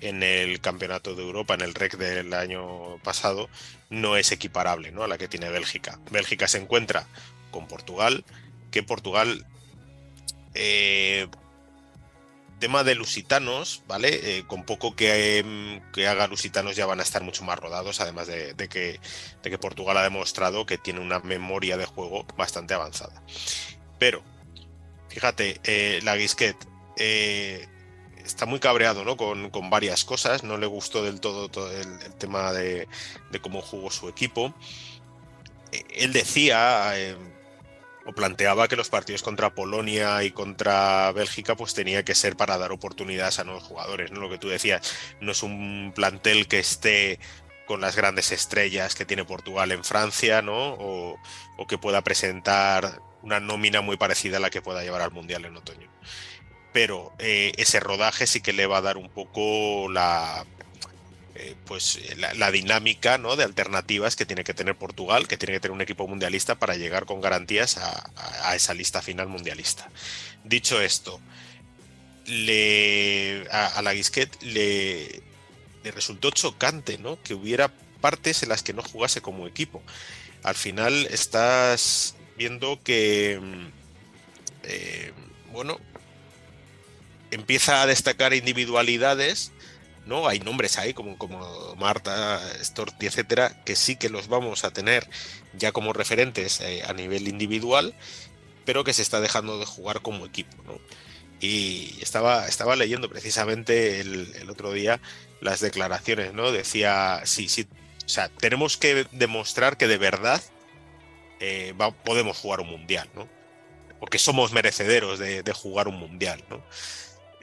en 0.00 0.22
el 0.22 0.60
campeonato 0.60 1.14
de 1.14 1.22
Europa, 1.22 1.54
en 1.54 1.62
el 1.62 1.74
REC 1.74 1.96
del 1.96 2.32
año 2.34 2.98
pasado, 3.02 3.48
no 3.90 4.16
es 4.16 4.32
equiparable, 4.32 4.92
¿no? 4.92 5.02
A 5.02 5.08
la 5.08 5.18
que 5.18 5.28
tiene 5.28 5.50
Bélgica. 5.50 5.98
Bélgica 6.10 6.48
se 6.48 6.58
encuentra 6.58 7.06
con 7.50 7.68
Portugal, 7.68 8.24
que 8.70 8.82
Portugal 8.82 9.46
eh, 10.54 11.28
tema 12.58 12.84
de 12.84 12.94
lusitanos, 12.94 13.82
¿vale? 13.86 14.38
Eh, 14.38 14.44
con 14.46 14.64
poco 14.64 14.96
que, 14.96 15.80
que, 15.92 16.06
haga 16.06 16.26
lusitanos 16.26 16.76
ya 16.76 16.86
van 16.86 17.00
a 17.00 17.02
estar 17.02 17.22
mucho 17.22 17.44
más 17.44 17.58
rodados, 17.58 18.00
además 18.00 18.26
de, 18.26 18.54
que, 18.68 19.00
de, 19.42 19.50
que, 19.50 19.58
Portugal 19.58 19.96
ha 19.96 20.02
demostrado 20.02 20.66
que 20.66 20.78
tiene 20.78 21.00
una 21.00 21.20
memoria 21.20 21.76
de 21.76 21.86
juego 21.86 22.26
bastante 22.36 22.74
avanzada. 22.74 23.22
Pero, 23.98 24.22
fíjate, 25.08 25.60
eh, 25.64 26.00
la 26.02 26.16
Guisquet 26.16 26.56
eh, 26.96 27.68
está 28.24 28.46
muy 28.46 28.58
cabreado 28.58 29.04
¿no? 29.04 29.16
Con, 29.16 29.50
con, 29.50 29.70
varias 29.70 30.04
cosas, 30.04 30.42
no 30.42 30.56
le 30.56 30.66
gustó 30.66 31.02
del 31.02 31.20
todo, 31.20 31.50
el, 31.70 32.14
tema 32.14 32.52
de, 32.52 32.88
de, 33.30 33.40
cómo 33.40 33.60
jugó 33.60 33.90
su 33.90 34.08
equipo. 34.08 34.54
Él 35.90 36.12
decía 36.12 36.94
o 38.06 38.12
planteaba 38.12 38.68
que 38.68 38.76
los 38.76 38.88
partidos 38.88 39.22
contra 39.22 39.54
Polonia 39.54 40.22
y 40.22 40.30
contra 40.30 41.10
Bélgica 41.12 41.56
pues 41.56 41.74
tenía 41.74 42.04
que 42.04 42.14
ser 42.14 42.36
para 42.36 42.56
dar 42.56 42.72
oportunidades 42.72 43.38
a 43.38 43.44
nuevos 43.44 43.64
jugadores, 43.64 44.12
¿no? 44.12 44.20
Lo 44.20 44.30
que 44.30 44.38
tú 44.38 44.48
decías, 44.48 44.94
no 45.20 45.32
es 45.32 45.42
un 45.42 45.92
plantel 45.94 46.46
que 46.46 46.60
esté 46.60 47.18
con 47.66 47.80
las 47.80 47.96
grandes 47.96 48.30
estrellas 48.30 48.94
que 48.94 49.04
tiene 49.04 49.24
Portugal 49.24 49.72
en 49.72 49.84
Francia, 49.84 50.40
¿no? 50.40 50.76
O, 50.78 51.18
que 51.68 51.78
pueda 51.78 52.02
presentar 52.02 53.00
una 53.22 53.40
nómina 53.40 53.80
muy 53.80 53.96
parecida 53.96 54.36
a 54.36 54.40
la 54.40 54.50
que 54.50 54.62
pueda 54.62 54.84
llevar 54.84 55.02
al 55.02 55.10
Mundial 55.10 55.44
en 55.44 55.56
otoño. 55.56 55.90
Pero 56.72 57.12
eh, 57.18 57.52
ese 57.56 57.80
rodaje 57.80 58.26
sí 58.28 58.40
que 58.40 58.52
le 58.52 58.66
va 58.66 58.78
a 58.78 58.82
dar 58.82 58.96
un 58.98 59.08
poco 59.08 59.90
la, 59.90 60.46
eh, 61.38 61.54
pues 61.66 61.96
eh, 61.96 62.16
la, 62.16 62.50
dinámica 62.50 63.18
¿no? 63.18 63.36
de 63.36 63.44
alternativas 63.44 64.16
que 64.16 64.26
tiene 64.26 64.44
que 64.44 64.54
tener 64.54 64.76
Portugal, 64.76 65.28
que 65.28 65.36
tiene 65.36 65.54
que 65.54 65.60
tener 65.60 65.72
un 65.72 65.80
equipo 65.80 66.08
mundialista 66.08 66.54
para 66.58 66.76
llegar 66.76 67.04
con 67.04 67.20
garantías 67.20 67.76
a, 67.78 68.54
esa 68.54 68.72
lista 68.74 69.02
final 69.02 69.28
mundialista. 69.28 69.90
Dicho 70.44 70.80
esto, 70.80 71.20
le, 72.26 73.46
a, 73.50 73.82
la 73.82 73.92
Guisquet 73.92 74.42
le, 74.42 75.22
le, 75.84 75.90
resultó 75.90 76.30
chocante 76.30 76.96
¿no? 76.98 77.22
que 77.22 77.34
hubiera 77.34 77.68
partes 78.00 78.42
en 78.42 78.48
las 78.48 78.62
que 78.62 78.72
no 78.72 78.82
jugase 78.82 79.20
como 79.20 79.46
equipo. 79.46 79.82
Al 80.42 80.54
final 80.54 81.06
estás 81.10 82.14
viendo 82.38 82.80
que, 82.82 83.38
mm, 83.42 83.66
eh, 84.64 85.12
bueno, 85.52 85.78
empieza 87.30 87.82
a 87.82 87.86
destacar 87.86 88.32
individualidades 88.32 89.52
¿no? 90.06 90.28
Hay 90.28 90.40
nombres 90.40 90.78
ahí 90.78 90.94
como, 90.94 91.18
como 91.18 91.74
Marta, 91.76 92.40
Storti, 92.62 93.06
etcétera, 93.06 93.62
que 93.64 93.76
sí 93.76 93.96
que 93.96 94.08
los 94.08 94.28
vamos 94.28 94.64
a 94.64 94.70
tener 94.70 95.08
ya 95.52 95.72
como 95.72 95.92
referentes 95.92 96.60
eh, 96.60 96.82
a 96.86 96.92
nivel 96.92 97.28
individual, 97.28 97.94
pero 98.64 98.84
que 98.84 98.94
se 98.94 99.02
está 99.02 99.20
dejando 99.20 99.58
de 99.58 99.66
jugar 99.66 100.00
como 100.02 100.24
equipo, 100.26 100.56
Y 101.40 101.98
estaba, 102.00 102.46
estaba 102.48 102.76
leyendo 102.76 103.08
precisamente 103.10 104.00
el, 104.00 104.48
otro 104.48 104.72
día 104.72 105.00
las 105.40 105.60
declaraciones, 105.60 106.32
¿no? 106.32 106.52
Decía, 106.52 107.20
sí, 107.24 107.48
sí, 107.48 107.66
o 108.04 108.08
sea, 108.08 108.28
tenemos 108.28 108.76
que 108.76 109.06
demostrar 109.12 109.76
que 109.76 109.86
de 109.88 109.98
verdad 109.98 110.42
eh, 111.40 111.74
podemos 112.04 112.38
jugar 112.38 112.60
un 112.60 112.70
mundial, 112.70 113.08
¿no? 113.14 113.28
Porque 114.00 114.18
somos 114.18 114.52
merecederos 114.52 115.18
de, 115.18 115.42
de 115.42 115.52
jugar 115.52 115.88
un 115.88 115.98
mundial, 115.98 116.42
¿no? 116.48 116.62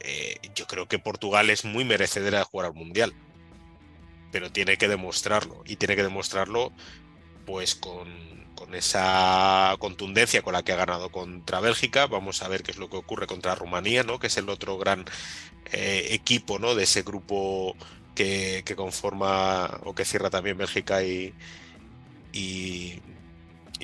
Eh, 0.03 0.37
yo 0.53 0.67
creo 0.67 0.87
que 0.87 0.99
Portugal 0.99 1.49
es 1.49 1.63
muy 1.63 1.85
merecedera 1.85 2.39
de 2.39 2.43
jugar 2.43 2.67
al 2.67 2.73
Mundial, 2.73 3.13
pero 4.31 4.51
tiene 4.51 4.77
que 4.77 4.89
demostrarlo 4.89 5.63
y 5.65 5.77
tiene 5.77 5.95
que 5.95 6.03
demostrarlo 6.03 6.73
pues 7.45 7.75
con, 7.75 8.33
esa 8.73 9.75
contundencia 9.79 10.41
con 10.41 10.53
la 10.53 10.63
que 10.63 10.73
ha 10.73 10.77
ganado 10.77 11.11
contra 11.11 11.59
Bélgica. 11.59 12.07
Vamos 12.07 12.41
a 12.41 12.47
ver 12.47 12.63
qué 12.63 12.71
es 12.71 12.77
lo 12.77 12.89
que 12.89 12.97
ocurre 12.97 13.27
contra 13.27 13.55
Rumanía, 13.55 14.03
¿no? 14.03 14.19
que 14.19 14.27
es 14.27 14.37
el 14.37 14.49
otro 14.49 14.77
gran 14.77 15.05
eh, 15.71 16.07
equipo 16.11 16.59
¿no? 16.59 16.73
de 16.73 16.83
ese 16.83 17.03
grupo 17.03 17.75
que, 18.15 18.63
conforma 18.75 19.79
o 19.83 19.93
que 19.93 20.05
cierra 20.05 20.29
también 20.29 20.57
Bélgica 20.57 21.03
y, 21.03 21.33
y, 22.31 22.99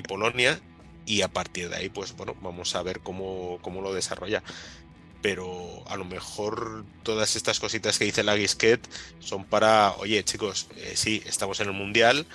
Polonia. 0.07 0.59
Y 1.05 1.21
a 1.21 1.27
partir 1.27 1.69
de 1.69 1.75
ahí, 1.75 1.89
pues 1.89 2.15
bueno, 2.15 2.35
vamos 2.41 2.75
a 2.75 2.81
ver 2.81 3.01
cómo, 3.01 3.59
cómo 3.61 3.81
lo 3.81 3.93
desarrolla 3.93 4.43
pero 5.21 5.83
a 5.87 5.97
lo 5.97 6.05
mejor 6.05 6.85
todas 7.03 7.35
estas 7.35 7.59
cositas 7.59 7.97
que 7.97 8.05
dice 8.05 8.23
la 8.23 8.35
Guisquet 8.35 8.79
son 9.19 9.43
para, 9.43 9.93
oye 9.97 10.23
chicos, 10.23 10.67
eh, 10.77 10.93
sí, 10.95 11.21
estamos 11.25 11.59
en 11.59 11.67
el 11.67 11.73
Mundial, 11.73 12.25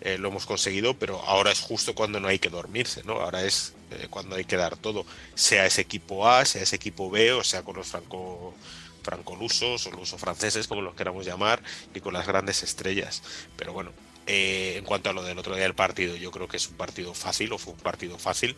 eh, 0.00 0.18
lo 0.18 0.28
hemos 0.28 0.44
conseguido, 0.44 0.94
pero 0.94 1.20
ahora 1.22 1.50
es 1.50 1.60
justo 1.60 1.94
cuando 1.94 2.20
no 2.20 2.28
hay 2.28 2.38
que 2.38 2.50
dormirse, 2.50 3.02
¿no? 3.04 3.14
Ahora 3.14 3.44
es 3.44 3.74
eh, 3.92 4.08
cuando 4.10 4.36
hay 4.36 4.44
que 4.44 4.56
dar 4.56 4.76
todo, 4.76 5.06
sea 5.34 5.64
ese 5.64 5.80
equipo 5.80 6.28
A, 6.28 6.44
sea 6.44 6.62
ese 6.62 6.76
equipo 6.76 7.10
B, 7.10 7.32
o 7.32 7.44
sea 7.44 7.62
con 7.62 7.76
los 7.76 7.88
franco 7.88 8.54
francolusos 9.02 9.86
o 9.86 9.90
luso 9.90 10.16
franceses, 10.16 10.66
como 10.66 10.80
los 10.80 10.94
queramos 10.94 11.26
llamar, 11.26 11.62
y 11.94 12.00
con 12.00 12.14
las 12.14 12.26
grandes 12.26 12.62
estrellas. 12.62 13.22
Pero 13.54 13.74
bueno, 13.74 13.92
en 14.26 14.82
cuanto 14.84 15.10
a 15.10 15.12
lo 15.12 15.22
del 15.22 15.38
otro 15.38 15.54
día 15.54 15.64
del 15.64 15.74
partido, 15.74 16.16
yo 16.16 16.30
creo 16.30 16.48
que 16.48 16.56
es 16.56 16.66
un 16.68 16.76
partido 16.76 17.12
fácil, 17.12 17.52
o 17.52 17.58
fue 17.58 17.74
un 17.74 17.80
partido 17.80 18.18
fácil 18.18 18.56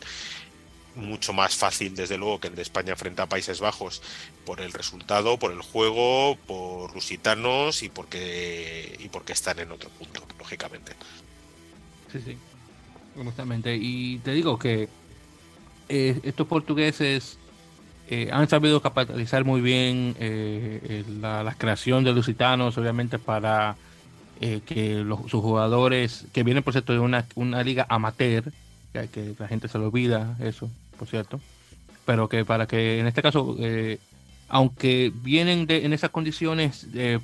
mucho 0.97 1.33
más 1.33 1.55
fácil, 1.55 1.95
desde 1.95 2.17
luego, 2.17 2.39
que 2.39 2.47
el 2.47 2.55
de 2.55 2.61
España 2.61 2.95
frente 2.95 3.21
a 3.21 3.27
Países 3.27 3.59
Bajos 3.59 4.01
por 4.45 4.61
el 4.61 4.73
resultado, 4.73 5.37
por 5.37 5.51
el 5.51 5.61
juego, 5.61 6.37
por 6.47 6.93
lusitanos 6.93 7.83
y 7.83 7.89
porque, 7.89 8.97
y 8.99 9.09
porque 9.09 9.33
están 9.33 9.59
en 9.59 9.71
otro 9.71 9.89
punto, 9.91 10.25
lógicamente. 10.39 10.93
Sí, 12.11 12.19
sí, 12.25 12.37
justamente. 13.15 13.75
Y 13.75 14.19
te 14.19 14.31
digo 14.31 14.57
que 14.57 14.89
eh, 15.89 16.19
estos 16.23 16.47
portugueses 16.47 17.37
eh, 18.09 18.29
han 18.31 18.49
sabido 18.49 18.81
capitalizar 18.81 19.45
muy 19.45 19.61
bien 19.61 20.15
eh, 20.19 21.03
la, 21.21 21.55
creación 21.57 22.03
de 22.03 22.13
lusitanos, 22.13 22.77
obviamente, 22.77 23.19
para 23.19 23.75
que 24.39 25.03
sus 25.29 25.41
jugadores 25.41 26.27
que 26.31 26.43
vienen 26.43 26.61
por 26.61 26.71
cierto 26.71 26.93
de 26.93 26.99
una, 26.99 27.25
una 27.33 27.63
liga 27.63 27.87
amateur, 27.89 28.43
que 28.93 29.33
la 29.39 29.47
gente 29.47 29.67
se 29.67 29.79
lo 29.79 29.87
olvida 29.87 30.37
eso, 30.39 30.69
por 30.97 31.07
cierto, 31.07 31.39
pero 32.05 32.27
que 32.27 32.45
para 32.45 32.67
que 32.67 32.99
en 32.99 33.07
este 33.07 33.21
caso, 33.21 33.55
eh, 33.59 33.99
aunque 34.49 35.11
vienen 35.13 35.67
de, 35.67 35.85
en 35.85 35.93
esas 35.93 36.09
condiciones, 36.09 36.87
eh, 36.93 37.19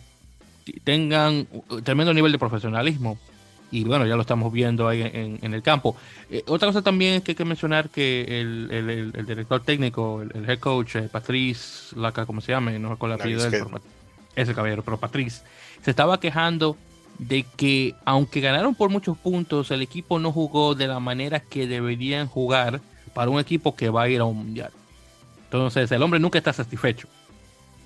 tengan 0.83 1.47
un 1.51 1.83
tremendo 1.83 2.13
nivel 2.13 2.31
de 2.31 2.39
profesionalismo. 2.39 3.17
Y 3.71 3.85
bueno, 3.85 4.05
ya 4.05 4.15
lo 4.15 4.21
estamos 4.21 4.53
viendo 4.53 4.87
ahí 4.87 5.01
en, 5.01 5.51
el 5.51 5.63
campo. 5.63 5.95
Eh, 6.29 6.43
otra 6.45 6.67
cosa 6.67 6.83
también 6.83 7.15
es 7.15 7.23
que 7.23 7.31
hay 7.31 7.35
que 7.35 7.43
mencionar 7.43 7.89
que 7.89 8.39
el, 8.39 9.11
el, 9.15 9.25
director 9.25 9.63
técnico, 9.63 10.21
el, 10.21 10.47
head 10.47 10.59
coach, 10.59 10.97
Patrice 11.11 11.95
Laca, 11.95 12.27
como 12.27 12.39
se 12.39 12.51
llame, 12.51 12.77
no 12.77 12.89
recuerdo 12.89 13.17
la 13.17 13.23
apellido 13.23 13.49
del 13.49 13.65
es 14.35 14.49
el 14.49 14.55
caballero, 14.55 14.83
pero 14.83 14.97
Patrice, 14.97 15.41
se 15.81 15.89
estaba 15.89 16.19
quejando 16.19 16.77
de 17.19 17.45
que 17.55 17.95
aunque 18.05 18.41
ganaron 18.41 18.75
por 18.75 18.89
muchos 18.89 19.17
puntos, 19.17 19.71
el 19.71 19.81
equipo 19.81 20.19
no 20.19 20.31
jugó 20.31 20.75
de 20.75 20.87
la 20.87 20.99
manera 20.99 21.39
que 21.39 21.67
deberían 21.67 22.27
jugar 22.27 22.81
para 23.13 23.29
un 23.29 23.39
equipo 23.39 23.75
que 23.75 23.89
va 23.89 24.03
a 24.03 24.09
ir 24.09 24.21
a 24.21 24.25
un 24.25 24.37
mundial. 24.37 24.71
Entonces, 25.45 25.91
el 25.91 26.01
hombre 26.01 26.19
nunca 26.19 26.37
está 26.37 26.51
satisfecho. 26.51 27.07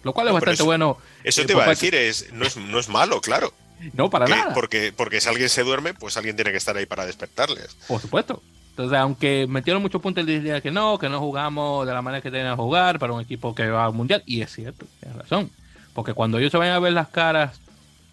Lo 0.03 0.13
cual 0.13 0.27
es 0.27 0.33
bastante 0.33 0.63
bueno. 0.63 0.97
Eso 1.23 1.41
eh, 1.41 1.45
te 1.45 1.53
iba 1.53 1.65
a 1.65 1.69
decir, 1.69 1.93
es, 1.95 2.31
no, 2.31 2.45
es, 2.45 2.55
no 2.55 2.79
es 2.79 2.87
malo, 2.87 3.19
claro. 3.19 3.53
No, 3.93 4.09
para 4.09 4.27
nada. 4.27 4.53
Porque, 4.53 4.93
porque 4.95 5.21
si 5.21 5.29
alguien 5.29 5.49
se 5.49 5.63
duerme, 5.63 5.93
pues 5.93 6.17
alguien 6.17 6.35
tiene 6.35 6.51
que 6.51 6.57
estar 6.57 6.77
ahí 6.77 6.85
para 6.85 7.05
despertarles. 7.05 7.75
Por 7.87 8.01
supuesto. 8.01 8.41
Entonces, 8.69 8.97
aunque 8.97 9.47
metieron 9.47 9.81
muchos 9.81 10.01
puntos, 10.01 10.21
él 10.21 10.27
decía 10.27 10.61
que 10.61 10.71
no, 10.71 10.97
que 10.97 11.09
no 11.09 11.19
jugamos 11.19 11.85
de 11.85 11.93
la 11.93 12.01
manera 12.01 12.21
que 12.21 12.31
tenían 12.31 12.55
que 12.55 12.61
jugar 12.61 12.99
para 12.99 13.13
un 13.13 13.21
equipo 13.21 13.53
que 13.53 13.67
va 13.67 13.85
al 13.85 13.93
mundial. 13.93 14.23
Y 14.25 14.41
es 14.41 14.51
cierto, 14.51 14.85
tiene 14.99 15.17
razón. 15.17 15.51
Porque 15.93 16.13
cuando 16.13 16.37
ellos 16.37 16.51
se 16.51 16.57
vayan 16.57 16.75
a 16.75 16.79
ver 16.79 16.93
las 16.93 17.09
caras 17.09 17.59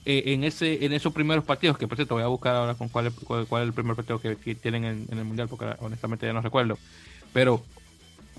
eh, 0.05 0.23
en 0.27 0.45
ese 0.45 0.85
en 0.85 0.93
esos 0.93 1.13
primeros 1.13 1.45
partidos, 1.45 1.79
que 1.79 1.89
por 1.89 1.97
cierto 1.97 2.15
voy 2.15 2.25
a 2.25 2.29
buscar 2.29 2.55
ahora 2.55 2.75
con 2.75 2.89
cuál 2.89 3.07
es, 3.09 3.15
cuál, 3.15 3.63
es 3.63 3.69
el 3.69 3.73
primer 3.73 3.97
partido 3.97 4.21
que, 4.21 4.37
tienen 4.55 4.85
en, 4.85 5.19
el 5.19 5.25
mundial, 5.25 5.49
porque 5.49 5.67
honestamente 5.81 6.27
ya 6.27 6.33
no 6.33 6.41
recuerdo. 6.41 6.79
Pero 7.33 7.63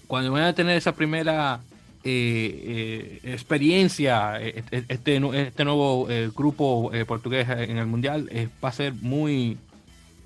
cuando 0.07 0.31
van 0.31 0.43
a 0.43 0.53
tener 0.53 0.77
esa 0.77 0.93
primera 0.93 1.59
eh, 2.03 3.19
eh, 3.23 3.33
experiencia, 3.33 4.39
este, 4.39 4.85
este 4.87 5.65
nuevo 5.65 6.07
grupo 6.35 6.91
portugués 7.07 7.47
en 7.49 7.77
el 7.77 7.87
mundial, 7.87 8.29
va 8.63 8.69
a 8.69 8.71
ser 8.71 8.93
muy 8.93 9.57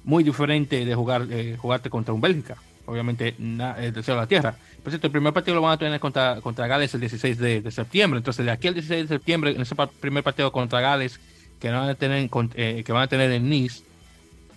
muy 0.04 0.24
diferente 0.24 0.86
de 0.86 0.96
jugar 0.96 1.28
eh, 1.30 1.56
jugarte 1.60 1.90
contra 1.90 2.14
un 2.14 2.22
Bélgica. 2.22 2.58
Obviamente, 2.86 3.36
el 3.38 3.94
tercero 3.94 4.16
de 4.16 4.22
la 4.22 4.28
tierra. 4.28 4.56
Por 4.82 4.92
cierto, 4.92 5.06
el 5.06 5.12
primer 5.12 5.32
partido 5.32 5.54
lo 5.54 5.62
van 5.62 5.74
a 5.74 5.78
tener 5.78 6.00
contra, 6.00 6.42
contra 6.42 6.66
Gales 6.66 6.92
el 6.96 7.02
16 7.02 7.38
de, 7.38 7.72
septiembre. 7.72 8.18
Entonces, 8.18 8.44
de 8.44 8.52
aquí 8.52 8.68
al 8.68 8.74
16 8.74 9.08
de 9.08 9.16
septiembre, 9.16 9.52
en 9.52 9.62
ese 9.62 9.76
primer 10.00 10.24
partido 10.24 10.52
contra 10.52 10.82
Gales 10.82 11.20
que 11.60 11.70
van 11.70 11.90
a 11.90 11.96
tener, 11.96 12.30
eh, 12.56 12.84
que 12.86 12.92
van 12.92 13.04
a 13.04 13.08
tener 13.08 13.32
en 13.32 13.50
Nice, 13.50 13.84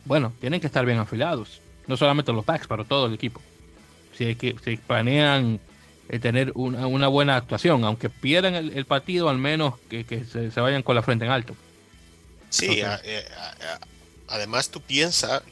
bueno, 0.05 0.33
tienen 0.41 0.61
que 0.61 0.67
estar 0.67 0.85
bien 0.85 0.99
afilados. 0.99 1.61
No 1.87 1.97
solamente 1.97 2.33
los 2.33 2.45
packs, 2.45 2.67
pero 2.67 2.85
todo 2.85 3.07
el 3.07 3.15
equipo. 3.15 3.41
Si, 4.17 4.35
que, 4.37 4.57
si 4.65 4.77
planean 4.77 5.61
eh, 6.09 6.19
tener 6.19 6.53
una, 6.55 7.09
buena 7.09 7.37
actuación, 7.37 7.85
aunque 7.85 8.09
pierdan 8.09 8.55
el, 8.55 8.85
partido, 8.85 9.29
al 9.29 9.39
menos 9.39 9.75
que, 9.89 10.05
se, 10.31 10.61
vayan 10.61 10.83
con 10.83 10.95
la 10.95 11.03
frente 11.03 11.25
en 11.25 11.31
alto. 11.31 11.57
Sí, 12.51 12.83
además 14.29 14.69
tú 14.69 14.81
piensas 14.81 15.43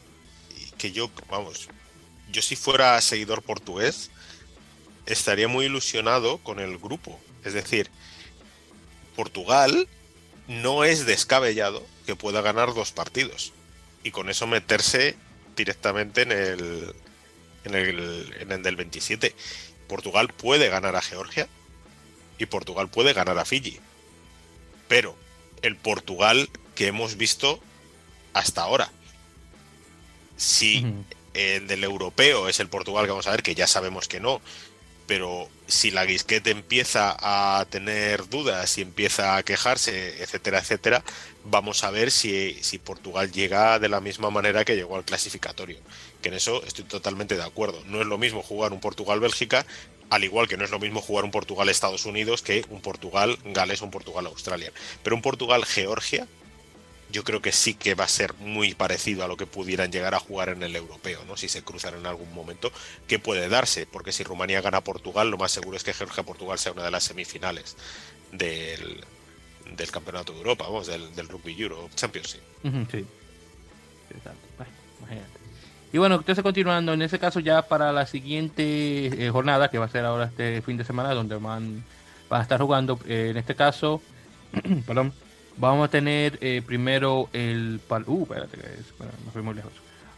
que 0.77 0.93
yo, 0.93 1.11
vamos, 1.31 1.69
yo 2.31 2.43
si 2.43 2.57
fuera 2.57 3.01
seguidor 3.01 3.43
portugués, 3.43 4.11
estaría 5.07 5.49
muy 5.49 5.67
ilusionado 5.67 6.39
con 6.39 6.61
el 6.61 6.79
grupo. 6.79 7.19
Es 7.45 7.55
decir, 7.55 7.91
Portugal 9.17 9.89
no 10.51 10.83
es 10.83 11.07
descabellado 11.07 11.87
que 12.07 12.17
pueda 12.17 12.43
ganar 12.43 12.75
dos 12.75 12.91
partidos 12.91 13.53
y 14.03 14.11
con 14.11 14.29
eso 14.29 14.49
meterse 14.49 15.15
directamente 15.55 16.23
en 16.23 16.33
el, 16.33 16.93
en 17.65 17.75
el, 17.77 18.37
en 18.41 18.51
el 18.51 18.63
del 18.65 18.75
27. 18.75 19.33
Portugal 19.87 20.27
puede 20.27 20.69
ganar 20.69 20.97
a 20.97 21.03
Georgia 21.03 21.49
y 22.37 22.47
Portugal 22.47 22.89
puede 22.89 23.13
ganar 23.13 23.39
a 23.39 23.45
Fiji. 23.45 23.79
Pero 24.89 25.15
el 25.63 25.77
Portugal 25.77 26.51
que 26.75 26.89
hemos 26.89 27.17
visto 27.17 27.61
hasta 28.33 28.63
ahora. 28.63 28.91
Si 30.37 30.85
el 31.33 31.69
del 31.69 31.85
europeo 31.85 32.49
es 32.49 32.59
el 32.59 32.69
Portugal 32.69 33.05
que 33.05 33.11
vamos 33.11 33.29
a 33.29 33.33
ver, 33.33 33.45
que 33.45 33.55
ya 33.55 33.69
sabemos 33.69 34.09
que 34.09 34.19
no, 34.19 34.41
pero 35.11 35.49
si 35.67 35.91
la 35.91 36.07
Guisquete 36.07 36.53
empieza 36.53 37.17
a 37.19 37.65
tener 37.65 38.29
dudas 38.29 38.79
y 38.79 38.83
empieza 38.83 39.37
a 39.37 39.43
quejarse, 39.43 40.23
etcétera, 40.23 40.61
etcétera, 40.61 41.03
vamos 41.45 41.83
a 41.83 41.91
ver 41.91 42.13
si, 42.13 42.57
si, 42.63 42.79
Portugal 42.79 43.33
llega 43.33 43.81
de 43.81 43.89
la 43.89 44.01
misma 44.01 44.31
manera 44.31 44.65
que 44.65 44.77
llegó 44.77 44.95
al 44.95 45.05
clasificatorio. 45.05 45.79
Que 46.23 46.29
en 46.29 46.35
eso 46.35 46.63
estoy 46.65 46.85
totalmente 46.85 47.35
de 47.35 47.43
acuerdo. 47.43 47.83
No 47.87 48.01
es 48.01 48.07
lo 48.07 48.19
mismo 48.19 48.41
jugar 48.41 48.73
un 48.73 48.79
Portugal-Bélgica, 48.79 49.67
al 50.11 50.23
igual 50.23 50.47
que 50.47 50.57
no 50.57 50.65
es 50.65 50.71
lo 50.71 50.79
mismo 50.79 51.01
jugar 51.01 51.25
un 51.25 51.33
Portugal-Estados 51.33 52.07
Unidos 52.07 52.43
que 52.43 52.65
un 52.69 52.81
Portugal-Gales 52.81 53.83
o 53.83 53.87
un 53.87 53.91
Portugal-Australia. 53.91 54.71
Pero 55.03 55.17
un 55.17 55.23
Portugal-Georgia 55.23 56.29
yo 57.11 57.25
creo 57.25 57.43
que 57.43 57.53
sí 57.53 57.75
que 57.75 57.95
va 57.95 58.05
a 58.05 58.09
ser 58.09 58.35
muy 58.35 58.75
parecido 58.75 59.25
a 59.25 59.29
lo 59.29 59.37
que 59.37 59.47
pudieran 59.47 59.91
llegar 59.91 60.15
a 60.15 60.21
jugar 60.21 60.51
en 60.51 60.63
el 60.63 60.75
europeo, 60.77 61.25
¿no? 61.27 61.37
Si 61.37 61.49
se 61.49 61.63
cruzan 61.63 61.95
en 61.95 62.07
algún 62.07 62.33
momento, 62.33 62.73
que 63.07 63.19
puede 63.19 63.49
darse, 63.49 63.87
porque 63.87 64.13
si 64.13 64.25
Rumanía 64.25 64.61
gana 64.61 64.79
a 64.79 64.85
Portugal, 64.85 65.31
lo 65.31 65.39
más 65.39 65.51
seguro 65.51 65.77
es 65.77 65.85
que 65.85 65.93
Georgia-Portugal 65.93 66.59
sea 66.59 66.73
una 66.73 66.85
de 66.85 66.91
las 66.91 67.05
semifinales 67.05 67.77
del, 68.33 69.05
Campeonato 69.91 70.33
de 70.33 70.39
Europa, 70.39 70.65
vamos, 70.65 70.87
del, 70.87 71.29
Rugby 71.29 71.61
Euro 71.61 71.89
Championship. 71.95 72.41
sí. 72.91 73.07
Y 75.93 75.99
bueno, 75.99 76.17
entonces 76.17 76.43
continuando, 76.43 76.93
en 76.93 77.03
ese 77.03 77.19
caso 77.19 77.41
ya 77.41 77.63
para 77.63 77.93
la 77.93 78.07
siguiente 78.07 79.27
eh, 79.27 79.31
jornada, 79.31 79.71
que 79.71 79.79
va 79.79 79.87
a 79.87 79.89
ser 79.89 80.05
ahora 80.05 80.27
este 80.27 80.63
fin 80.63 80.77
de 80.77 80.85
semana, 80.85 81.15
donde 81.15 81.35
van, 81.37 81.83
van 82.29 82.41
a 82.41 82.43
estar 82.43 82.61
jugando, 82.61 83.01
eh, 83.09 83.29
en 83.31 83.37
este 83.37 83.57
caso, 83.57 84.01
perdón, 84.87 85.13
Vamos 85.57 85.87
a 85.87 85.91
tener 85.91 86.39
eh, 86.41 86.63
primero 86.65 87.29
el. 87.33 87.81
Uh, 88.07 88.23
espérate, 88.23 88.57
lejos. 88.57 89.73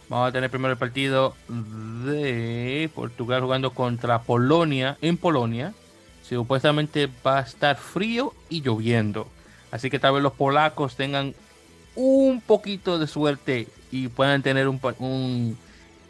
Vamos 0.09 0.29
a 0.29 0.33
tener 0.33 0.51
primero 0.51 0.73
el 0.73 0.79
partido 0.79 1.35
de 1.49 2.91
Portugal 2.95 3.41
jugando 3.41 3.71
contra 3.73 4.23
Polonia 4.23 4.99
en 5.01 5.17
Polonia. 5.17 5.73
Supuestamente 6.23 7.09
va 7.27 7.39
a 7.39 7.43
estar 7.43 7.77
frío 7.77 8.35
y 8.49 8.61
lloviendo. 8.61 9.27
Así 9.71 9.89
que 9.89 9.99
tal 9.99 10.15
vez 10.15 10.23
los 10.23 10.35
polacos 10.35 10.97
tengan 10.97 11.35
un 11.95 12.41
poquito 12.41 12.99
de 12.99 13.07
suerte 13.07 13.69
y 13.91 14.09
puedan 14.09 14.43
tener 14.43 14.69
un, 14.69 14.81
un, 14.99 15.59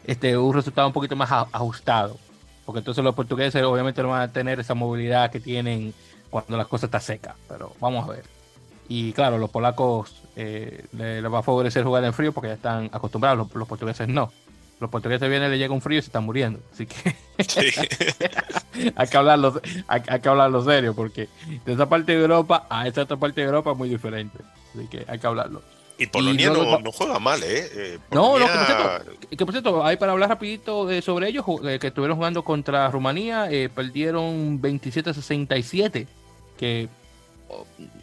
este, 0.05 0.37
un 0.37 0.53
resultado 0.53 0.87
un 0.87 0.93
poquito 0.93 1.15
más 1.15 1.31
ajustado. 1.31 2.17
Porque 2.65 2.79
entonces 2.79 3.03
los 3.03 3.15
portugueses 3.15 3.63
obviamente 3.63 4.01
no 4.03 4.09
van 4.09 4.21
a 4.21 4.31
tener 4.31 4.59
esa 4.59 4.73
movilidad 4.73 5.31
que 5.31 5.39
tienen 5.39 5.93
cuando 6.29 6.57
las 6.57 6.67
cosas 6.67 6.87
están 6.87 7.01
secas. 7.01 7.35
Pero 7.47 7.73
vamos 7.79 8.07
a 8.07 8.11
ver. 8.11 8.42
Y 8.89 9.13
claro, 9.13 9.37
los 9.37 9.49
polacos 9.49 10.23
eh, 10.35 10.85
les, 10.93 11.23
va 11.23 11.39
a 11.39 11.43
favorecer 11.43 11.83
jugar 11.83 12.03
en 12.03 12.13
frío 12.13 12.33
porque 12.33 12.49
ya 12.49 12.55
están 12.55 12.89
acostumbrados, 12.91 13.47
los, 13.53 13.67
portugueses 13.67 14.07
no. 14.07 14.31
Los 14.79 14.89
portugueses 14.89 15.29
vienen, 15.29 15.49
le 15.49 15.57
llega 15.57 15.73
un 15.73 15.81
frío 15.81 15.99
y 15.99 16.01
se 16.01 16.07
están 16.07 16.25
muriendo. 16.25 16.59
Así 16.71 16.85
que 16.85 17.15
hay, 18.95 19.07
que 19.07 19.17
hablarlo, 19.17 19.61
hay, 19.87 20.19
que 20.19 20.29
hablarlo 20.29 20.63
serio 20.63 20.93
porque 20.93 21.29
de 21.65 21.73
esa 21.73 21.87
parte 21.87 22.11
de 22.11 22.21
Europa 22.21 22.67
a 22.69 22.87
esta 22.87 23.03
otra 23.03 23.17
parte 23.17 23.41
de 23.41 23.47
Europa 23.47 23.71
es 23.71 23.77
muy 23.77 23.89
diferente. 23.89 24.37
Así 24.73 24.87
que 24.87 25.05
hay 25.07 25.19
que 25.19 25.27
hablarlo. 25.27 25.61
Y 25.97 26.07
Polonia 26.07 26.49
no, 26.49 26.91
juega 26.91 27.19
mal, 27.19 27.41
¿eh? 27.43 27.69
eh 27.71 27.99
no, 28.11 28.39
no, 28.39 28.47
que 29.29 29.45
por, 29.45 29.53
cierto, 29.53 29.85
hay 29.85 29.95
para 29.95 30.11
hablar 30.11 30.27
rapidito 30.27 30.89
eh, 30.89 31.03
sobre 31.03 31.29
ellos, 31.29 31.45
que 31.79 31.87
estuvieron 31.87 32.17
jugando 32.17 32.43
contra 32.43 32.89
Rumanía, 32.89 33.47
perdieron 33.73 34.59
27-67, 34.59 36.07
que 36.57 36.89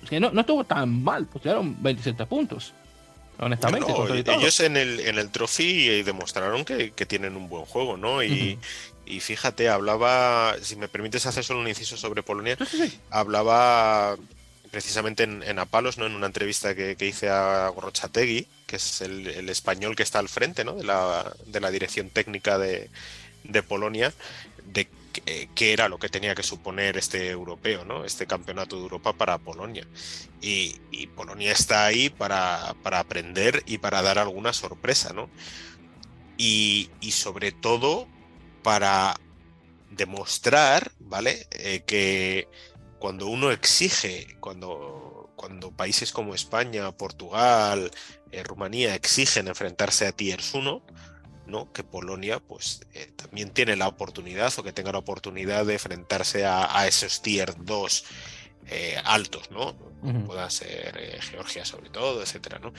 que 0.08 0.20
no, 0.20 0.30
no 0.30 0.40
estuvo 0.40 0.64
tan 0.64 1.02
mal, 1.02 1.26
pusieron 1.26 1.80
27 1.82 2.26
puntos. 2.26 2.72
Honestamente. 3.38 3.92
ellos 4.26 4.60
en 4.60 4.76
el, 4.76 5.00
en 5.00 5.18
el 5.18 5.30
trophy 5.30 5.88
eh, 5.88 6.04
demostraron 6.04 6.64
que, 6.64 6.90
tienen 7.06 7.36
un 7.36 7.48
buen 7.48 7.64
juego, 7.64 7.96
¿no? 7.96 8.22
Y, 8.22 8.58
fíjate, 9.20 9.68
hablaba, 9.68 10.54
si 10.62 10.76
me 10.76 10.88
permites 10.88 11.26
hacer 11.26 11.42
solo 11.42 11.60
un 11.60 11.68
inciso 11.68 11.96
sobre 11.96 12.22
Polonia, 12.22 12.56
hablaba 13.10 14.16
precisamente 14.70 15.24
en, 15.24 15.58
Apalos, 15.58 15.96
¿no? 15.98 16.06
En 16.06 16.14
una 16.14 16.26
entrevista 16.26 16.74
que, 16.74 16.96
hice 17.00 17.30
a 17.30 17.68
Gorrochategui, 17.68 18.46
que 18.66 18.76
es 18.76 19.00
el, 19.00 19.48
español 19.48 19.96
que 19.96 20.02
está 20.02 20.18
al 20.18 20.28
frente, 20.28 20.62
¿no? 20.62 20.74
De 20.74 20.84
la, 20.84 21.34
de 21.46 21.60
la 21.60 21.70
dirección 21.70 22.10
técnica 22.10 22.58
de, 22.58 22.90
de 23.44 23.62
Polonia, 23.62 24.12
de 24.66 24.86
qué 25.10 25.72
era 25.72 25.88
lo 25.88 25.98
que 25.98 26.08
tenía 26.08 26.34
que 26.34 26.42
suponer 26.42 26.96
este 26.96 27.28
europeo, 27.30 27.84
¿no? 27.84 28.04
este 28.04 28.26
campeonato 28.26 28.76
de 28.76 28.82
Europa 28.82 29.12
para 29.12 29.38
Polonia. 29.38 29.86
Y, 30.40 30.80
Polonia 31.16 31.52
está 31.52 31.84
ahí 31.84 32.08
para, 32.08 32.70
aprender 32.70 33.62
y 33.66 33.78
para 33.78 34.00
dar 34.02 34.18
alguna 34.18 34.52
sorpresa, 34.52 35.12
¿no? 35.12 35.28
Y, 36.38 36.90
sobre 37.10 37.52
todo 37.52 38.08
para 38.62 39.18
demostrar, 39.90 40.92
¿vale? 41.00 41.46
Eh, 41.50 41.82
que 41.86 42.48
cuando 42.98 43.26
uno 43.26 43.50
exige, 43.50 44.36
cuando, 44.40 45.30
cuando 45.36 45.72
países 45.72 46.12
como 46.12 46.34
España, 46.34 46.92
Portugal, 46.92 47.90
eh, 48.30 48.42
Rumanía 48.42 48.94
exigen 48.94 49.48
enfrentarse 49.48 50.06
a 50.06 50.12
Tiers 50.12 50.54
1, 50.54 50.82
que 51.72 51.84
Polonia 51.84 52.40
pues 52.40 52.80
eh, 52.94 53.12
también 53.16 53.50
tiene 53.50 53.76
la 53.76 53.88
oportunidad 53.88 54.52
o 54.58 54.62
que 54.62 54.72
tenga 54.72 54.92
la 54.92 54.98
oportunidad 54.98 55.66
de 55.66 55.74
enfrentarse 55.74 56.46
a, 56.46 56.86
esos 56.86 57.22
tier 57.22 57.54
2 57.64 58.04
eh, 58.68 58.96
altos, 59.04 59.50
¿no? 59.50 59.74
Pueda 60.26 60.48
ser 60.48 60.96
eh, 60.98 61.18
Georgia 61.20 61.64
sobre 61.64 61.90
todo, 61.90 62.22
etcétera, 62.22 62.58
¿no? 62.58 62.72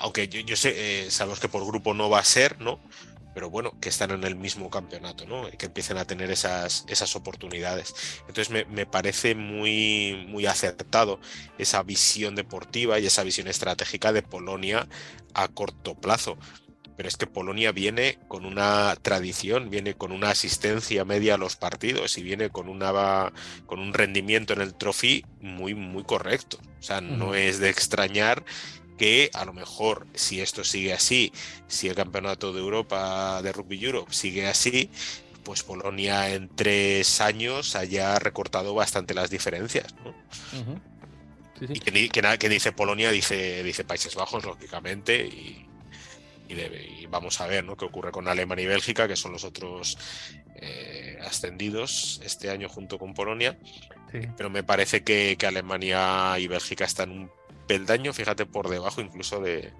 aunque 0.00 0.28
yo, 0.28 0.56
sé, 0.56 1.10
sabemos 1.10 1.40
que 1.40 1.48
por 1.48 1.64
grupo 1.64 1.94
no 1.94 2.10
va 2.10 2.18
a 2.18 2.24
ser, 2.24 2.60
¿no? 2.60 2.80
Pero 3.32 3.48
bueno, 3.48 3.78
que 3.80 3.88
están 3.88 4.10
en 4.10 4.24
el 4.24 4.34
mismo 4.34 4.68
campeonato, 4.70 5.24
¿no? 5.24 5.48
Y 5.48 5.52
que 5.52 5.66
empiecen 5.66 5.96
a 5.98 6.04
tener 6.04 6.30
esas, 6.30 6.84
esas 6.88 7.14
oportunidades. 7.14 7.94
Entonces 8.26 8.50
me, 8.50 8.64
me, 8.64 8.86
parece 8.86 9.36
muy, 9.36 10.26
muy 10.28 10.46
acertado 10.46 11.20
esa 11.56 11.82
visión 11.84 12.34
deportiva 12.34 12.98
y 12.98 13.06
esa 13.06 13.22
visión 13.22 13.46
estratégica 13.46 14.12
de 14.12 14.22
Polonia 14.22 14.88
a 15.32 15.46
corto 15.48 15.94
plazo 15.94 16.36
pero 17.00 17.08
es 17.08 17.16
que 17.16 17.26
Polonia 17.26 17.72
viene 17.72 18.18
con 18.28 18.44
una 18.44 18.94
tradición, 19.00 19.70
viene 19.70 19.94
con 19.94 20.12
una 20.12 20.28
asistencia 20.28 21.02
media 21.06 21.36
a 21.36 21.38
los 21.38 21.56
partidos 21.56 22.18
y 22.18 22.22
viene 22.22 22.50
con, 22.50 22.68
una, 22.68 23.32
con 23.64 23.80
un 23.80 23.94
rendimiento 23.94 24.52
en 24.52 24.60
el 24.60 24.74
trofí 24.74 25.24
muy, 25.40 25.74
muy 25.74 26.04
correcto. 26.04 26.58
O 26.78 26.82
sea, 26.82 27.00
no 27.00 27.34
es 27.34 27.58
de 27.58 27.70
extrañar 27.70 28.44
que 28.98 29.30
a 29.32 29.46
lo 29.46 29.54
mejor 29.54 30.08
si 30.12 30.42
esto 30.42 30.62
sigue 30.62 30.92
así, 30.92 31.32
si 31.68 31.88
el 31.88 31.94
campeonato 31.94 32.52
de 32.52 32.60
Europa 32.60 33.40
de 33.40 33.52
Rugby 33.52 33.82
Europe 33.82 34.12
sigue 34.12 34.46
así, 34.46 34.90
pues 35.42 35.62
Polonia 35.62 36.28
en 36.34 36.54
tres 36.54 37.22
años 37.22 37.76
haya 37.76 38.18
recortado 38.18 38.74
bastante 38.74 39.14
las 39.14 39.30
diferencias. 39.30 39.94
Y 41.62 41.80
que, 41.80 42.48
dice 42.50 42.72
Polonia 42.72 43.10
dice, 43.10 43.62
dice 43.62 43.84
Países 43.84 44.14
Bajos, 44.14 44.44
lógicamente, 44.44 45.26
y, 45.26 45.69
vamos 47.08 47.40
a 47.40 47.46
ver 47.46 47.64
¿no? 47.64 47.76
qué 47.76 47.84
ocurre 47.84 48.12
con 48.12 48.28
Alemania 48.28 48.64
y 48.64 48.68
Bélgica, 48.68 49.08
que 49.08 49.16
son 49.16 49.32
los 49.32 49.44
otros 49.44 49.98
eh, 50.56 51.18
ascendidos 51.24 52.20
este 52.24 52.50
año 52.50 52.68
junto 52.68 52.98
con 52.98 53.14
Polonia. 53.14 53.58
Pero 54.36 54.50
me 54.50 54.64
parece 54.64 55.02
que, 55.04 55.36
Alemania 55.46 56.38
y 56.38 56.48
Bélgica 56.48 56.84
están 56.84 57.10
un 57.10 57.30
peldaño, 57.66 58.12
fíjate, 58.12 58.44
por 58.44 58.68
debajo 58.68 59.00
incluso 59.00 59.40
de, 59.40 59.72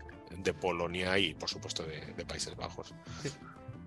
Polonia 0.60 1.18
y 1.18 1.34
por 1.34 1.48
supuesto 1.48 1.84
de, 1.84 2.24
Países 2.24 2.56
Bajos. 2.56 2.94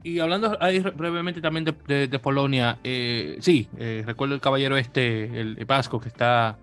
Y 0.03 0.19
hablando 0.19 0.57
ahí 0.61 0.79
brevemente 0.79 1.39
también 1.39 1.63
de, 1.63 2.19
Polonia, 2.19 2.79
eh, 2.83 3.37
sí, 3.39 3.69
eh, 3.77 4.03
recuerdo 4.05 4.35
el 4.35 4.41
caballero 4.41 4.77
este, 4.77 5.23
el, 5.39 5.65
Vasco, 5.65 5.99
que 5.99 6.09
está 6.09 6.57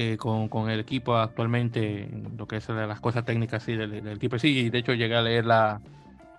eh, 0.00 0.16
con, 0.16 0.70
el 0.70 0.78
equipo 0.78 1.16
actualmente, 1.16 2.04
en 2.04 2.36
lo 2.36 2.46
que 2.46 2.58
es 2.58 2.68
las 2.68 3.00
cosas 3.00 3.24
técnicas 3.24 3.64
sí, 3.64 3.74
del, 3.74 4.06
equipo. 4.06 4.38
Sí, 4.38 4.56
y 4.56 4.70
de 4.70 4.78
hecho 4.78 4.94
llegué 4.94 5.16
a 5.16 5.22
leer 5.22 5.44
la, 5.44 5.80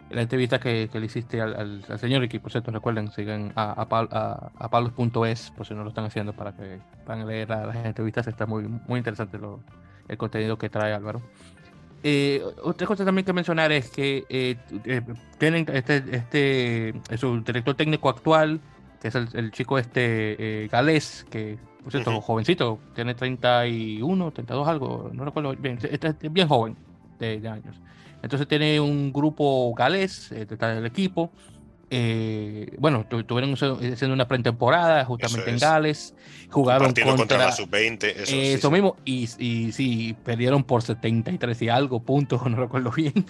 la 0.10 0.22
entrevista 0.22 0.62
que, 0.62 0.89
le 0.93 1.05
hiciste 1.05 1.41
al, 1.41 1.84
señor 1.99 2.24
equipo, 2.24 2.49
¿cierto? 2.49 2.72
Recuerden, 2.72 3.12
sigan 3.12 3.51
a, 3.57 3.72
a, 3.72 4.51
a, 4.57 4.70
palos.es, 4.70 5.51
por 5.51 5.66
si 5.66 5.74
no 5.74 5.84
lo 5.84 5.89
están 5.89 6.05
haciendo, 6.05 6.32
para 6.32 6.53
que 6.53 6.80
puedan 7.05 7.28
leer 7.28 7.49
las 7.49 7.76
entrevistas. 7.86 8.28
Está 8.28 8.45
muy, 8.45 8.64
muy 8.64 8.99
interesante 8.99 9.38
el 10.07 10.18
contenido 10.18 10.57
que 10.57 10.70
trae 10.70 10.93
Álvaro. 10.93 11.22
Eh, 12.01 12.41
otra 12.64 12.88
cosa 12.88 13.03
también 13.03 13.26
que 13.26 13.34
mencionar 13.34 13.74
es 13.74 13.89
que 13.89 14.24
eh, 14.30 14.55
eh, 14.86 15.01
tienen 15.38 15.66
este, 15.74 16.01
este 16.16 16.93
su 17.18 17.41
director 17.41 17.76
técnico 17.76 18.07
actual, 18.07 18.62
que 19.02 19.08
es 19.08 19.16
el, 19.16 19.52
chico 19.52 19.78
este 19.78 20.68
galés, 20.72 21.26
que 21.30 21.58
por 21.84 21.91
cierto, 21.91 22.20
jovencito, 22.22 22.80
tiene 22.93 23.16
31, 23.16 24.32
32 24.32 24.68
algo, 24.68 25.10
no 25.14 25.26
recuerdo 25.26 25.56
bien, 25.56 25.80
es 25.82 26.34
bien 26.34 26.47
joven 26.47 26.76
de, 27.20 27.36
años. 27.47 27.76
Entonces 28.22 28.47
tiene 28.47 28.80
un 28.80 29.14
grupo 29.14 29.74
galés 29.74 30.30
detrás 30.30 30.76
del 30.76 30.86
equipo 30.86 31.32
eh, 31.91 32.76
bueno, 32.78 33.06
estuvieron 33.10 33.54
haciendo 33.54 34.14
una 34.14 34.28
pretemporada 34.28 35.04
justamente 35.06 35.50
en 35.50 35.58
Gales, 35.58 36.14
jugaron 36.52 36.93
contra, 36.93 37.38
la 37.39 37.52
sub-20, 37.52 38.04
eso, 38.04 38.36
eso 38.36 38.72
mismo, 38.72 38.95
y, 39.06 39.28
y, 39.39 39.72
sí, 39.72 40.16
perdieron 40.24 40.64
por 40.64 40.84
73 40.84 41.62
y 41.64 41.70
algo 41.70 42.00
puntos, 42.02 42.45
no 42.47 42.58
recuerdo 42.58 42.91
bien, 42.91 43.26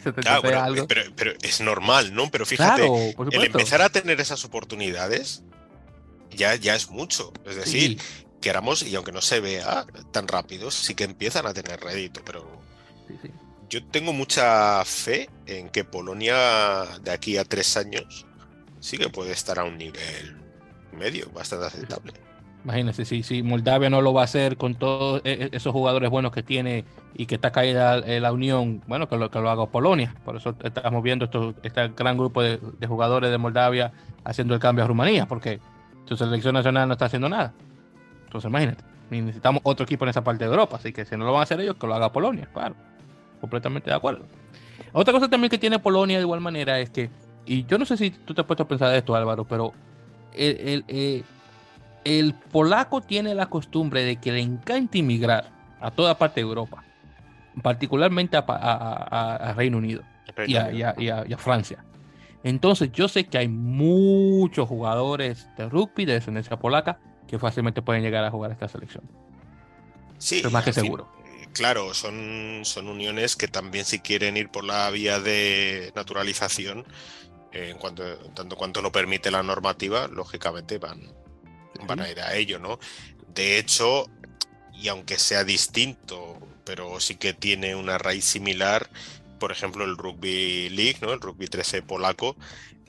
Pero, 1.15 1.31
es 1.41 1.61
normal, 1.61 2.13
¿no? 2.13 2.29
Pero 2.29 2.45
fíjate, 2.45 2.85
el 2.85 3.43
empezar 3.45 3.81
a 3.81 3.89
tener 3.89 4.19
esas 4.19 4.43
oportunidades 4.43 5.43
ya, 6.31 6.55
ya 6.55 6.75
es 6.75 6.89
mucho, 6.89 7.31
es 7.45 7.55
decir, 7.55 7.99
queramos, 8.41 8.83
y 8.83 8.95
aunque 8.95 9.11
no 9.11 9.21
se 9.21 9.39
vea 9.39 9.85
tan 10.11 10.27
rápido, 10.27 10.71
sí 10.71 10.95
que 10.95 11.03
empiezan 11.03 11.45
a 11.45 11.53
tener 11.53 11.79
rédito, 11.79 12.21
pero... 12.25 12.59
Yo 13.69 13.85
tengo 13.85 14.13
mucha 14.13 14.83
fe 14.83 15.29
en 15.45 15.69
que 15.69 15.83
Polonia 15.83 16.85
de 17.03 17.11
aquí 17.11 17.37
a 17.37 17.45
tres 17.45 17.77
años 17.77 18.25
sí 18.79 18.97
que 18.97 19.09
puede 19.09 19.31
estar 19.31 19.59
a 19.59 19.63
un 19.63 19.77
nivel 19.77 20.37
medio, 20.91 21.29
bastante 21.31 21.67
aceptable. 21.67 22.13
Imagínense, 22.63 23.05
si, 23.05 23.23
si 23.23 23.41
Moldavia 23.41 23.89
no 23.89 24.01
lo 24.01 24.13
va 24.13 24.21
a 24.21 24.23
hacer 24.25 24.57
con 24.57 24.75
todos 24.75 25.21
e, 25.23 25.31
e, 25.31 25.49
esos 25.55 25.71
jugadores 25.71 26.09
buenos 26.09 26.31
que 26.33 26.43
tiene 26.43 26.83
y 27.15 27.25
que 27.25 27.35
está 27.35 27.51
caída 27.51 27.97
la 27.97 28.31
unión, 28.33 28.81
bueno, 28.85 29.07
que 29.07 29.17
lo, 29.17 29.31
que 29.31 29.39
lo 29.39 29.49
haga 29.49 29.65
Polonia. 29.67 30.13
Por 30.25 30.35
eso 30.35 30.55
estamos 30.63 31.01
viendo 31.01 31.25
esto, 31.25 31.55
este 31.63 31.87
gran 31.89 32.17
grupo 32.17 32.41
de, 32.41 32.59
jugadores 32.85 33.31
de 33.31 33.37
Moldavia 33.37 33.93
haciendo 34.25 34.53
el 34.53 34.59
cambio 34.59 34.83
a 34.83 34.87
Rumanía, 34.87 35.25
porque 35.25 35.59
su 36.09 36.25
selección 36.25 36.53
nacional 36.53 36.87
no 36.87 36.93
está 36.93 37.05
haciendo 37.05 37.29
nada. 37.29 37.53
Entonces, 38.25 38.49
imagínate, 38.49 38.83
necesitamos 39.09 39.61
otro 39.63 39.85
equipo 39.85 40.05
en 40.05 40.09
esa 40.09 40.23
parte 40.23 40.43
de 40.43 40.49
Europa, 40.51 40.77
así 40.77 40.91
que 40.91 41.05
si 41.05 41.15
no 41.15 41.25
lo 41.25 41.31
van 41.31 41.41
a 41.41 41.43
hacer 41.43 41.59
ellos, 41.61 41.75
que 41.79 41.87
lo 41.87 41.95
haga 41.95 42.11
Polonia, 42.11 42.47
claro. 42.53 42.75
Completamente 43.39 43.89
de 43.89 43.95
acuerdo. 43.95 44.25
Otra 44.91 45.13
cosa 45.13 45.29
también 45.29 45.49
que 45.49 45.57
tiene 45.57 45.79
Polonia 45.79 46.17
de 46.17 46.23
igual 46.23 46.41
manera 46.41 46.79
es 46.79 46.89
que 46.89 47.09
y 47.49 47.65
yo 47.65 47.79
no 47.79 47.85
sé 47.85 47.97
si 47.97 48.11
tú 48.11 48.35
te 48.35 48.41
has 48.41 48.47
puesto 48.47 48.61
a 48.61 48.67
pensar 48.67 48.93
esto, 48.93 49.15
Álvaro, 49.15 49.43
pero 49.43 49.73
el, 50.33 50.85
eh, 50.87 51.23
el, 52.03 52.35
polaco 52.35 53.01
tiene 53.01 53.33
la 53.33 53.47
costumbre 53.47 54.03
de 54.03 54.17
que 54.17 54.31
le 54.31 54.39
encanta 54.39 54.99
inmigrar 54.99 55.49
a 55.81 55.89
toda 55.89 56.15
parte 56.15 56.41
de 56.41 56.47
Europa, 56.47 56.83
particularmente 57.63 58.37
a, 58.37 58.43
a, 58.45 59.53
Reino 59.53 59.79
Unido 59.79 60.03
y, 60.45 60.55
a, 60.55 61.37
Francia. 61.39 61.83
Entonces 62.43 62.91
yo 62.91 63.07
sé 63.07 63.25
que 63.25 63.37
hay 63.37 63.47
muchos 63.47 64.67
jugadores 64.67 65.47
de 65.57 65.67
rugby 65.67 66.05
de 66.05 66.13
descendencia 66.13 66.57
polaca 66.57 66.99
que 67.27 67.37
fácilmente 67.37 67.81
pueden 67.81 68.01
llegar 68.01 68.23
a 68.23 68.31
jugar 68.31 68.51
esta 68.51 68.67
selección. 68.67 69.03
Sí, 70.17 70.41
es 70.43 70.51
más 70.51 70.63
que 70.63 70.73
seguro. 70.73 71.09
Eh, 71.25 71.47
claro, 71.53 71.93
son, 71.93 72.61
son 72.63 72.87
uniones 72.87 73.35
que 73.35 73.47
también 73.47 73.85
si 73.85 73.99
quieren 73.99 74.37
ir 74.37 74.49
por 74.49 74.63
la 74.63 74.89
vía 74.89 75.19
de 75.19 75.91
naturalización, 75.95 76.85
en 77.51 77.77
cuanto, 77.77 78.03
tanto 78.33 78.55
cuanto 78.55 78.81
lo 78.81 78.91
permite 78.91 79.31
la 79.31 79.43
normativa, 79.43 80.07
lógicamente 80.07 80.77
van, 80.77 81.01
van 81.87 81.99
a 82.01 82.09
ir 82.09 82.19
a 82.19 82.35
ello, 82.35 82.59
¿no? 82.59 82.79
De 83.33 83.57
hecho, 83.57 84.05
y 84.73 84.87
aunque 84.87 85.17
sea 85.17 85.43
distinto, 85.43 86.37
pero 86.63 86.99
sí 86.99 87.15
que 87.15 87.33
tiene 87.33 87.75
una 87.75 87.97
raíz 87.97 88.25
similar, 88.25 88.89
por 89.39 89.51
ejemplo, 89.51 89.85
el 89.85 89.97
Rugby 89.97 90.69
League, 90.69 90.97
¿no? 91.01 91.13
El 91.13 91.21
Rugby 91.21 91.47
13 91.47 91.81
polaco 91.81 92.35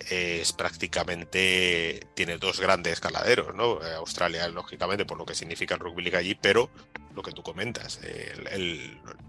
es 0.09 0.53
prácticamente 0.53 2.07
tiene 2.15 2.39
dos 2.39 2.61
grandes 2.61 3.01
caladeros, 3.01 3.55
¿no? 3.55 3.81
Australia, 3.97 4.49
lógicamente, 4.49 5.05
por 5.05 5.19
lo 5.19 5.27
que 5.27 5.35
significa 5.35 5.75
el 5.75 5.81
Rugby 5.81 6.03
League 6.03 6.17
allí, 6.17 6.35
pero 6.35 6.71
lo 7.15 7.23
que 7.23 7.33
tú 7.33 7.43
comentas, 7.43 8.01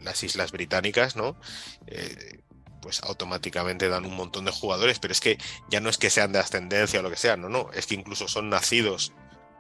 las 0.02 0.24
Islas 0.24 0.52
Británicas, 0.52 1.16
¿no? 1.16 1.36
Eh, 1.88 2.40
pues 2.82 3.04
automáticamente 3.04 3.90
dan 3.90 4.06
un 4.06 4.16
montón 4.16 4.46
de 4.46 4.52
jugadores, 4.52 5.00
pero 5.00 5.12
es 5.12 5.20
que 5.20 5.38
ya 5.70 5.80
no 5.80 5.90
es 5.90 5.98
que 5.98 6.10
sean 6.10 6.32
de 6.32 6.40
ascendencia 6.40 7.00
o 7.00 7.04
lo 7.04 7.12
que 7.12 7.18
sea, 7.18 7.38
no, 7.38 7.48
no, 7.48 7.70
es 7.74 7.86
que 7.86 7.96
incluso 7.96 8.28
son 8.28 8.50
nacidos 8.50 9.14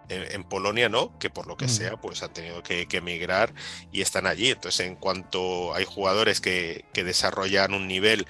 en, 0.09 0.43
Polonia, 0.43 0.89
¿no? 0.89 1.17
Que 1.19 1.29
por 1.29 1.47
lo 1.47 1.55
que 1.57 1.67
sea, 1.67 1.97
pues 1.97 2.21
han 2.23 2.33
tenido 2.33 2.61
que, 2.63 2.87
emigrar 2.91 3.53
y 3.91 4.01
están 4.01 4.27
allí. 4.27 4.49
Entonces, 4.49 4.87
en 4.87 4.95
cuanto 4.95 5.73
hay 5.73 5.85
jugadores 5.85 6.41
que, 6.41 6.85
desarrollan 6.93 7.73
un 7.73 7.87
nivel, 7.87 8.27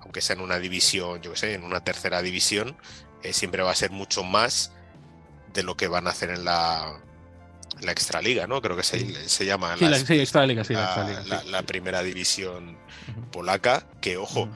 aunque 0.00 0.20
sea 0.20 0.36
en 0.36 0.42
una 0.42 0.58
división, 0.58 1.20
yo 1.22 1.32
qué 1.32 1.38
sé, 1.38 1.54
en 1.54 1.64
una 1.64 1.84
tercera 1.84 2.22
división, 2.22 2.76
eh, 3.22 3.32
siempre 3.32 3.62
va 3.62 3.70
a 3.70 3.74
ser 3.74 3.90
mucho 3.90 4.24
más 4.24 4.72
de 5.52 5.62
lo 5.62 5.76
que 5.76 5.88
van 5.88 6.06
a 6.06 6.10
hacer 6.10 6.30
en 6.30 6.44
la, 6.44 7.00
la 7.80 7.92
Extraliga, 7.92 8.46
¿no? 8.46 8.62
Creo 8.62 8.76
que 8.76 8.82
se, 8.82 9.28
se 9.28 9.44
llama. 9.44 9.76
Sí, 9.76 9.86
la, 9.86 9.98
Extraliga, 9.98 10.64
sí, 10.64 10.74
la, 10.74 11.62
primera 11.62 12.02
división 12.02 12.78
polaca, 13.30 13.86
que, 14.00 14.16
ojo, 14.16 14.48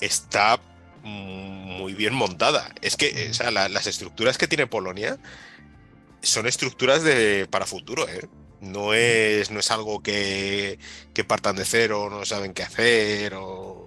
está 0.00 0.60
muy 1.02 1.94
bien 1.94 2.14
montada. 2.14 2.72
Es 2.82 2.96
que 2.96 3.28
o 3.30 3.34
sea, 3.34 3.50
las 3.50 3.86
estructuras 3.86 4.38
que 4.38 4.48
tiene 4.48 4.66
Polonia 4.66 5.18
son 6.22 6.46
estructuras 6.46 7.02
de, 7.02 7.46
para 7.50 7.66
futuro, 7.66 8.08
¿eh? 8.08 8.28
No 8.60 8.94
es, 8.94 9.50
no 9.50 9.58
es 9.58 9.72
algo 9.72 10.02
que, 10.04 10.78
que 11.14 11.24
partan 11.24 11.56
de 11.56 11.64
cero, 11.64 12.08
no 12.10 12.24
saben 12.24 12.54
qué 12.54 12.62
hacer 12.62 13.34
o 13.34 13.81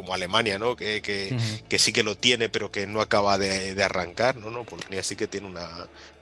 como 0.00 0.14
Alemania, 0.14 0.58
¿no? 0.58 0.76
Que, 0.76 1.02
que, 1.02 1.78
sí 1.78 1.92
que 1.92 2.02
lo 2.02 2.16
tiene, 2.16 2.48
pero 2.48 2.72
que 2.72 2.86
no 2.86 3.02
acaba 3.02 3.36
de, 3.36 3.82
arrancar, 3.84 4.36
¿no? 4.36 4.50
¿no? 4.50 4.64
Polonia 4.64 5.02
sí 5.02 5.14
que 5.14 5.26
tiene 5.26 5.46
una, 5.46 5.68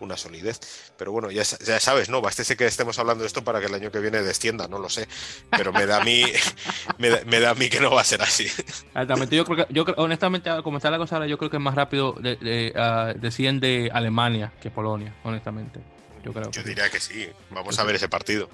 una 0.01 0.17
solidez. 0.17 0.91
Pero 0.97 1.13
bueno, 1.13 1.31
ya, 1.31 1.45
ya 1.45 1.79
sabes, 1.79 2.09
¿no? 2.09 2.21
Bastese 2.21 2.57
que 2.57 2.67
estemos 2.67 2.99
hablando 2.99 3.23
de 3.23 3.29
esto 3.29 3.45
para 3.45 3.61
que 3.61 3.67
el 3.67 3.75
año 3.75 3.93
que 3.93 4.01
viene 4.01 4.21
descienda, 4.21 4.67
no 4.67 4.81
lo 4.81 4.89
sé. 4.89 5.07
Pero 5.51 5.73
me 5.73 5.87
da 5.87 5.99
a 5.99 6.05
mí, 6.05 6.25
me, 6.99 7.09
da, 7.39 7.51
a 7.51 7.55
mí 7.55 7.69
que 7.69 7.79
no 7.79 7.93
va 7.93 8.01
a 8.01 8.05
ser 8.05 8.21
así. 8.21 8.47
Exactamente, 8.47 9.37
yo 9.37 9.45
creo 9.45 9.65
que, 9.65 9.73
yo 9.73 9.85
honestamente, 9.97 10.51
como 10.65 10.79
está 10.79 10.91
la 10.91 10.99
cosa 10.99 11.15
ahora, 11.15 11.29
yo 11.29 11.39
creo 11.39 11.49
que 11.49 11.59
es 11.59 11.63
más 11.63 11.77
rápido 11.77 12.15
de, 12.21 12.73
ah, 12.75 13.15
desciende 13.15 13.91
Alemania 13.93 14.53
que 14.61 14.73
Polonia, 14.73 15.15
honestamente. 15.23 15.79
Yo 16.25 16.33
creo. 16.33 16.51
Yo 16.51 16.65
diría 16.65 16.91
que 16.91 16.99
sí. 16.99 17.29
Vamos 17.51 17.79
a 17.79 17.85
ver 17.85 17.95
ese 17.95 18.09
partido. 18.09 18.51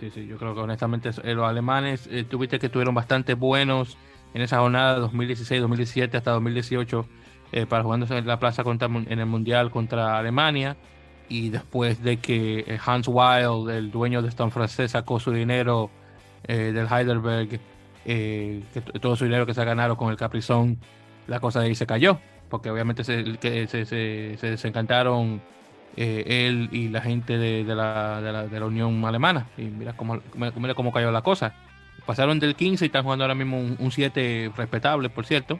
Sí, 0.00 0.10
sí, 0.12 0.26
yo 0.26 0.36
creo 0.36 0.52
que 0.52 0.60
honestamente 0.60 1.10
eh, 1.22 1.34
los 1.34 1.48
alemanes 1.48 2.08
eh, 2.10 2.24
tuviste 2.24 2.58
que 2.58 2.66
estuvieron 2.66 2.92
bastante 2.92 3.34
buenos 3.34 3.96
en 4.34 4.42
esa 4.42 4.58
jornada 4.58 4.98
2016, 4.98 5.60
2017 5.60 6.16
hasta 6.16 6.32
2018 6.32 7.06
eh, 7.52 7.66
para 7.66 7.84
jugándose 7.84 8.18
en 8.18 8.26
la 8.26 8.40
plaza 8.40 8.64
contra, 8.64 8.88
en 8.88 9.18
el 9.18 9.26
Mundial 9.26 9.70
contra 9.70 10.18
Alemania. 10.18 10.76
Y 11.28 11.50
después 11.50 12.02
de 12.02 12.18
que 12.18 12.64
eh, 12.66 12.78
Hans 12.84 13.06
Wild, 13.08 13.70
el 13.70 13.90
dueño 13.92 14.22
de 14.22 14.28
Stone 14.28 14.50
francés, 14.50 14.90
sacó 14.90 15.20
su 15.20 15.30
dinero 15.30 15.88
eh, 16.48 16.72
del 16.74 16.88
Heidelberg, 16.90 17.60
que 18.04 18.80
todo 19.00 19.16
su 19.16 19.24
dinero 19.24 19.46
que 19.46 19.54
se 19.54 19.62
ha 19.62 19.64
ganado 19.64 19.96
con 19.96 20.10
el 20.10 20.16
Caprizón, 20.16 20.78
la 21.28 21.40
cosa 21.40 21.60
de 21.60 21.66
ahí 21.66 21.74
se 21.76 21.86
cayó. 21.86 22.18
Porque 22.50 22.70
obviamente 22.70 23.04
se, 23.04 23.22
desencantaron 24.42 25.40
él 25.96 26.68
y 26.72 26.88
la 26.88 27.00
gente 27.00 27.38
de, 27.38 27.64
la, 27.64 28.20
de, 28.20 28.60
la, 28.60 28.66
Unión 28.66 29.04
Alemana. 29.04 29.46
Y 29.56 29.62
mira 29.62 29.94
cómo, 29.94 30.20
mira 30.34 30.74
cómo 30.74 30.92
cayó 30.92 31.12
la 31.12 31.22
cosa. 31.22 31.54
Pasaron 32.06 32.38
del 32.38 32.54
15 32.54 32.84
y 32.84 32.86
están 32.86 33.02
jugando 33.02 33.24
ahora 33.24 33.34
mismo 33.34 33.58
un, 33.58 33.90
7 33.90 34.52
respetable, 34.56 35.08
por 35.08 35.24
cierto. 35.24 35.58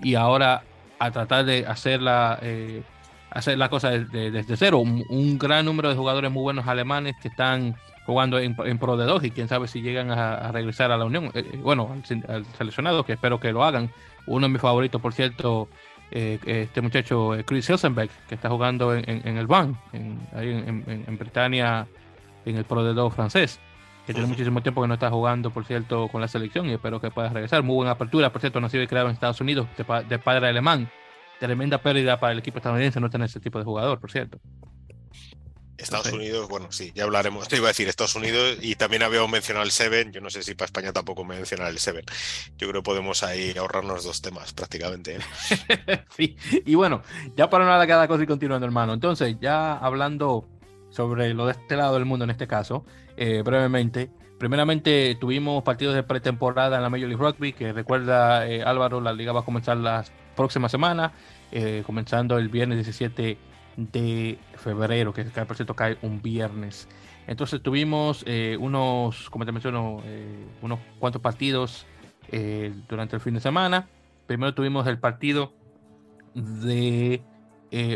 Y 0.00 0.14
ahora 0.14 0.62
a 0.98 1.10
tratar 1.10 1.44
de 1.44 1.64
hacer 1.66 2.02
la, 2.02 2.38
eh, 2.42 2.82
hacer 3.30 3.56
la 3.56 3.68
cosa 3.68 3.90
desde 3.90 4.56
cero. 4.56 4.78
Un, 4.78 5.38
gran 5.38 5.64
número 5.64 5.88
de 5.88 5.96
jugadores 5.96 6.30
muy 6.30 6.42
buenos 6.42 6.66
alemanes 6.66 7.14
que 7.22 7.28
están 7.28 7.76
jugando 8.04 8.38
en, 8.38 8.54
pro 8.54 8.96
de 8.96 9.06
dos 9.06 9.24
y 9.24 9.30
quién 9.30 9.48
sabe 9.48 9.68
si 9.68 9.80
llegan 9.80 10.10
a, 10.10 10.52
regresar 10.52 10.92
a 10.92 10.98
la 10.98 11.06
Unión. 11.06 11.26
Eh, 11.34 11.44
eh, 11.52 11.56
bueno, 11.62 11.90
al, 12.28 12.44
seleccionado, 12.58 13.04
que 13.04 13.14
espero 13.14 13.40
que 13.40 13.52
lo 13.52 13.64
hagan. 13.64 13.90
Uno 14.26 14.46
de 14.46 14.52
mis 14.52 14.60
favoritos, 14.60 15.00
por 15.00 15.14
cierto, 15.14 15.68
este 16.10 16.80
muchacho 16.82 17.32
Chris 17.46 17.68
Hilsenbeck, 17.68 18.10
que 18.28 18.34
está 18.34 18.50
jugando 18.50 18.94
en, 18.94 19.38
el 19.38 19.46
BAN, 19.46 19.78
en, 19.94 20.18
ahí 20.34 20.50
en, 20.50 21.04
en, 21.06 21.18
Britania, 21.18 21.86
en 22.44 22.56
el 22.56 22.64
Pro 22.64 22.84
de 22.84 22.92
dos 22.92 23.14
francés 23.14 23.58
que 24.08 24.14
tiene 24.14 24.26
muchísimo 24.26 24.62
tiempo 24.62 24.80
que 24.80 24.88
no 24.88 24.94
está 24.94 25.10
jugando, 25.10 25.50
por 25.50 25.66
cierto, 25.66 26.08
con 26.08 26.22
la 26.22 26.28
selección 26.28 26.64
y 26.64 26.72
espero 26.72 26.98
que 26.98 27.10
pueda 27.10 27.28
regresar. 27.28 27.62
Muy 27.62 27.74
buena 27.74 27.90
apertura, 27.90 28.32
por 28.32 28.40
cierto, 28.40 28.58
nacido 28.58 28.82
y 28.82 28.86
creado 28.86 29.08
en 29.08 29.12
Estados 29.12 29.38
Unidos, 29.42 29.68
de, 29.76 30.18
padre 30.18 30.48
alemán. 30.48 30.90
Tremenda 31.38 31.76
pérdida 31.76 32.18
para 32.18 32.32
el 32.32 32.38
equipo 32.38 32.56
estadounidense 32.56 33.00
no 33.00 33.10
tener 33.10 33.26
ese 33.26 33.38
tipo 33.38 33.58
de 33.58 33.66
jugador, 33.66 34.00
por 34.00 34.10
cierto. 34.10 34.40
Estados 35.76 36.10
Unidos, 36.10 36.48
bueno, 36.48 36.72
sí, 36.72 36.90
ya 36.94 37.04
hablaremos. 37.04 37.48
Te 37.48 37.58
iba 37.58 37.66
a 37.66 37.68
decir 37.68 37.86
Estados 37.86 38.14
Unidos 38.14 38.56
y 38.62 38.76
también 38.76 39.02
habíamos 39.02 39.30
mencionado 39.30 39.66
el 39.66 39.72
Seven. 39.72 40.10
Yo 40.10 40.22
no 40.22 40.30
sé 40.30 40.42
si 40.42 40.54
para 40.54 40.64
España 40.64 40.90
tampoco 40.90 41.22
mencionar 41.22 41.68
el 41.68 41.78
Seven. 41.78 42.06
Yo 42.56 42.66
creo 42.66 42.80
que 42.80 42.86
podemos 42.86 43.22
ahí 43.22 43.58
ahorrarnos 43.58 44.04
dos 44.04 44.22
temas 44.22 44.54
prácticamente. 44.54 45.18
¿eh? 45.18 46.04
sí, 46.16 46.34
y 46.64 46.74
bueno, 46.76 47.02
ya 47.36 47.50
para 47.50 47.70
hablar 47.70 47.86
cada 47.86 48.08
cosa 48.08 48.22
y 48.22 48.26
continuando, 48.26 48.64
hermano. 48.64 48.94
Entonces, 48.94 49.36
ya 49.38 49.76
hablando 49.76 50.48
sobre 50.90 51.34
lo 51.34 51.46
de 51.46 51.52
este 51.52 51.76
lado 51.76 51.94
del 51.94 52.04
mundo 52.04 52.24
en 52.24 52.30
este 52.30 52.46
caso, 52.46 52.84
eh, 53.16 53.42
brevemente. 53.44 54.10
Primeramente 54.38 55.16
tuvimos 55.20 55.62
partidos 55.64 55.94
de 55.94 56.02
pretemporada 56.02 56.76
en 56.76 56.82
la 56.82 56.90
Major 56.90 57.08
League 57.08 57.22
Rugby, 57.22 57.52
que 57.52 57.72
recuerda 57.72 58.46
eh, 58.46 58.62
Álvaro, 58.62 59.00
la 59.00 59.12
liga 59.12 59.32
va 59.32 59.40
a 59.40 59.44
comenzar 59.44 59.76
la 59.76 60.04
próxima 60.36 60.68
semana, 60.68 61.12
eh, 61.50 61.82
comenzando 61.84 62.38
el 62.38 62.48
viernes 62.48 62.78
17 62.78 63.36
de 63.76 64.38
febrero, 64.56 65.12
que 65.12 65.24
por 65.24 65.56
cierto 65.56 65.74
cae 65.74 65.98
un 66.02 66.22
viernes. 66.22 66.88
Entonces 67.26 67.62
tuvimos 67.62 68.24
unos, 68.58 69.28
como 69.28 69.44
te 69.44 69.52
menciono, 69.52 70.02
unos 70.62 70.78
cuantos 70.98 71.20
partidos 71.20 71.86
durante 72.88 73.16
el 73.16 73.20
fin 73.20 73.34
de 73.34 73.40
semana. 73.40 73.86
Primero 74.26 74.54
tuvimos 74.54 74.86
el 74.86 74.98
partido 74.98 75.52
de 76.34 77.22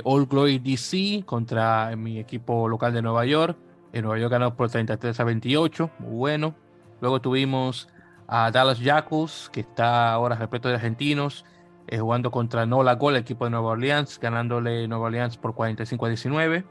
All 0.05 0.27
Glory 0.27 0.59
DC 0.59 1.25
contra 1.25 1.95
mi 1.97 2.19
equipo 2.19 2.69
local 2.69 2.93
de 2.93 3.03
Nueva 3.03 3.25
York. 3.25 3.57
En 3.93 4.03
Nueva 4.03 4.19
York 4.19 4.33
ganó 4.33 4.57
por 4.57 4.71
33 4.71 5.19
a 5.21 5.25
28, 5.25 5.91
muy 5.99 6.17
bueno. 6.17 6.55
Luego 7.01 7.21
tuvimos 7.21 7.89
a 8.27 8.51
Dallas 8.51 8.79
Jackals, 8.79 9.51
que 9.53 9.61
está 9.61 10.13
ahora 10.13 10.37
repleto 10.37 10.69
de 10.69 10.77
argentinos, 10.77 11.45
eh, 11.89 11.99
jugando 11.99 12.31
contra 12.31 12.65
Nola 12.65 12.95
Gol, 12.95 13.17
el 13.17 13.21
equipo 13.21 13.45
de 13.45 13.51
Nueva 13.51 13.71
Orleans, 13.71 14.19
ganándole 14.19 14.89
Nueva 14.89 15.07
Orleans 15.07 15.37
por 15.37 15.55
45 15.55 16.07
a 16.07 16.09
19. 16.09 16.65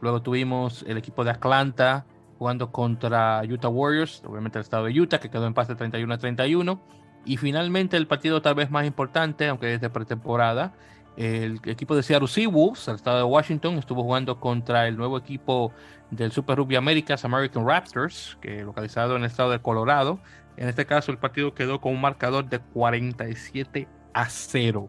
Luego 0.00 0.22
tuvimos 0.22 0.84
el 0.88 0.96
equipo 0.96 1.22
de 1.22 1.30
Atlanta 1.30 2.06
jugando 2.38 2.72
contra 2.72 3.42
Utah 3.48 3.68
Warriors, 3.68 4.22
obviamente 4.26 4.58
el 4.58 4.62
estado 4.62 4.86
de 4.86 5.00
Utah, 5.00 5.18
que 5.18 5.30
quedó 5.30 5.46
en 5.46 5.54
pase 5.54 5.74
31 5.74 6.12
a 6.12 6.18
31. 6.18 6.80
Y 7.24 7.36
finalmente 7.36 7.96
el 7.96 8.06
partido 8.06 8.42
tal 8.42 8.54
vez 8.54 8.70
más 8.70 8.84
importante, 8.84 9.48
aunque 9.48 9.74
es 9.74 9.80
de 9.80 9.90
pretemporada, 9.90 10.74
el 11.16 11.60
equipo 11.64 11.94
de 11.94 12.02
Seattle 12.02 12.28
Seawolves, 12.28 12.88
el 12.88 12.96
estado 12.96 13.18
de 13.18 13.24
Washington, 13.24 13.78
estuvo 13.78 14.02
jugando 14.02 14.40
contra 14.40 14.88
el 14.88 14.96
nuevo 14.96 15.16
equipo 15.16 15.72
del 16.10 16.32
Super 16.32 16.58
Rugby 16.58 16.76
Américas, 16.76 17.24
American 17.24 17.66
Raptors, 17.66 18.36
que 18.40 18.62
localizado 18.62 19.16
en 19.16 19.22
el 19.22 19.30
estado 19.30 19.50
de 19.50 19.60
Colorado. 19.60 20.18
En 20.56 20.68
este 20.68 20.86
caso, 20.86 21.12
el 21.12 21.18
partido 21.18 21.54
quedó 21.54 21.80
con 21.80 21.92
un 21.92 22.00
marcador 22.00 22.48
de 22.48 22.58
47 22.58 23.88
a 24.12 24.28
0. 24.28 24.88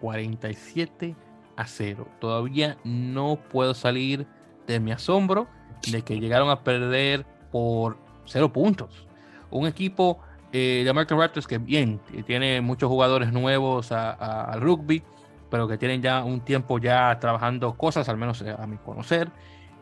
47 0.00 1.16
a 1.56 1.66
0. 1.66 2.08
Todavía 2.20 2.76
no 2.84 3.38
puedo 3.50 3.74
salir 3.74 4.26
de 4.66 4.80
mi 4.80 4.92
asombro 4.92 5.48
de 5.90 6.02
que 6.02 6.20
llegaron 6.20 6.50
a 6.50 6.62
perder 6.62 7.24
por 7.50 7.96
0 8.26 8.52
puntos. 8.52 9.06
Un 9.50 9.66
equipo 9.66 10.20
eh, 10.52 10.82
de 10.84 10.90
American 10.90 11.18
Raptors 11.18 11.46
que 11.46 11.58
bien, 11.58 12.00
tiene 12.26 12.60
muchos 12.60 12.88
jugadores 12.88 13.32
nuevos 13.32 13.92
al 13.92 14.60
rugby 14.60 15.02
pero 15.50 15.68
que 15.68 15.78
tienen 15.78 16.02
ya 16.02 16.24
un 16.24 16.40
tiempo 16.40 16.78
ya 16.78 17.18
trabajando 17.20 17.74
cosas, 17.74 18.08
al 18.08 18.16
menos 18.16 18.42
eh, 18.42 18.54
a 18.56 18.66
mi 18.66 18.76
conocer. 18.76 19.30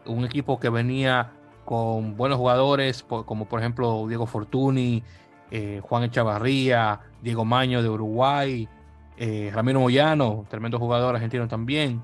Un 0.05 0.25
equipo 0.25 0.61
que 0.61 0.69
venía 0.71 1.33
con 1.65 2.17
buenos 2.17 2.39
jugadores, 2.39 3.03
como 3.03 3.47
por 3.47 3.61
ejemplo 3.61 4.07
Diego 4.07 4.27
Fortuny, 4.27 5.03
eh, 5.51 5.81
Juan 5.83 6.05
Echavarría, 6.05 7.01
Diego 7.23 7.45
Maño 7.45 7.83
de 7.83 7.89
Uruguay, 7.89 8.69
eh, 9.17 9.51
Ramiro 9.53 9.81
Moyano, 9.81 10.45
tremendo 10.49 10.79
jugador 10.79 11.17
argentino 11.17 11.49
también. 11.49 12.01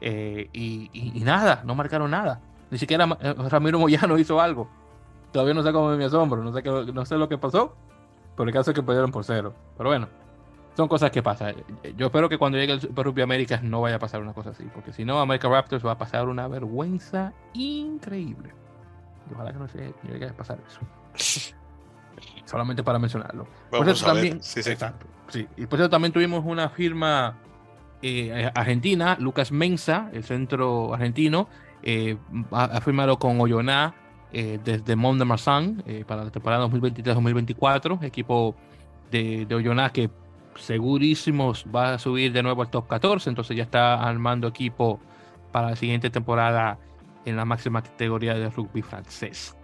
y, 0.00 1.22
nada, 1.24 1.62
no 1.64 1.74
marcaron 1.74 2.10
nada. 2.10 2.40
Ni 2.70 2.78
siquiera 2.78 3.06
Ramiro 3.48 3.78
Moyano 3.78 4.18
hizo 4.18 4.40
algo. 4.40 4.68
Todavía 5.32 5.54
no 5.54 5.62
sé 5.62 5.72
cómo 5.72 5.90
me 5.90 6.04
asombro, 6.04 6.42
no 6.42 6.52
sé, 6.52 6.62
no 6.62 7.04
sé 7.04 7.16
lo 7.16 7.28
que 7.28 7.38
pasó, 7.38 7.74
pero 8.36 8.48
el 8.48 8.54
caso 8.54 8.70
es 8.70 8.74
que 8.74 8.82
perdieron 8.82 9.12
por 9.12 9.24
cero. 9.24 9.54
Pero 9.76 9.90
bueno, 9.90 10.08
son 10.76 10.88
cosas 10.88 11.10
que 11.10 11.22
pasan. 11.22 11.54
Yo 11.96 12.06
espero 12.06 12.28
que 12.28 12.38
cuando 12.38 12.58
llegue 12.58 12.72
el 12.72 12.80
Super 12.80 13.06
Rugby 13.06 13.22
Américas 13.22 13.62
no 13.62 13.80
vaya 13.80 13.96
a 13.96 13.98
pasar 13.98 14.20
una 14.20 14.32
cosa 14.32 14.50
así, 14.50 14.64
porque 14.74 14.92
si 14.92 15.04
no, 15.04 15.20
America 15.20 15.48
Raptors 15.48 15.84
va 15.84 15.92
a 15.92 15.98
pasar 15.98 16.28
una 16.28 16.48
vergüenza 16.48 17.32
increíble. 17.52 18.50
ojalá 19.32 19.52
que 19.52 19.58
no 19.58 19.68
se 19.68 19.94
llegue 20.08 20.28
a 20.28 20.32
pasar 20.32 20.58
eso. 20.66 21.54
Solamente 22.44 22.82
para 22.82 22.98
mencionarlo. 22.98 23.46
por 23.70 23.88
eso 23.88 24.04
también, 24.04 24.42
sí, 24.42 24.62
sí. 24.62 24.70
Exacto, 24.70 25.06
sí. 25.28 25.46
Y 25.56 25.66
por 25.66 25.80
eso 25.80 25.88
también 25.88 26.12
tuvimos 26.12 26.44
una 26.44 26.68
firma 26.68 27.38
eh, 28.02 28.50
argentina, 28.54 29.16
Lucas 29.18 29.50
Mensa, 29.50 30.10
el 30.12 30.24
centro 30.24 30.92
argentino, 30.92 31.48
eh, 31.86 32.16
ha, 32.50 32.80
firmado 32.80 33.18
con 33.18 33.38
Oyoná 33.40 33.94
eh, 34.32 34.58
desde 34.64 34.96
Mont 34.96 35.18
de 35.18 35.26
Marsan 35.26 35.82
eh, 35.86 36.04
para 36.06 36.24
la 36.24 36.30
temporada 36.30 36.66
2023-2024, 36.68 38.02
equipo 38.02 38.54
de, 39.10 39.44
de 39.44 39.54
Oyoná 39.54 39.90
que 39.90 40.08
segurísimos 40.56 41.64
va 41.74 41.94
a 41.94 41.98
subir 41.98 42.32
de 42.32 42.42
nuevo 42.42 42.62
al 42.62 42.70
top 42.70 42.86
14, 42.88 43.28
entonces 43.28 43.56
ya 43.56 43.62
está 43.64 44.02
armando 44.02 44.48
equipo 44.48 45.00
para 45.52 45.70
la 45.70 45.76
siguiente 45.76 46.10
temporada 46.10 46.78
en 47.24 47.36
la 47.36 47.44
máxima 47.44 47.82
categoría 47.82 48.34
de 48.34 48.50
rugby 48.50 48.82
francés. 48.82 49.56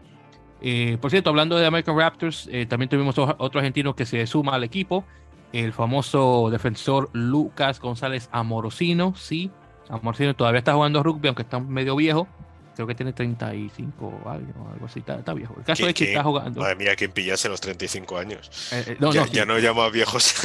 Eh, 0.63 0.99
por 1.01 1.11
cierto, 1.11 1.31
hablando 1.31 1.57
de 1.59 1.67
American 1.67 1.97
Raptors, 1.97 2.49
eh, 2.53 2.67
también 2.67 2.89
tuvimos 2.89 3.17
otro 3.19 3.61
argentino 3.61 3.95
que 3.95 4.05
se 4.05 4.27
suma 4.27 4.55
al 4.55 4.65
equipo, 4.65 5.05
el 5.53 5.73
famoso 5.73 6.49
defensor 6.51 7.11
Lucas 7.13 7.81
González 7.81 8.29
Amorosino. 8.31 9.15
Sí, 9.17 9.51
Amorosino 9.89 10.35
todavía 10.35 10.59
está 10.59 10.75
jugando 10.75 11.03
rugby, 11.03 11.29
aunque 11.29 11.43
está 11.43 11.59
medio 11.59 11.97
viejo, 11.97 12.29
creo 12.75 12.87
que 12.87 12.95
tiene 12.95 13.13
35 13.13 14.23
algo, 14.27 14.71
algo 14.73 14.87
así, 14.87 15.01
está, 15.07 15.35
viejo. 15.35 15.55
El 15.59 15.65
caso 15.65 15.87
es 15.87 15.95
que 15.95 16.05
está 16.05 16.23
jugando. 16.23 16.61
Madre 16.61 16.77
mía, 16.77 16.97
quien 16.97 17.13
pillase 17.13 17.49
los 17.49 17.61
35 17.61 18.19
años. 18.19 18.73
Eh, 18.73 18.85
eh, 18.87 18.97
no, 18.99 19.13
ya, 19.13 19.25
no, 19.25 19.33
ya 19.33 19.45
no 19.47 19.59
llama 19.59 19.89
viejos. 19.91 20.35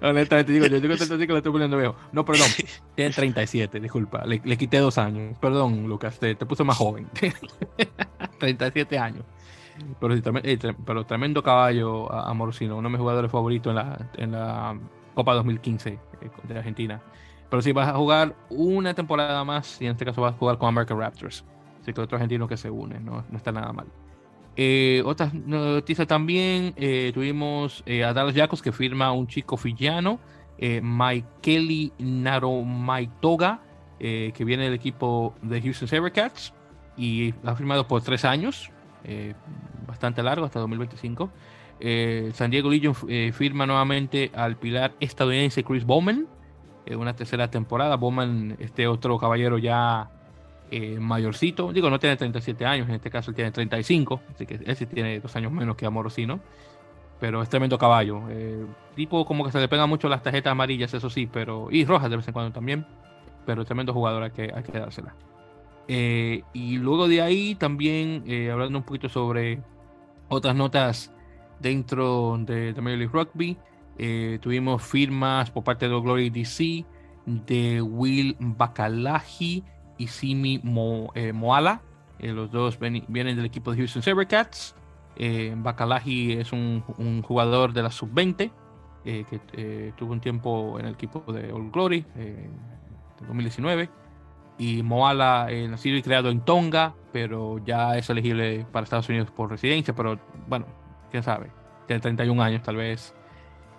Honestamente 0.00 0.52
digo, 0.52 0.66
yo 0.66 0.80
digo 0.80 0.96
35 0.96 1.32
lo 1.32 1.38
estoy 1.38 1.52
poniendo 1.52 1.76
viejo. 1.76 1.96
No, 2.12 2.24
perdón, 2.24 2.48
tiene 2.94 3.12
37, 3.12 3.80
disculpa. 3.80 4.24
Le, 4.24 4.40
le 4.44 4.56
quité 4.56 4.78
dos 4.78 4.98
años. 4.98 5.36
Perdón, 5.38 5.86
Lucas, 5.88 6.18
te, 6.18 6.34
te 6.34 6.46
puso 6.46 6.64
más 6.64 6.76
joven. 6.76 7.08
37 8.38 8.98
años. 8.98 9.24
Pero, 10.00 10.14
eh, 10.14 10.58
pero 10.86 11.04
tremendo 11.04 11.42
caballo 11.42 12.10
amorosino, 12.10 12.76
uno 12.76 12.88
de 12.88 12.92
mis 12.92 13.00
jugadores 13.00 13.30
favoritos 13.30 13.70
en 13.70 13.76
la, 13.76 14.10
en 14.16 14.32
la 14.32 14.78
Copa 15.14 15.34
2015 15.34 15.98
de 16.44 16.58
Argentina. 16.58 17.02
Pero 17.48 17.62
si 17.62 17.72
vas 17.72 17.88
a 17.88 17.94
jugar 17.94 18.34
una 18.50 18.94
temporada 18.94 19.44
más, 19.44 19.80
y 19.80 19.86
en 19.86 19.92
este 19.92 20.04
caso 20.04 20.20
vas 20.22 20.34
a 20.34 20.38
jugar 20.38 20.58
con 20.58 20.68
American 20.68 20.98
Raptors. 20.98 21.44
Así 21.80 21.92
que 21.92 22.00
otro 22.00 22.16
argentino 22.16 22.48
que 22.48 22.56
se 22.56 22.70
une, 22.70 22.98
no, 22.98 23.24
no 23.30 23.36
está 23.36 23.52
nada 23.52 23.72
mal. 23.72 23.86
Eh, 24.56 25.02
otras 25.04 25.34
noticias 25.34 26.08
también, 26.08 26.72
eh, 26.76 27.10
tuvimos 27.12 27.82
eh, 27.84 28.04
a 28.04 28.14
Dallas 28.14 28.34
Jacobs 28.34 28.62
que 28.62 28.72
firma 28.72 29.12
un 29.12 29.26
chico 29.26 29.58
fillano, 29.58 30.18
eh, 30.56 30.80
Michaeli 30.82 31.92
Naromaitoga, 31.98 33.60
que 33.98 34.44
viene 34.44 34.64
del 34.64 34.74
equipo 34.74 35.34
de 35.40 35.62
Houston 35.62 35.88
Sabercats 35.88 36.52
y 36.98 37.32
ha 37.44 37.54
firmado 37.54 37.88
por 37.88 38.02
tres 38.02 38.26
años, 38.26 38.70
bastante 39.86 40.22
largo, 40.22 40.44
hasta 40.44 40.60
2025. 40.60 41.30
San 42.34 42.50
Diego 42.50 42.68
Legion 42.68 42.94
firma 43.32 43.64
nuevamente 43.64 44.30
al 44.34 44.56
pilar 44.56 44.92
estadounidense 45.00 45.64
Chris 45.64 45.86
Bowman, 45.86 46.26
una 46.94 47.16
tercera 47.16 47.50
temporada. 47.50 47.96
Bowman, 47.96 48.56
este 48.60 48.86
otro 48.86 49.18
caballero 49.18 49.58
ya 49.58 50.10
eh, 50.70 50.98
mayorcito, 50.98 51.72
digo, 51.72 51.90
no 51.90 51.98
tiene 51.98 52.16
37 52.16 52.66
años, 52.66 52.88
en 52.88 52.96
este 52.96 53.10
caso 53.10 53.30
él 53.30 53.36
tiene 53.36 53.50
35, 53.50 54.20
así 54.34 54.46
que 54.46 54.54
él 54.54 54.76
sí 54.76 54.86
tiene 54.86 55.20
dos 55.20 55.34
años 55.36 55.52
menos 55.52 55.76
que 55.76 55.86
Amorosino, 55.86 56.40
pero 57.20 57.42
es 57.42 57.48
tremendo 57.48 57.78
caballo. 57.78 58.22
Eh, 58.30 58.66
tipo 58.94 59.24
como 59.24 59.44
que 59.44 59.52
se 59.52 59.60
le 59.60 59.68
pegan 59.68 59.88
mucho 59.88 60.08
las 60.08 60.22
tarjetas 60.22 60.50
amarillas, 60.50 60.92
eso 60.92 61.08
sí, 61.10 61.28
pero 61.32 61.68
y 61.70 61.84
rojas 61.84 62.10
de 62.10 62.16
vez 62.16 62.26
en 62.28 62.34
cuando 62.34 62.52
también. 62.52 62.86
pero 63.44 63.64
tremendo 63.64 63.92
jugador, 63.92 64.24
hay 64.24 64.30
que, 64.32 64.52
hay 64.52 64.62
que 64.62 64.72
dársela. 64.72 65.14
Eh, 65.88 66.42
y 66.52 66.78
luego 66.78 67.06
de 67.06 67.22
ahí 67.22 67.54
también, 67.54 68.24
eh, 68.26 68.50
hablando 68.50 68.78
un 68.78 68.84
poquito 68.84 69.08
sobre 69.08 69.62
otras 70.28 70.56
notas 70.56 71.12
dentro 71.60 72.36
de, 72.40 72.72
de 72.72 72.80
Major 72.80 73.08
Rugby, 73.12 73.56
eh, 73.98 74.38
tuvimos 74.40 74.82
firmas 74.82 75.50
por 75.50 75.64
parte 75.64 75.88
de 75.88 76.00
Glory 76.00 76.30
DC 76.30 76.84
de 77.26 77.82
Will 77.82 78.36
Bacalaji 78.38 79.64
y 79.98 80.06
Simi 80.06 80.60
Moala. 80.62 81.80
los 82.20 82.50
dos 82.50 82.78
vienen 82.78 83.36
del 83.36 83.46
equipo 83.46 83.72
de 83.72 83.78
Houston 83.78 84.02
Sabercats. 84.02 84.74
Bacalaji 85.56 86.32
es 86.32 86.52
un, 86.52 86.82
jugador 87.22 87.72
de 87.72 87.82
la 87.82 87.90
sub-20 87.90 88.52
que 89.04 89.92
tuvo 89.96 90.12
un 90.12 90.20
tiempo 90.20 90.78
en 90.78 90.86
el 90.86 90.94
equipo 90.94 91.32
de 91.32 91.52
All 91.52 91.70
Glory 91.70 92.04
en 92.16 92.50
2019 93.26 93.88
y 94.58 94.82
Moala, 94.82 95.46
eh, 95.50 95.68
nacido 95.68 95.96
y 95.96 96.02
creado 96.02 96.30
en 96.30 96.40
Tonga, 96.40 96.94
pero 97.12 97.58
ya 97.64 97.96
es 97.96 98.08
elegible 98.08 98.66
para 98.72 98.84
Estados 98.84 99.08
Unidos 99.08 99.30
por 99.30 99.50
residencia, 99.50 99.94
pero 99.94 100.18
bueno, 100.48 100.66
quién 101.10 101.22
sabe, 101.22 101.50
tiene 101.86 102.00
31 102.00 102.42
años, 102.42 102.62
tal 102.62 102.76
vez 102.76 103.14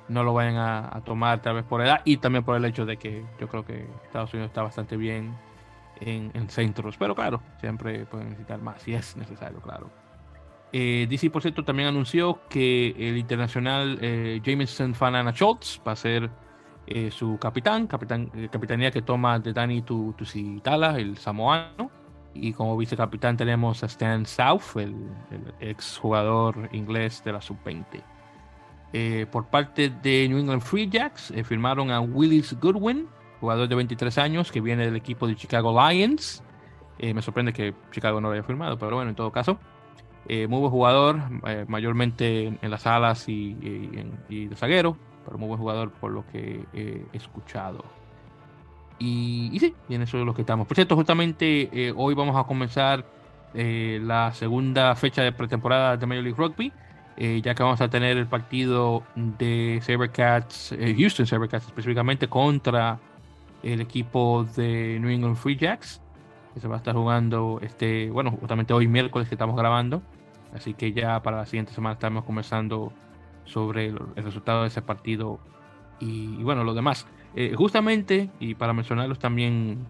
no 0.10 0.24
lo 0.24 0.34
vayan 0.34 0.56
a, 0.58 1.02
tomar, 1.06 1.42
tal 1.42 1.56
vez 1.56 1.66
por 1.66 1.82
edad 1.82 2.02
y 2.06 2.18
también 2.18 2.44
por 2.44 2.56
el 2.56 2.66
hecho 2.66 2.86
de 2.86 2.98
que 2.98 3.26
yo 3.40 3.48
creo 3.48 3.66
que 3.66 3.88
Estados 4.06 4.34
Unidos 4.34 4.50
está 4.50 4.64
bastante 4.64 4.98
bien 4.98 5.36
en, 6.00 6.50
centros, 6.50 6.96
pero 6.98 7.16
claro, 7.16 7.42
siempre 7.60 8.06
pueden 8.06 8.30
necesitar 8.30 8.62
más 8.62 8.82
si 8.82 8.94
es 8.94 9.18
necesario, 9.18 9.60
claro. 9.60 9.90
Eh, 10.72 11.08
DC, 11.10 11.30
por 11.30 11.42
cierto, 11.42 11.64
también 11.64 11.88
anunció 11.88 12.42
que 12.50 12.90
el 12.98 13.18
internacional 13.18 13.98
eh, 14.02 14.42
Jameson 14.44 14.94
Fanana 14.94 15.32
Schultz 15.32 15.82
va 15.86 15.94
a 15.94 15.96
ser 15.96 16.30
eh, 16.90 17.12
su 17.12 17.38
capitán, 17.38 17.86
capitán 17.86 18.32
eh, 18.34 18.48
capitanía 18.50 18.92
que 18.92 19.02
toma 19.02 19.40
de 19.40 19.52
Dani 19.52 19.82
Tusitala, 19.82 20.98
el 20.98 21.18
samoano. 21.18 21.92
Y 22.34 22.54
como 22.54 22.78
vicecapitán 22.78 23.36
tenemos 23.36 23.84
a 23.84 23.88
Stan 23.88 24.26
South, 24.26 24.78
el, 24.78 24.96
ex 25.60 25.98
jugador 25.98 26.70
inglés 26.72 27.22
de 27.26 27.34
la 27.34 27.42
sub-20. 27.42 28.02
Eh, 28.94 29.26
por 29.32 29.48
parte 29.48 29.90
de 29.90 30.28
New 30.30 30.40
England 30.40 30.62
Free 30.62 30.90
Jacks, 30.90 31.34
firmaron 31.44 31.92
a 31.92 32.00
Willis 32.00 32.58
Goodwin, 32.60 33.08
jugador 33.40 33.68
de 33.68 33.76
23 33.76 34.18
años 34.18 34.52
que 34.52 34.62
viene 34.62 34.86
del 34.86 34.96
equipo 34.96 35.28
de 35.28 35.36
Chicago 35.36 35.76
Lions. 35.90 36.44
me 37.00 37.22
sorprende 37.22 37.54
que 37.54 37.74
Chicago 37.92 38.22
no 38.22 38.30
lo 38.30 38.34
haya 38.34 38.44
firmado, 38.44 38.78
pero 38.78 38.96
bueno, 38.96 39.10
en 39.10 39.16
todo 39.16 39.32
caso. 39.32 39.60
muy 40.28 40.48
buen 40.48 40.72
jugador, 40.72 41.20
mayormente 41.68 42.48
en, 42.62 42.72
las 42.72 42.88
alas 42.88 43.28
y, 43.30 43.58
y 44.30 44.48
de 44.48 44.56
zaguero 44.56 44.98
pero 45.28 45.38
muy 45.38 45.50
buen 45.50 45.60
jugador 45.60 45.92
por 45.92 46.12
lo 46.12 46.26
que 46.28 46.64
he 46.74 47.06
escuchado. 47.12 47.84
Y, 48.98 49.50
y 49.52 49.60
sí, 49.60 49.76
y 49.90 49.96
en 49.96 50.02
eso 50.02 50.18
es 50.18 50.26
lo 50.26 50.34
que 50.34 50.42
estamos. 50.42 50.68
Por 50.68 50.76
cierto, 50.76 50.96
justamente 50.96 51.70
eh, 51.72 51.94
hoy 51.96 52.16
vamos 52.16 52.36
a 52.36 52.46
comenzar 52.46 53.06
eh, 53.54 54.00
la 54.02 54.34
segunda 54.34 54.96
fecha 54.96 55.22
de 55.22 55.34
pretemporada 55.34 55.98
de 55.98 56.06
Major 56.06 56.24
League 56.24 56.38
Rugby, 56.38 56.72
eh, 57.18 57.42
ya 57.44 57.56
que 57.56 57.64
vamos 57.64 57.82
a 57.82 57.90
tener 57.90 58.18
el 58.18 58.28
partido 58.28 59.04
de 59.16 59.80
Sabercats, 59.82 60.76
Houston 60.98 61.26
Sabercats 61.26 61.66
específicamente, 61.66 62.28
contra 62.28 63.00
el 63.64 63.82
equipo 63.82 64.46
de 64.56 65.00
New 65.00 65.10
England 65.10 65.36
Free 65.36 65.58
Jacks, 65.58 66.02
que 66.54 66.60
se 66.60 66.68
va 66.68 66.76
a 66.76 66.78
estar 66.78 66.96
jugando 66.96 67.60
este, 67.62 68.10
bueno, 68.10 68.32
justamente 68.32 68.74
hoy 68.74 68.88
miércoles 68.88 69.28
que 69.28 69.36
estamos 69.36 69.56
grabando. 69.56 70.02
Así 70.54 70.74
que 70.74 70.94
ya 70.94 71.22
para 71.22 71.38
la 71.38 71.46
siguiente 71.46 71.74
semana 71.74 71.94
estamos 71.94 72.24
comenzando 72.24 72.94
sobre 73.46 73.88
el, 73.88 74.00
resultado 74.16 74.62
de 74.62 74.68
ese 74.68 74.82
partido 74.82 75.40
y, 76.00 76.44
bueno, 76.44 76.64
lo 76.64 76.74
demás. 76.74 77.08
Eh, 77.36 77.54
justamente, 77.56 78.30
y 78.40 78.56
para 78.56 78.74
mencionarlos 78.74 79.20
también, 79.20 79.86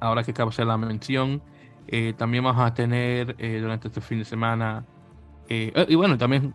ahora 0.00 0.22
que 0.22 0.30
acabo 0.32 0.50
de 0.50 0.54
hacer 0.54 0.66
la 0.66 0.76
mención, 0.76 1.42
eh, 1.88 2.14
también 2.16 2.44
vamos 2.44 2.64
a 2.64 2.74
tener 2.74 3.36
eh, 3.38 3.58
durante 3.60 3.88
este 3.88 4.00
fin 4.00 4.18
de 4.18 4.24
semana, 4.24 4.84
y 5.48 5.94
bueno, 5.94 6.18
también, 6.18 6.54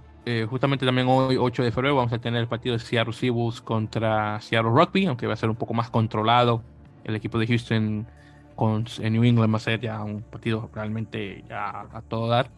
justamente 0.49 0.85
también 0.85 1.07
hoy, 1.09 1.37
8 1.37 1.63
de 1.63 1.71
febrero, 1.71 1.95
vamos 1.95 2.13
a 2.13 2.19
tener 2.19 2.41
el 2.41 2.47
partido 2.47 2.77
de 2.77 2.79
Seattle 2.79 3.13
Seabulls 3.13 3.61
contra 3.61 4.39
Seattle 4.41 4.71
Rugby, 4.71 5.05
aunque 5.05 5.27
va 5.27 5.33
a 5.33 5.37
ser 5.37 5.49
un 5.49 5.55
poco 5.55 5.73
más 5.73 5.89
controlado. 5.89 6.63
El 7.03 7.15
equipo 7.15 7.39
de 7.39 7.47
Houston 7.47 8.07
con 8.55 8.85
en 8.99 9.13
New 9.13 9.23
England 9.23 9.53
va 9.53 9.57
a 9.57 9.61
ser 9.61 9.79
ya 9.79 10.03
un 10.03 10.21
partido 10.21 10.69
realmente 10.73 11.43
ya 11.47 11.87
a 11.91 12.01
todo 12.01 12.27
dar. 12.27 12.49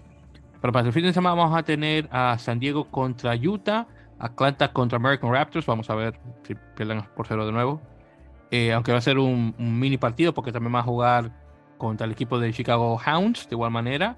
Pero 0.64 0.72
para 0.72 0.88
el 0.88 0.94
fin 0.94 1.04
de 1.04 1.12
semana 1.12 1.36
vamos 1.36 1.58
a 1.58 1.64
tener 1.64 2.08
a 2.10 2.38
San 2.38 2.58
Diego 2.58 2.86
contra 2.86 3.36
Utah, 3.36 3.86
Atlanta 4.18 4.72
contra 4.72 4.96
American 4.96 5.30
Raptors. 5.30 5.66
Vamos 5.66 5.90
a 5.90 5.96
ver 5.96 6.18
si 6.44 6.56
pierden 6.76 7.04
por 7.18 7.28
cero 7.28 7.46
de 7.46 7.52
nuevo. 7.52 7.82
Eh, 8.50 8.72
aunque 8.72 8.94
va 8.94 9.00
a 9.00 9.02
ser 9.02 9.18
un, 9.18 9.54
mini 9.58 9.98
partido 9.98 10.34
porque 10.34 10.54
también 10.54 10.74
va 10.74 10.80
a 10.80 10.84
jugar 10.84 11.32
contra 11.78 12.06
el 12.06 12.14
equipo 12.14 12.40
de 12.40 12.54
Chicago 12.54 12.98
Hounds 13.06 13.50
de 13.50 13.56
igual 13.56 13.72
manera. 13.72 14.16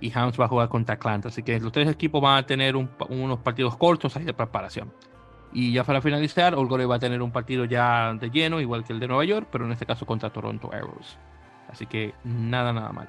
Y 0.00 0.12
Hounds 0.16 0.38
va 0.38 0.44
a 0.44 0.48
jugar 0.48 0.68
contra 0.68 0.94
Atlanta. 0.94 1.28
Así 1.28 1.42
que 1.42 1.58
los 1.60 1.72
tres 1.72 1.88
equipos 1.88 2.20
van 2.22 2.38
a 2.38 2.46
tener 2.46 2.76
unos 2.76 3.38
partidos 3.40 3.76
cortos 3.76 4.16
ahí 4.16 4.24
de 4.24 4.34
preparación. 4.34 4.92
Y 5.52 5.72
ya 5.72 5.84
para 5.84 6.00
finalizar, 6.00 6.54
Olgore 6.54 6.84
va 6.86 6.96
a 6.96 6.98
tener 6.98 7.22
un 7.22 7.32
partido 7.32 7.64
ya 7.64 8.12
de 8.14 8.30
lleno, 8.30 8.60
igual 8.60 8.84
que 8.84 8.92
el 8.92 9.00
de 9.00 9.08
Nueva 9.08 9.24
York, 9.24 9.48
pero 9.50 9.64
en 9.64 9.72
este 9.72 9.86
caso 9.86 10.04
contra 10.04 10.30
Toronto 10.30 10.70
Arrows. 10.72 11.16
Así 11.68 11.86
que 11.86 12.14
nada, 12.24 12.72
nada 12.72 12.92
mal. 12.92 13.08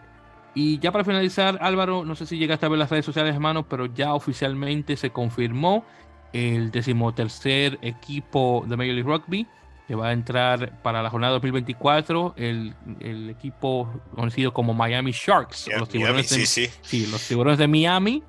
Y 0.55 0.79
ya 0.79 0.91
para 0.91 1.03
finalizar, 1.03 1.57
Álvaro, 1.61 2.05
no 2.05 2.15
sé 2.15 2.25
si 2.25 2.37
llegaste 2.37 2.65
a 2.65 2.69
ver 2.69 2.79
las 2.79 2.89
redes 2.89 3.05
sociales, 3.05 3.33
hermano, 3.33 3.67
pero 3.67 3.85
ya 3.85 4.13
oficialmente 4.13 4.97
se 4.97 5.11
confirmó 5.11 5.85
el 6.33 6.71
decimotercer 6.71 7.77
equipo 7.81 8.63
de 8.67 8.77
Major 8.77 8.93
League 8.93 9.09
Rugby 9.09 9.47
que 9.89 9.95
va 9.95 10.09
a 10.09 10.13
entrar 10.13 10.79
para 10.83 11.01
la 11.01 11.09
jornada 11.09 11.33
2024 11.33 12.35
el, 12.37 12.75
el 12.99 13.27
equipo 13.27 13.91
conocido 14.13 14.53
como 14.53 14.75
Miami 14.75 15.11
Sharks. 15.11 15.67
los 15.79 15.89
tiburones 15.89 16.29
de, 16.29 16.45
sí, 16.45 16.69
sí. 16.83 17.07
los 17.07 17.27
tiburones 17.27 17.57
de 17.57 17.67
Miami 17.67 18.21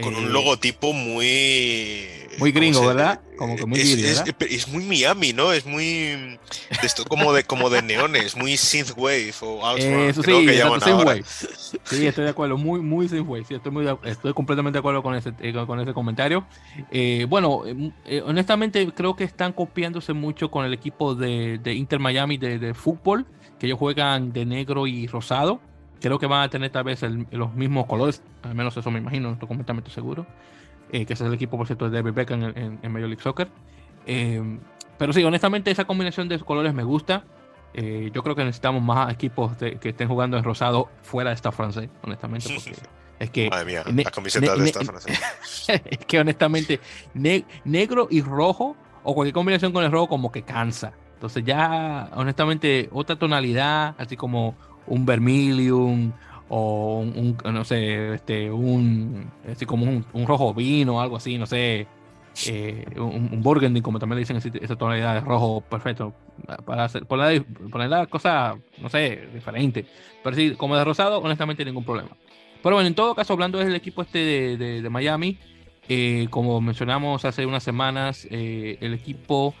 con 0.00 0.14
un 0.16 0.24
eh, 0.24 0.30
logotipo 0.30 0.92
muy. 0.92 2.08
Muy 2.38 2.50
gringo, 2.50 2.86
¿verdad? 2.86 3.20
Como 3.36 3.56
que 3.56 3.66
muy 3.66 3.78
es, 3.78 4.24
es, 4.40 4.68
muy 4.68 4.84
Miami, 4.84 5.32
¿no? 5.34 5.52
Es 5.52 5.66
muy. 5.66 5.84
De 5.84 6.38
esto 6.82 7.04
como 7.04 7.32
de, 7.32 7.44
como 7.44 7.68
de 7.68 7.82
neones, 7.82 8.36
muy 8.36 8.56
synthwave 8.56 9.34
o 9.42 9.66
Outrun, 9.66 10.00
Eso 10.08 10.22
sí, 10.22 10.46
que 10.46 10.56
llaman 10.56 10.80
synthwave. 10.80 11.22
Sí, 11.24 12.06
estoy 12.06 12.24
de 12.24 12.30
acuerdo, 12.30 12.56
muy, 12.56 12.80
muy 12.80 13.08
synthwave. 13.08 13.44
Sí, 13.44 13.54
estoy, 13.54 13.72
muy 13.72 13.86
estoy 14.04 14.32
completamente 14.32 14.76
de 14.76 14.78
acuerdo 14.78 15.02
con 15.02 15.14
ese, 15.14 15.32
eh, 15.40 15.52
con 15.66 15.80
ese 15.80 15.92
comentario. 15.92 16.46
Eh, 16.90 17.26
bueno, 17.28 17.62
honestamente, 18.24 18.90
creo 18.94 19.14
que 19.14 19.24
están 19.24 19.52
copiándose 19.52 20.14
mucho 20.14 20.50
con 20.50 20.64
el 20.64 20.72
equipo 20.72 21.14
de, 21.14 21.58
de 21.58 21.74
Inter 21.74 21.98
Miami 21.98 22.38
de, 22.38 22.58
de 22.58 22.72
fútbol, 22.72 23.26
que 23.58 23.66
ellos 23.66 23.78
juegan 23.78 24.32
de 24.32 24.46
negro 24.46 24.86
y 24.86 25.06
rosado 25.06 25.60
Creo 26.02 26.18
que 26.18 26.26
van 26.26 26.42
a 26.42 26.50
tener 26.50 26.70
tal 26.70 26.84
vez 26.84 27.00
los 27.30 27.54
mismos 27.54 27.86
colores, 27.86 28.22
al 28.42 28.54
menos 28.54 28.76
eso 28.76 28.90
me 28.90 28.98
imagino, 28.98 29.28
no 29.28 29.34
estoy 29.34 29.48
completamente 29.48 29.90
seguro. 29.90 30.26
Eh, 30.90 31.06
que 31.06 31.14
ese 31.14 31.24
es 31.24 31.28
el 31.28 31.34
equipo, 31.34 31.56
por 31.56 31.66
cierto, 31.66 31.88
de 31.88 31.96
David 31.96 32.12
Beckham 32.12 32.42
en, 32.42 32.78
en, 32.82 32.92
Major 32.92 33.08
League 33.08 33.22
Soccer. 33.22 33.48
Eh, 34.04 34.58
pero 34.98 35.12
sí, 35.12 35.24
honestamente, 35.24 35.70
esa 35.70 35.84
combinación 35.84 36.28
de 36.28 36.38
colores 36.40 36.74
me 36.74 36.82
gusta. 36.82 37.24
Eh, 37.72 38.10
yo 38.12 38.22
creo 38.22 38.36
que 38.36 38.44
necesitamos 38.44 38.82
más 38.82 39.12
equipos 39.12 39.56
que 39.56 39.88
estén 39.88 40.08
jugando 40.08 40.36
en 40.36 40.44
rosado 40.44 40.90
fuera 41.02 41.30
de 41.30 41.36
esta 41.36 41.50
francés, 41.50 41.88
honestamente. 42.02 42.52
Porque 42.52 42.76
es 43.18 43.30
que. 43.30 43.48
Madre 43.48 43.64
mía, 43.64 43.82
la 43.86 44.10
camiseta 44.10 44.54
de 44.54 44.64
esta 44.64 44.84
francés. 44.84 45.18
es 45.68 45.98
que 46.06 46.20
honestamente, 46.20 46.80
negro 47.14 48.08
y 48.10 48.20
rojo, 48.20 48.76
o 49.02 49.14
cualquier 49.14 49.32
combinación 49.32 49.72
con 49.72 49.84
el 49.84 49.90
rojo, 49.90 50.08
como 50.08 50.30
que 50.30 50.42
cansa. 50.42 50.92
Entonces, 51.14 51.44
ya, 51.44 52.10
honestamente, 52.14 52.90
otra 52.92 53.16
tonalidad, 53.16 53.94
así 53.96 54.16
como 54.16 54.56
un 54.86 55.06
vermilion 55.06 56.14
o 56.48 56.98
un, 57.00 57.36
no 57.44 57.64
sé, 57.64 58.14
este, 58.14 58.50
un, 58.50 59.30
así 59.50 59.64
como 59.64 59.86
un, 59.86 60.26
rojo 60.26 60.52
vino 60.52 61.00
algo 61.00 61.16
así, 61.16 61.38
no 61.38 61.46
sé, 61.46 61.86
eh, 62.46 62.84
un, 62.96 63.42
burgundy, 63.42 63.80
como 63.80 63.98
también 63.98 64.16
le 64.16 64.20
dicen 64.26 64.36
esa 64.62 64.76
tonalidad 64.76 65.14
de 65.14 65.20
rojo 65.20 65.62
perfecto, 65.62 66.12
para 66.66 66.84
hacer, 66.84 67.06
poner, 67.06 67.42
la 67.88 68.06
cosa, 68.06 68.56
no 68.78 68.90
sé, 68.90 69.28
diferente. 69.32 69.86
Pero 70.22 70.36
sí, 70.36 70.54
como 70.56 70.76
de 70.76 70.84
rosado, 70.84 71.20
honestamente 71.20 71.64
ningún 71.64 71.84
problema. 71.84 72.10
Pero 72.62 72.76
bueno, 72.76 72.86
en 72.86 72.94
todo 72.94 73.14
caso, 73.14 73.32
hablando 73.32 73.58
del 73.58 73.74
equipo 73.74 74.02
este 74.02 74.56
de, 74.58 74.90
Miami, 74.90 75.38
eh, 75.88 76.26
como 76.28 76.60
mencionamos 76.60 77.24
hace 77.24 77.46
unas 77.46 77.62
semanas, 77.62 78.26
eh, 78.30 78.76
el 78.82 78.92
equipo 78.92 79.54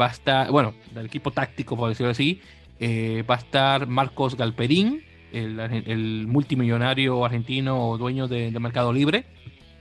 va 0.00 0.06
a 0.06 0.10
estar, 0.10 0.50
bueno, 0.50 0.74
el 0.94 1.06
equipo 1.06 1.30
táctico, 1.30 1.76
por 1.76 1.88
decirlo 1.88 2.12
así, 2.12 2.42
eh, 2.80 3.24
va 3.28 3.36
a 3.36 3.38
estar 3.38 3.86
Marcos 3.86 4.36
Galperín, 4.36 5.02
el, 5.32 6.26
multimillonario 6.26 7.24
argentino 7.24 7.96
dueño 7.98 8.28
de, 8.28 8.50
Mercado 8.58 8.92
Libre. 8.92 9.24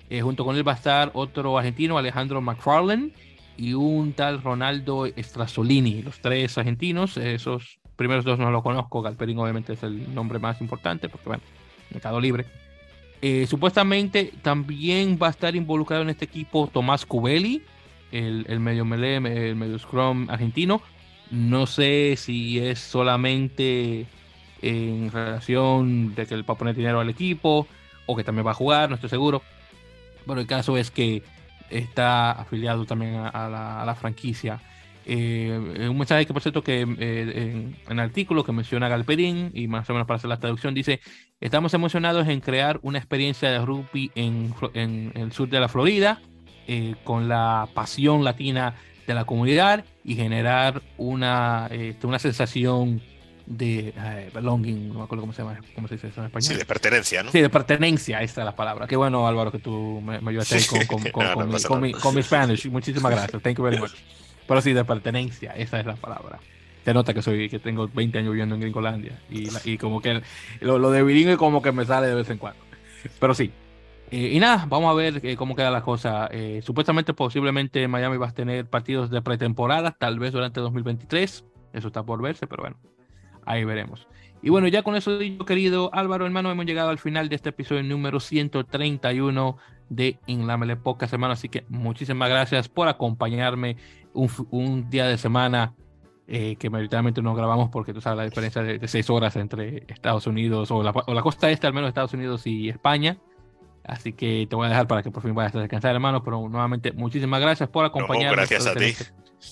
Eh, 0.09 0.21
junto 0.21 0.43
con 0.43 0.57
él 0.57 0.67
va 0.67 0.73
a 0.73 0.75
estar 0.75 1.11
otro 1.13 1.57
argentino, 1.57 1.97
Alejandro 1.97 2.41
McFarlane, 2.41 3.11
y 3.57 3.73
un 3.73 4.13
tal 4.13 4.41
Ronaldo 4.41 5.07
Strasolini. 5.17 6.01
Los 6.01 6.19
tres 6.19 6.57
argentinos, 6.57 7.17
esos 7.17 7.79
primeros 7.95 8.25
dos 8.25 8.39
no 8.39 8.51
los 8.51 8.63
conozco. 8.63 9.01
Galperín, 9.01 9.39
obviamente, 9.39 9.73
es 9.73 9.83
el 9.83 10.13
nombre 10.13 10.39
más 10.39 10.59
importante, 10.61 11.07
porque, 11.09 11.29
bueno, 11.29 11.43
Mercado 11.91 12.19
Libre. 12.19 12.45
Eh, 13.21 13.45
supuestamente 13.47 14.33
también 14.41 15.19
va 15.21 15.27
a 15.27 15.29
estar 15.29 15.55
involucrado 15.55 16.01
en 16.01 16.09
este 16.09 16.25
equipo 16.25 16.67
Tomás 16.67 17.05
Cubelli, 17.05 17.61
el, 18.11 18.45
el 18.49 18.59
medio 18.59 18.83
melee, 18.83 19.17
el 19.17 19.55
medio 19.55 19.77
scrum 19.77 20.27
argentino, 20.29 20.81
No 21.31 21.65
sé 21.65 22.15
si 22.17 22.59
es 22.59 22.79
solamente 22.79 24.05
en 24.61 25.11
relación 25.11 26.13
de 26.13 26.25
que 26.25 26.33
él 26.33 26.47
va 26.47 26.53
a 26.53 26.57
poner 26.57 26.75
dinero 26.75 26.99
al 26.99 27.09
equipo 27.09 27.67
o 28.05 28.15
que 28.15 28.23
también 28.23 28.45
va 28.45 28.51
a 28.51 28.55
jugar, 28.55 28.89
no 28.89 28.95
estoy 28.95 29.09
seguro. 29.09 29.41
Pero 30.27 30.39
el 30.39 30.47
caso 30.47 30.77
es 30.77 30.91
que 30.91 31.23
está 31.69 32.31
afiliado 32.31 32.85
también 32.85 33.15
a, 33.15 33.83
la, 33.85 33.95
franquicia. 33.95 34.61
Eh, 35.05 35.87
un 35.89 35.97
mensaje 35.97 36.27
que 36.27 36.33
por 36.33 36.43
cierto 36.43 36.63
que 36.63 36.81
eh, 36.81 37.73
en, 37.87 37.91
el 37.91 37.99
artículo 37.99 38.43
que 38.43 38.51
menciona 38.51 38.87
Galperín 38.87 39.49
y 39.53 39.67
más 39.67 39.89
o 39.89 39.93
menos 39.93 40.07
para 40.07 40.17
hacer 40.17 40.29
la 40.29 40.37
traducción 40.37 40.75
dice 40.75 40.99
estamos 41.39 41.73
emocionados 41.73 42.27
en 42.27 42.39
crear 42.39 42.79
una 42.83 42.99
experiencia 42.99 43.49
de 43.49 43.65
rugby 43.65 44.11
en, 44.13 44.53
en 44.75 45.11
el 45.15 45.31
sur 45.31 45.49
de 45.49 45.59
la 45.59 45.69
Florida 45.69 46.21
eh, 46.67 46.95
con 47.03 47.27
la 47.27 47.67
pasión 47.73 48.23
latina 48.23 48.75
de 49.07 49.13
la 49.13 49.25
comunidad 49.25 49.85
y 50.03 50.15
generar 50.15 50.81
una, 50.97 51.67
este, 51.71 52.07
una 52.07 52.19
sensación 52.19 53.01
de 53.45 53.93
belonging, 54.33 54.89
no 54.89 54.99
me 54.99 55.03
acuerdo 55.03 55.23
cómo 55.23 55.33
se 55.33 55.41
llama, 55.41 55.59
cómo 55.75 55.87
se 55.87 55.95
dice 55.95 56.07
eso 56.07 56.21
en 56.21 56.27
español. 56.27 56.47
Sí, 56.47 56.55
de 56.55 56.65
pertenencia, 56.65 57.23
¿no? 57.23 57.31
Sí, 57.31 57.41
de 57.41 57.49
pertenencia, 57.49 58.21
esa 58.21 58.41
es 58.41 58.45
la 58.45 58.55
palabra. 58.55 58.87
Qué 58.87 58.95
bueno, 58.95 59.27
Álvaro, 59.27 59.51
que 59.51 59.59
tú 59.59 60.01
me, 60.01 60.17
ayudaste 60.17 60.65
con, 60.67 60.85
con, 60.85 61.11
con, 61.11 61.81
mi, 61.81 61.91
con, 61.91 62.15
mi, 62.15 62.23
Spanish. 62.23 62.67
Muchísimas 62.67 63.11
gracias. 63.11 63.41
Thank 63.41 63.57
you 63.57 63.63
very 63.63 63.77
much. 63.77 63.91
Pero 64.47 64.61
sí, 64.61 64.73
de 64.73 64.85
pertenencia, 64.85 65.51
esa 65.53 65.79
es 65.79 65.85
la 65.85 65.95
palabra. 65.95 66.39
Se 66.85 66.93
nota 66.93 67.13
que 67.13 67.21
soy 67.21 67.49
que 67.49 67.59
tengo 67.59 67.87
20 67.87 68.17
años 68.17 68.31
viviendo 68.31 68.55
en 68.55 68.61
Gringolandia 68.61 69.19
y, 69.29 69.49
y 69.65 69.77
como 69.77 70.01
que 70.01 70.21
lo, 70.61 70.79
lo 70.79 70.89
de 70.89 71.03
bilingüe 71.03 71.37
como 71.37 71.61
que 71.61 71.71
me 71.71 71.85
sale 71.85 72.07
de 72.07 72.15
vez 72.15 72.29
en 72.29 72.37
cuando. 72.37 72.59
Pero 73.19 73.33
sí, 73.33 73.51
eh, 74.13 74.31
y 74.33 74.39
nada, 74.41 74.65
vamos 74.67 74.91
a 74.91 74.93
ver 74.93 75.25
eh, 75.25 75.37
cómo 75.37 75.55
queda 75.55 75.71
la 75.71 75.81
cosa. 75.81 76.27
Eh, 76.31 76.59
supuestamente, 76.63 77.13
posiblemente 77.13 77.87
Miami 77.87 78.17
va 78.17 78.27
a 78.27 78.33
tener 78.33 78.69
partidos 78.69 79.09
de 79.09 79.21
pretemporada, 79.21 79.91
tal 79.97 80.19
vez 80.19 80.33
durante 80.33 80.59
2023. 80.59 81.45
Eso 81.71 81.87
está 81.87 82.03
por 82.03 82.21
verse, 82.21 82.45
pero 82.45 82.63
bueno, 82.63 82.77
ahí 83.45 83.63
veremos. 83.63 84.09
Y 84.41 84.49
bueno, 84.49 84.67
ya 84.67 84.83
con 84.83 84.97
eso 84.97 85.17
dicho, 85.17 85.45
querido 85.45 85.89
Álvaro, 85.93 86.25
hermano, 86.25 86.51
hemos 86.51 86.65
llegado 86.65 86.89
al 86.89 86.99
final 86.99 87.29
de 87.29 87.35
este 87.35 87.49
episodio 87.49 87.83
número 87.83 88.19
131 88.19 89.57
de 89.87 90.19
En 90.27 90.45
la 90.45 90.57
Mele 90.57 90.75
Podcast, 90.75 91.13
hermano. 91.13 91.31
Así 91.31 91.47
que 91.47 91.63
muchísimas 91.69 92.29
gracias 92.29 92.67
por 92.67 92.89
acompañarme 92.89 93.77
un, 94.13 94.89
día 94.89 95.05
de 95.05 95.17
semana 95.17 95.73
que 96.27 96.69
mayoritariamente 96.69 97.21
no 97.21 97.35
grabamos 97.35 97.69
porque 97.69 97.93
tú 97.93 97.99
sabes 97.99 98.17
la 98.17 98.23
diferencia 98.23 98.61
de, 98.61 98.87
seis 98.87 99.09
horas 99.09 99.35
entre 99.35 99.83
Estados 99.87 100.27
Unidos 100.27 100.71
o 100.71 100.81
la, 100.81 100.91
o 100.91 101.13
la 101.13 101.21
costa 101.21 101.51
este, 101.51 101.67
al 101.67 101.73
menos 101.73 101.89
Estados 101.89 102.13
Unidos 102.13 102.45
y 102.47 102.69
España. 102.69 103.17
Así 103.83 104.13
que 104.13 104.47
te 104.49 104.55
voy 104.55 104.67
a 104.67 104.69
dejar 104.69 104.87
para 104.87 105.03
que 105.03 105.11
por 105.11 105.23
fin 105.23 105.33
vayas 105.33 105.55
a 105.55 105.59
descansar, 105.59 105.93
hermano. 105.93 106.23
Pero 106.23 106.47
nuevamente, 106.47 106.91
muchísimas 106.91 107.41
gracias 107.41 107.69
por 107.69 107.85
acompañarnos. 107.85 108.31
No, 108.31 108.35
gracias 108.35 108.67
a 108.67 108.75
ti. 108.75 108.93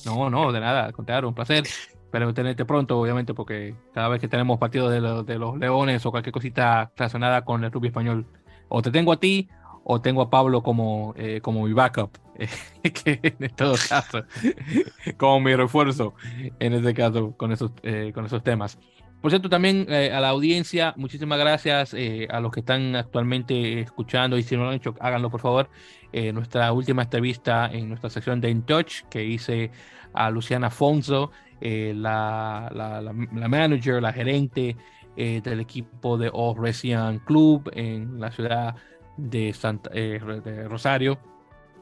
No, 0.05 0.29
no, 0.29 0.51
de 0.51 0.59
nada, 0.59 0.91
al 1.07 1.25
un 1.25 1.33
placer. 1.33 1.65
Espero 1.65 2.33
tenerte 2.33 2.65
pronto, 2.65 2.99
obviamente, 2.99 3.33
porque 3.33 3.75
cada 3.93 4.07
vez 4.07 4.19
que 4.19 4.27
tenemos 4.27 4.57
partidos 4.57 4.91
de, 4.91 4.99
los, 4.99 5.25
de 5.25 5.37
los 5.37 5.57
Leones 5.57 6.05
o 6.05 6.11
cualquier 6.11 6.33
cosita 6.33 6.91
relacionada 6.95 7.45
con 7.45 7.63
el 7.63 7.71
rugby 7.71 7.89
español, 7.89 8.25
o 8.67 8.81
te 8.81 8.91
tengo 8.91 9.13
a 9.13 9.19
ti 9.19 9.47
o 9.83 10.01
tengo 10.01 10.21
a 10.21 10.29
Pablo 10.29 10.61
como, 10.61 11.13
eh, 11.17 11.41
como 11.41 11.65
mi 11.65 11.73
backup, 11.73 12.11
que 13.03 13.19
en 13.39 13.49
todo 13.55 13.75
caso, 13.89 14.23
como 15.17 15.39
mi 15.39 15.55
refuerzo 15.55 16.13
en 16.59 16.73
este 16.73 16.93
caso 16.93 17.33
con 17.35 17.51
esos, 17.51 17.71
eh, 17.83 18.11
con 18.13 18.25
esos 18.25 18.43
temas. 18.43 18.77
Por 19.21 19.31
cierto, 19.31 19.49
también 19.49 19.85
eh, 19.89 20.13
a 20.13 20.21
la 20.21 20.29
audiencia, 20.29 20.93
muchísimas 20.95 21.37
gracias 21.39 21.93
eh, 21.93 22.25
a 22.31 22.39
los 22.39 22.53
que 22.53 22.61
están 22.61 22.95
actualmente 22.95 23.81
escuchando 23.81 24.37
y 24.37 24.43
si 24.43 24.55
no 24.55 24.63
lo 24.63 24.69
han 24.69 24.75
hecho, 24.75 24.95
háganlo 24.99 25.29
por 25.29 25.41
favor. 25.41 25.69
Eh, 26.13 26.31
nuestra 26.31 26.71
última 26.71 27.03
entrevista 27.03 27.69
en 27.71 27.89
nuestra 27.89 28.09
sección 28.09 28.39
de 28.39 28.49
In 28.49 28.63
Touch 28.63 29.01
que 29.09 29.25
hice 29.25 29.71
a 30.13 30.29
Luciana 30.29 30.67
Afonso, 30.67 31.31
la, 31.61 32.71
la, 32.73 33.49
manager, 33.49 34.01
la 34.01 34.13
gerente 34.13 34.77
del 35.17 35.59
equipo 35.59 36.17
de 36.17 36.31
All 36.33 36.55
Resian 36.57 37.19
Club 37.19 37.69
en 37.73 38.21
la 38.21 38.31
ciudad 38.31 38.75
de, 39.17 39.51
Santa, 39.51 39.89
de 39.89 40.67
Rosario, 40.69 41.19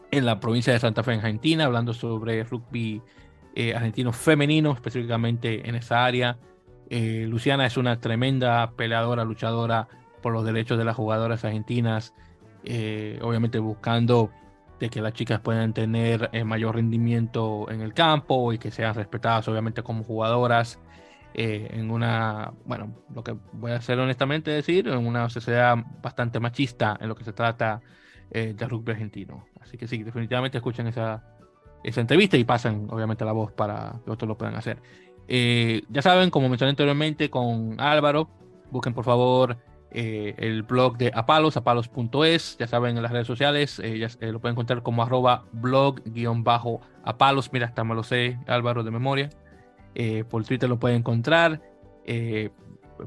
en 0.09 0.25
la 0.25 0.39
provincia 0.39 0.73
de 0.73 0.79
Santa 0.79 1.03
Fe, 1.03 1.13
en 1.13 1.19
Argentina, 1.19 1.65
hablando 1.65 1.93
sobre 1.93 2.43
rugby 2.43 2.99
argentino 3.75 4.11
femenino, 4.11 4.71
específicamente 4.71 5.69
en 5.69 5.75
esa 5.75 6.03
área. 6.03 6.39
Eh, 6.89 7.25
Luciana 7.27 7.65
es 7.65 7.77
una 7.77 7.99
tremenda 7.99 8.71
peleadora, 8.71 9.25
luchadora 9.25 9.87
por 10.21 10.33
los 10.33 10.45
derechos 10.45 10.77
de 10.77 10.85
las 10.85 10.95
jugadoras 10.95 11.43
argentinas, 11.43 12.13
eh, 12.63 13.19
obviamente 13.21 13.59
buscando 13.59 14.31
de 14.79 14.89
que 14.89 15.01
las 15.01 15.13
chicas 15.13 15.39
puedan 15.41 15.73
tener 15.73 16.29
eh, 16.33 16.43
mayor 16.43 16.75
rendimiento 16.75 17.69
en 17.69 17.81
el 17.81 17.93
campo 17.93 18.53
y 18.53 18.57
que 18.57 18.71
sean 18.71 18.93
respetadas 18.93 19.47
obviamente 19.47 19.83
como 19.83 20.03
jugadoras 20.03 20.79
en 21.39 21.91
una, 21.91 22.51
bueno, 22.65 22.95
lo 23.13 23.23
que 23.23 23.35
voy 23.53 23.71
a 23.71 23.75
hacer 23.75 23.99
honestamente 23.99 24.49
decir, 24.49 24.87
en 24.87 25.05
una 25.05 25.29
sociedad 25.29 25.75
bastante 26.01 26.39
machista 26.39 26.97
en 26.99 27.09
lo 27.09 27.15
que 27.15 27.23
se 27.23 27.31
trata 27.31 27.79
del 28.31 28.57
rugby 28.57 28.93
argentino. 28.93 29.45
Así 29.61 29.77
que 29.77 29.87
sí, 29.87 30.01
definitivamente 30.01 30.57
escuchen 30.57 30.87
esa, 30.87 31.23
esa 31.83 32.01
entrevista 32.01 32.37
y 32.37 32.43
pasen 32.43 32.87
obviamente 32.89 33.23
la 33.23 33.33
voz 33.33 33.51
para 33.51 33.99
que 34.03 34.09
otros 34.09 34.27
lo 34.27 34.35
puedan 34.35 34.55
hacer. 34.55 34.81
Eh, 35.27 35.83
ya 35.89 36.01
saben, 36.01 36.29
como 36.29 36.49
mencioné 36.49 36.71
anteriormente 36.71 37.29
con 37.29 37.79
Álvaro, 37.79 38.29
busquen 38.71 38.93
por 38.93 39.03
favor 39.03 39.57
eh, 39.91 40.35
el 40.37 40.63
blog 40.63 40.97
de 40.97 41.11
Apalos, 41.13 41.57
apalos.es, 41.57 42.57
ya 42.57 42.67
saben 42.67 42.97
en 42.97 43.03
las 43.03 43.11
redes 43.11 43.27
sociales, 43.27 43.79
eh, 43.79 43.99
ya, 43.99 44.07
lo 44.27 44.39
pueden 44.39 44.53
encontrar 44.53 44.83
como 44.83 45.03
arroba 45.03 45.45
blog-apalos, 45.51 47.51
mira, 47.51 47.67
hasta 47.67 47.83
me 47.83 47.95
lo 47.95 48.03
sé 48.03 48.39
Álvaro 48.47 48.83
de 48.83 48.91
memoria, 48.91 49.29
por 50.29 50.45
Twitter 50.45 50.69
lo 50.69 50.79
pueden 50.79 50.99
encontrar, 50.99 51.61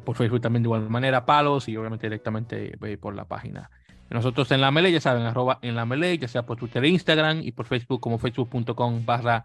por 0.04 0.16
Facebook 0.16 0.40
también 0.40 0.62
de 0.62 0.66
igual 0.66 0.90
manera, 0.90 1.18
Apalos 1.18 1.68
y 1.68 1.76
obviamente 1.76 2.06
directamente 2.06 2.76
por 2.98 3.14
la 3.14 3.26
página. 3.26 3.70
Nosotros 4.10 4.50
en 4.50 4.60
la 4.60 4.72
Melee, 4.72 4.90
ya 4.90 5.00
saben, 5.00 5.22
arroba 5.22 5.60
en 5.62 5.76
la 5.76 5.86
Melee, 5.86 6.18
ya 6.18 6.26
sea 6.26 6.44
por 6.44 6.58
Twitter 6.58 6.84
e 6.84 6.88
Instagram 6.88 7.42
y 7.44 7.52
por 7.52 7.66
Facebook 7.66 8.00
como 8.00 8.18
facebook.com 8.18 9.06
barra 9.06 9.44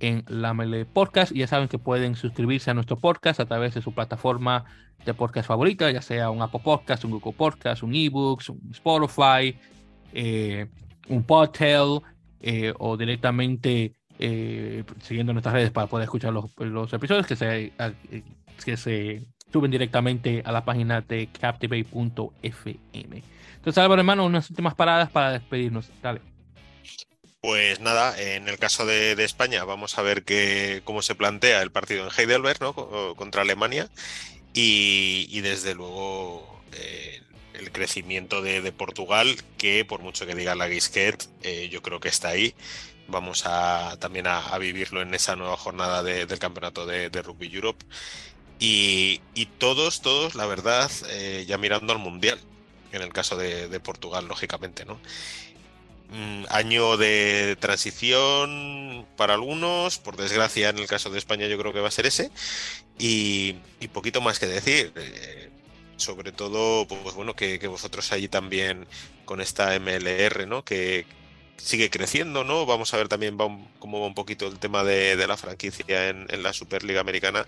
en 0.00 0.24
la 0.28 0.54
Mele 0.54 0.84
Podcast. 0.84 1.32
Y 1.32 1.40
ya 1.40 1.46
saben 1.46 1.68
que 1.68 1.78
pueden 1.78 2.14
suscribirse 2.14 2.70
a 2.70 2.74
nuestro 2.74 2.96
podcast 2.96 3.40
a 3.40 3.46
través 3.46 3.74
de 3.74 3.82
su 3.82 3.92
plataforma 3.92 4.64
de 5.04 5.14
podcast 5.14 5.48
favorita, 5.48 5.90
ya 5.90 6.02
sea 6.02 6.30
un 6.30 6.42
Apple 6.42 6.60
Podcast, 6.62 7.04
un 7.04 7.12
Google 7.12 7.32
Podcast, 7.32 7.82
un 7.82 7.94
eBooks, 7.94 8.48
un 8.50 8.60
Spotify, 8.72 9.56
eh, 10.12 10.66
un 11.08 11.22
Podtail 11.22 12.00
eh, 12.40 12.72
o 12.78 12.96
directamente 12.96 13.92
eh, 14.18 14.84
siguiendo 15.00 15.32
nuestras 15.32 15.54
redes 15.54 15.70
para 15.70 15.86
poder 15.86 16.04
escuchar 16.04 16.32
los, 16.32 16.46
los 16.58 16.92
episodios 16.92 17.26
que 17.26 17.36
se, 17.36 17.72
que 18.64 18.76
se 18.76 19.26
suben 19.52 19.70
directamente 19.70 20.42
a 20.44 20.52
la 20.52 20.64
página 20.64 21.00
de 21.00 21.28
captivate.fm. 21.28 23.22
Entonces, 23.56 23.78
Álvaro, 23.78 24.00
hermano, 24.00 24.24
unas 24.26 24.48
últimas 24.50 24.74
paradas 24.74 25.10
para 25.10 25.32
despedirnos. 25.32 25.90
Dale. 26.02 26.37
Pues 27.40 27.78
nada, 27.78 28.20
en 28.20 28.48
el 28.48 28.58
caso 28.58 28.84
de, 28.84 29.12
España 29.22 29.64
vamos 29.64 29.96
a 29.96 30.02
ver 30.02 30.24
cómo 30.82 31.02
se 31.02 31.14
plantea 31.14 31.62
el 31.62 31.70
partido 31.70 32.04
en 32.04 32.10
Heidelberg 32.16 32.60
¿no? 32.60 32.74
contra 33.14 33.42
Alemania 33.42 33.88
y, 34.52 35.40
desde 35.40 35.74
luego 35.74 36.62
eh, 36.72 37.22
el 37.54 37.70
crecimiento 37.70 38.42
de, 38.42 38.72
Portugal 38.72 39.36
que 39.56 39.84
por 39.84 40.02
mucho 40.02 40.26
que 40.26 40.34
diga 40.34 40.56
la 40.56 40.68
Guisquet 40.68 41.28
eh, 41.42 41.68
yo 41.70 41.80
creo 41.80 42.00
que 42.00 42.08
está 42.08 42.28
ahí. 42.30 42.54
Vamos 43.06 43.44
a 43.46 43.96
también 44.00 44.26
a, 44.26 44.58
vivirlo 44.58 45.00
en 45.00 45.14
esa 45.14 45.36
nueva 45.36 45.56
jornada 45.56 46.02
del 46.02 46.38
campeonato 46.40 46.86
de, 46.86 47.08
Rugby 47.22 47.54
Europe 47.54 47.84
y, 48.58 49.20
todos, 49.58 50.02
todos, 50.02 50.34
la 50.34 50.46
verdad, 50.46 50.90
eh, 51.10 51.44
ya 51.46 51.56
mirando 51.56 51.92
al 51.92 52.00
Mundial 52.00 52.40
en 52.90 53.02
el 53.02 53.12
caso 53.12 53.36
de, 53.36 53.68
de 53.68 53.80
Portugal, 53.80 54.26
lógicamente, 54.26 54.84
¿no? 54.84 54.98
Mm, 56.10 56.44
año 56.48 56.96
de 56.96 57.56
transición 57.60 59.06
para 59.16 59.34
algunos, 59.34 59.98
por 59.98 60.16
desgracia 60.16 60.70
en 60.70 60.78
el 60.78 60.86
caso 60.86 61.10
de 61.10 61.18
España 61.18 61.46
yo 61.48 61.58
creo 61.58 61.72
que 61.74 61.80
va 61.80 61.88
a 61.88 61.90
ser 61.90 62.06
ese, 62.06 62.30
y, 62.98 63.54
poquito 63.92 64.20
más 64.20 64.38
que 64.38 64.46
decir. 64.46 64.92
Eh, 64.96 65.50
sobre 65.96 66.32
todo, 66.32 66.86
pues 66.86 67.14
bueno, 67.14 67.34
que, 67.34 67.58
vosotros 67.66 68.12
allí 68.12 68.28
también 68.28 68.86
con 69.24 69.40
esta 69.40 69.78
MLR, 69.78 70.46
¿no? 70.46 70.64
Que 70.64 71.06
sigue 71.56 71.90
creciendo, 71.90 72.44
¿no? 72.44 72.66
Vamos 72.66 72.94
a 72.94 72.98
ver 72.98 73.08
también 73.08 73.36
cómo 73.78 74.00
va 74.00 74.06
un 74.06 74.14
poquito 74.14 74.46
el 74.46 74.58
tema 74.58 74.84
de, 74.84 75.26
la 75.26 75.36
franquicia 75.36 76.08
en, 76.08 76.42
la 76.42 76.52
Superliga 76.52 77.00
Americana. 77.00 77.46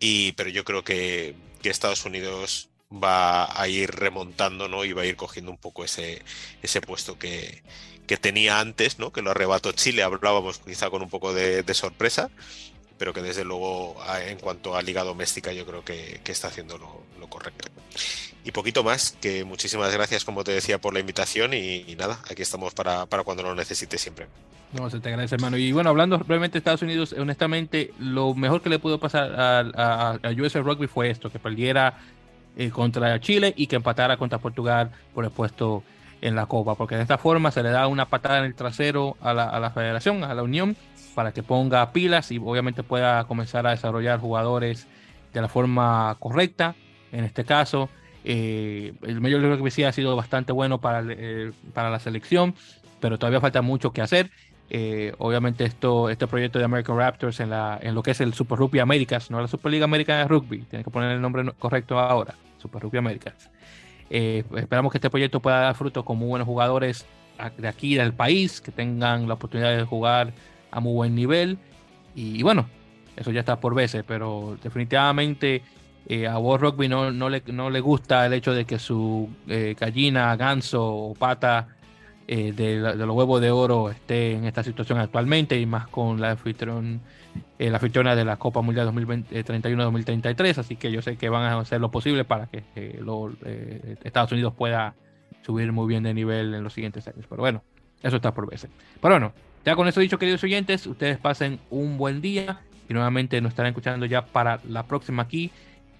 Y, 0.00 0.32
pero 0.32 0.50
yo 0.50 0.64
creo 0.64 0.84
que, 0.84 1.34
que 1.62 1.70
Estados 1.70 2.04
Unidos 2.06 2.70
va 2.92 3.60
a 3.60 3.68
ir 3.68 3.90
remontando, 3.90 4.68
¿no? 4.68 4.84
Y 4.84 4.92
va 4.92 5.02
a 5.02 5.06
ir 5.06 5.16
cogiendo 5.16 5.50
un 5.50 5.58
poco 5.58 5.84
ese, 5.84 6.22
ese 6.62 6.80
puesto 6.80 7.18
que, 7.18 7.62
que 8.06 8.16
tenía 8.16 8.60
antes, 8.60 8.98
¿no? 8.98 9.12
Que 9.12 9.22
lo 9.22 9.30
arrebató 9.32 9.72
Chile, 9.72 10.02
hablábamos 10.02 10.58
quizá 10.58 10.90
con 10.90 11.02
un 11.02 11.10
poco 11.10 11.34
de, 11.34 11.64
sorpresa, 11.74 12.30
pero 12.98 13.12
que 13.12 13.22
desde 13.22 13.44
luego 13.44 13.96
en 14.26 14.38
cuanto 14.38 14.76
a 14.76 14.82
liga 14.82 15.04
doméstica 15.04 15.52
yo 15.52 15.66
creo 15.66 15.84
que, 15.84 16.20
está 16.24 16.48
haciendo 16.48 16.78
lo, 16.78 17.28
correcto. 17.28 17.68
Y 18.44 18.52
poquito 18.52 18.84
más, 18.84 19.16
que 19.20 19.44
muchísimas 19.44 19.92
gracias, 19.92 20.24
como 20.24 20.44
te 20.44 20.52
decía, 20.52 20.80
por 20.80 20.94
la 20.94 21.00
invitación 21.00 21.52
y, 21.52 21.96
nada, 21.96 22.20
aquí 22.30 22.42
estamos 22.42 22.72
para, 22.72 23.06
para 23.06 23.24
cuando 23.24 23.42
lo 23.42 23.54
necesites 23.54 24.00
siempre. 24.00 24.28
No, 24.72 24.88
se 24.90 25.00
te 25.00 25.08
agradece, 25.08 25.34
hermano. 25.34 25.56
Y 25.56 25.72
bueno, 25.72 25.90
hablando 25.90 26.18
realmente 26.18 26.54
de 26.54 26.58
Estados 26.58 26.82
Unidos, 26.82 27.14
honestamente, 27.18 27.92
lo 27.98 28.34
mejor 28.34 28.62
que 28.62 28.68
le 28.68 28.78
pudo 28.78 29.00
pasar 29.00 29.32
a, 29.34 30.18
a, 30.22 30.30
US 30.30 30.54
Rugby 30.54 30.86
fue 30.86 31.10
esto, 31.10 31.30
que 31.30 31.38
perdiera 31.38 31.98
eh, 32.56 32.70
contra 32.70 33.20
Chile 33.20 33.54
y 33.56 33.66
que 33.66 33.76
empatara 33.76 34.16
contra 34.16 34.38
Portugal 34.38 34.90
por 35.14 35.24
el 35.24 35.30
puesto 35.30 35.82
en 36.20 36.34
la 36.34 36.46
Copa, 36.46 36.74
porque 36.74 36.96
de 36.96 37.02
esta 37.02 37.18
forma 37.18 37.50
se 37.50 37.62
le 37.62 37.70
da 37.70 37.86
una 37.86 38.06
patada 38.06 38.38
en 38.38 38.44
el 38.44 38.54
trasero 38.54 39.16
a 39.20 39.34
la, 39.34 39.44
a 39.44 39.60
la 39.60 39.70
federación, 39.70 40.24
a 40.24 40.34
la 40.34 40.42
Unión, 40.42 40.76
para 41.14 41.32
que 41.32 41.42
ponga 41.42 41.92
pilas 41.92 42.30
y 42.32 42.38
obviamente 42.38 42.82
pueda 42.82 43.24
comenzar 43.24 43.66
a 43.66 43.70
desarrollar 43.70 44.18
jugadores 44.20 44.86
de 45.32 45.40
la 45.40 45.48
forma 45.48 46.16
correcta. 46.18 46.74
En 47.12 47.24
este 47.24 47.44
caso, 47.44 47.88
eh, 48.24 48.92
el 49.02 49.20
Major 49.20 49.40
League 49.40 49.56
Rugby 49.56 49.70
sí 49.70 49.84
ha 49.84 49.92
sido 49.92 50.16
bastante 50.16 50.52
bueno 50.52 50.80
para, 50.80 51.04
eh, 51.08 51.52
para 51.72 51.90
la 51.90 52.00
selección, 52.00 52.54
pero 53.00 53.18
todavía 53.18 53.40
falta 53.40 53.62
mucho 53.62 53.92
que 53.92 54.02
hacer. 54.02 54.30
Eh, 54.68 55.14
obviamente 55.18 55.64
esto, 55.64 56.10
este 56.10 56.26
proyecto 56.26 56.58
de 56.58 56.64
American 56.64 56.96
Raptors 56.96 57.38
en, 57.40 57.50
la, 57.50 57.78
en 57.80 57.94
lo 57.94 58.02
que 58.02 58.10
es 58.10 58.20
el 58.20 58.34
Super 58.34 58.58
Rugby 58.58 58.80
Américas, 58.80 59.30
no 59.30 59.40
la 59.40 59.46
Superliga 59.46 59.84
Americana 59.84 60.20
de 60.20 60.28
Rugby, 60.28 60.62
tiene 60.62 60.84
que 60.84 60.90
poner 60.90 61.12
el 61.12 61.20
nombre 61.20 61.44
correcto 61.58 61.98
ahora, 61.98 62.34
Super 62.58 62.82
Rugby 62.82 62.98
Américas. 62.98 63.50
esperamos 64.10 64.90
que 64.90 64.98
este 64.98 65.08
proyecto 65.08 65.40
pueda 65.40 65.60
dar 65.60 65.74
frutos 65.76 66.04
con 66.04 66.18
muy 66.18 66.28
buenos 66.28 66.46
jugadores 66.46 67.06
de 67.56 67.68
aquí 67.68 67.94
del 67.94 68.12
país, 68.12 68.60
que 68.60 68.72
tengan 68.72 69.28
la 69.28 69.34
oportunidad 69.34 69.76
de 69.76 69.84
jugar 69.84 70.32
a 70.70 70.80
muy 70.80 70.92
buen 70.92 71.14
nivel. 71.14 71.58
Y, 72.14 72.42
bueno, 72.42 72.66
eso 73.16 73.30
ya 73.30 73.40
está 73.40 73.60
por 73.60 73.74
veces, 73.74 74.04
pero 74.06 74.58
definitivamente 74.62 75.62
eh, 76.08 76.26
a 76.26 76.38
World 76.38 76.64
Rugby 76.64 76.88
no, 76.88 77.10
le, 77.10 77.80
gusta 77.80 78.26
el 78.26 78.32
hecho 78.32 78.54
de 78.54 78.64
que 78.64 78.78
su 78.78 79.28
eh, 79.48 79.76
gallina, 79.78 80.34
ganso 80.36 80.84
o 80.84 81.14
pata 81.14 81.68
eh, 82.28 82.52
de, 82.52 82.78
los 82.96 83.16
huevos 83.16 83.40
de 83.40 83.50
oro 83.50 83.90
esté 83.90 84.32
en 84.32 84.44
esta 84.44 84.62
situación 84.62 84.98
actualmente 84.98 85.58
y 85.58 85.66
más 85.66 85.86
con 85.88 86.20
la 86.20 86.32
anfitrión, 86.32 87.00
la 87.58 87.76
anfitriona 87.76 88.16
de 88.16 88.24
la 88.24 88.36
Copa 88.36 88.62
Mundial 88.62 88.88
2031-2033. 88.92 90.58
Así 90.58 90.76
que 90.76 90.90
yo 90.90 91.02
sé 91.02 91.16
que 91.16 91.28
van 91.28 91.42
a 91.44 91.58
hacer 91.58 91.80
lo 91.80 91.90
posible 91.90 92.24
para 92.24 92.46
que 92.46 92.64
Estados 94.02 94.32
Unidos 94.32 94.54
pueda 94.54 94.94
subir 95.42 95.70
muy 95.72 95.86
bien 95.86 96.02
de 96.02 96.12
nivel 96.12 96.54
en 96.54 96.64
los 96.64 96.72
siguientes 96.72 97.06
años. 97.06 97.26
Pero 97.28 97.42
bueno, 97.42 97.62
eso 98.02 98.16
está 98.16 98.34
por 98.34 98.50
veces. 98.50 98.70
Pero 99.00 99.14
bueno, 99.14 99.32
ya 99.64 99.76
con 99.76 99.86
eso 99.88 100.00
dicho, 100.00 100.18
queridos 100.18 100.42
oyentes, 100.44 100.86
ustedes 100.86 101.18
pasen 101.18 101.60
un 101.70 101.98
buen 101.98 102.20
día 102.20 102.60
y 102.88 102.94
nuevamente 102.94 103.40
nos 103.40 103.50
estarán 103.50 103.70
escuchando 103.70 104.06
ya 104.06 104.24
para 104.24 104.60
la 104.68 104.84
próxima 104.84 105.22
aquí 105.22 105.50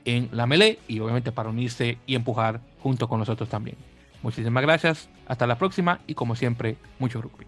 en 0.04 0.28
La 0.32 0.46
Melee 0.46 0.78
y 0.88 1.00
obviamente 1.00 1.32
para 1.32 1.50
unirse 1.50 1.98
y 2.06 2.14
empujar 2.14 2.60
junto 2.80 3.08
con 3.08 3.18
nosotros 3.18 3.48
también. 3.48 3.76
Muchísimas 4.22 4.62
gracias, 4.62 5.08
hasta 5.26 5.46
la 5.46 5.58
próxima 5.58 6.00
y 6.06 6.14
como 6.14 6.36
siempre, 6.36 6.76
mucho 6.98 7.20
rugby. 7.22 7.46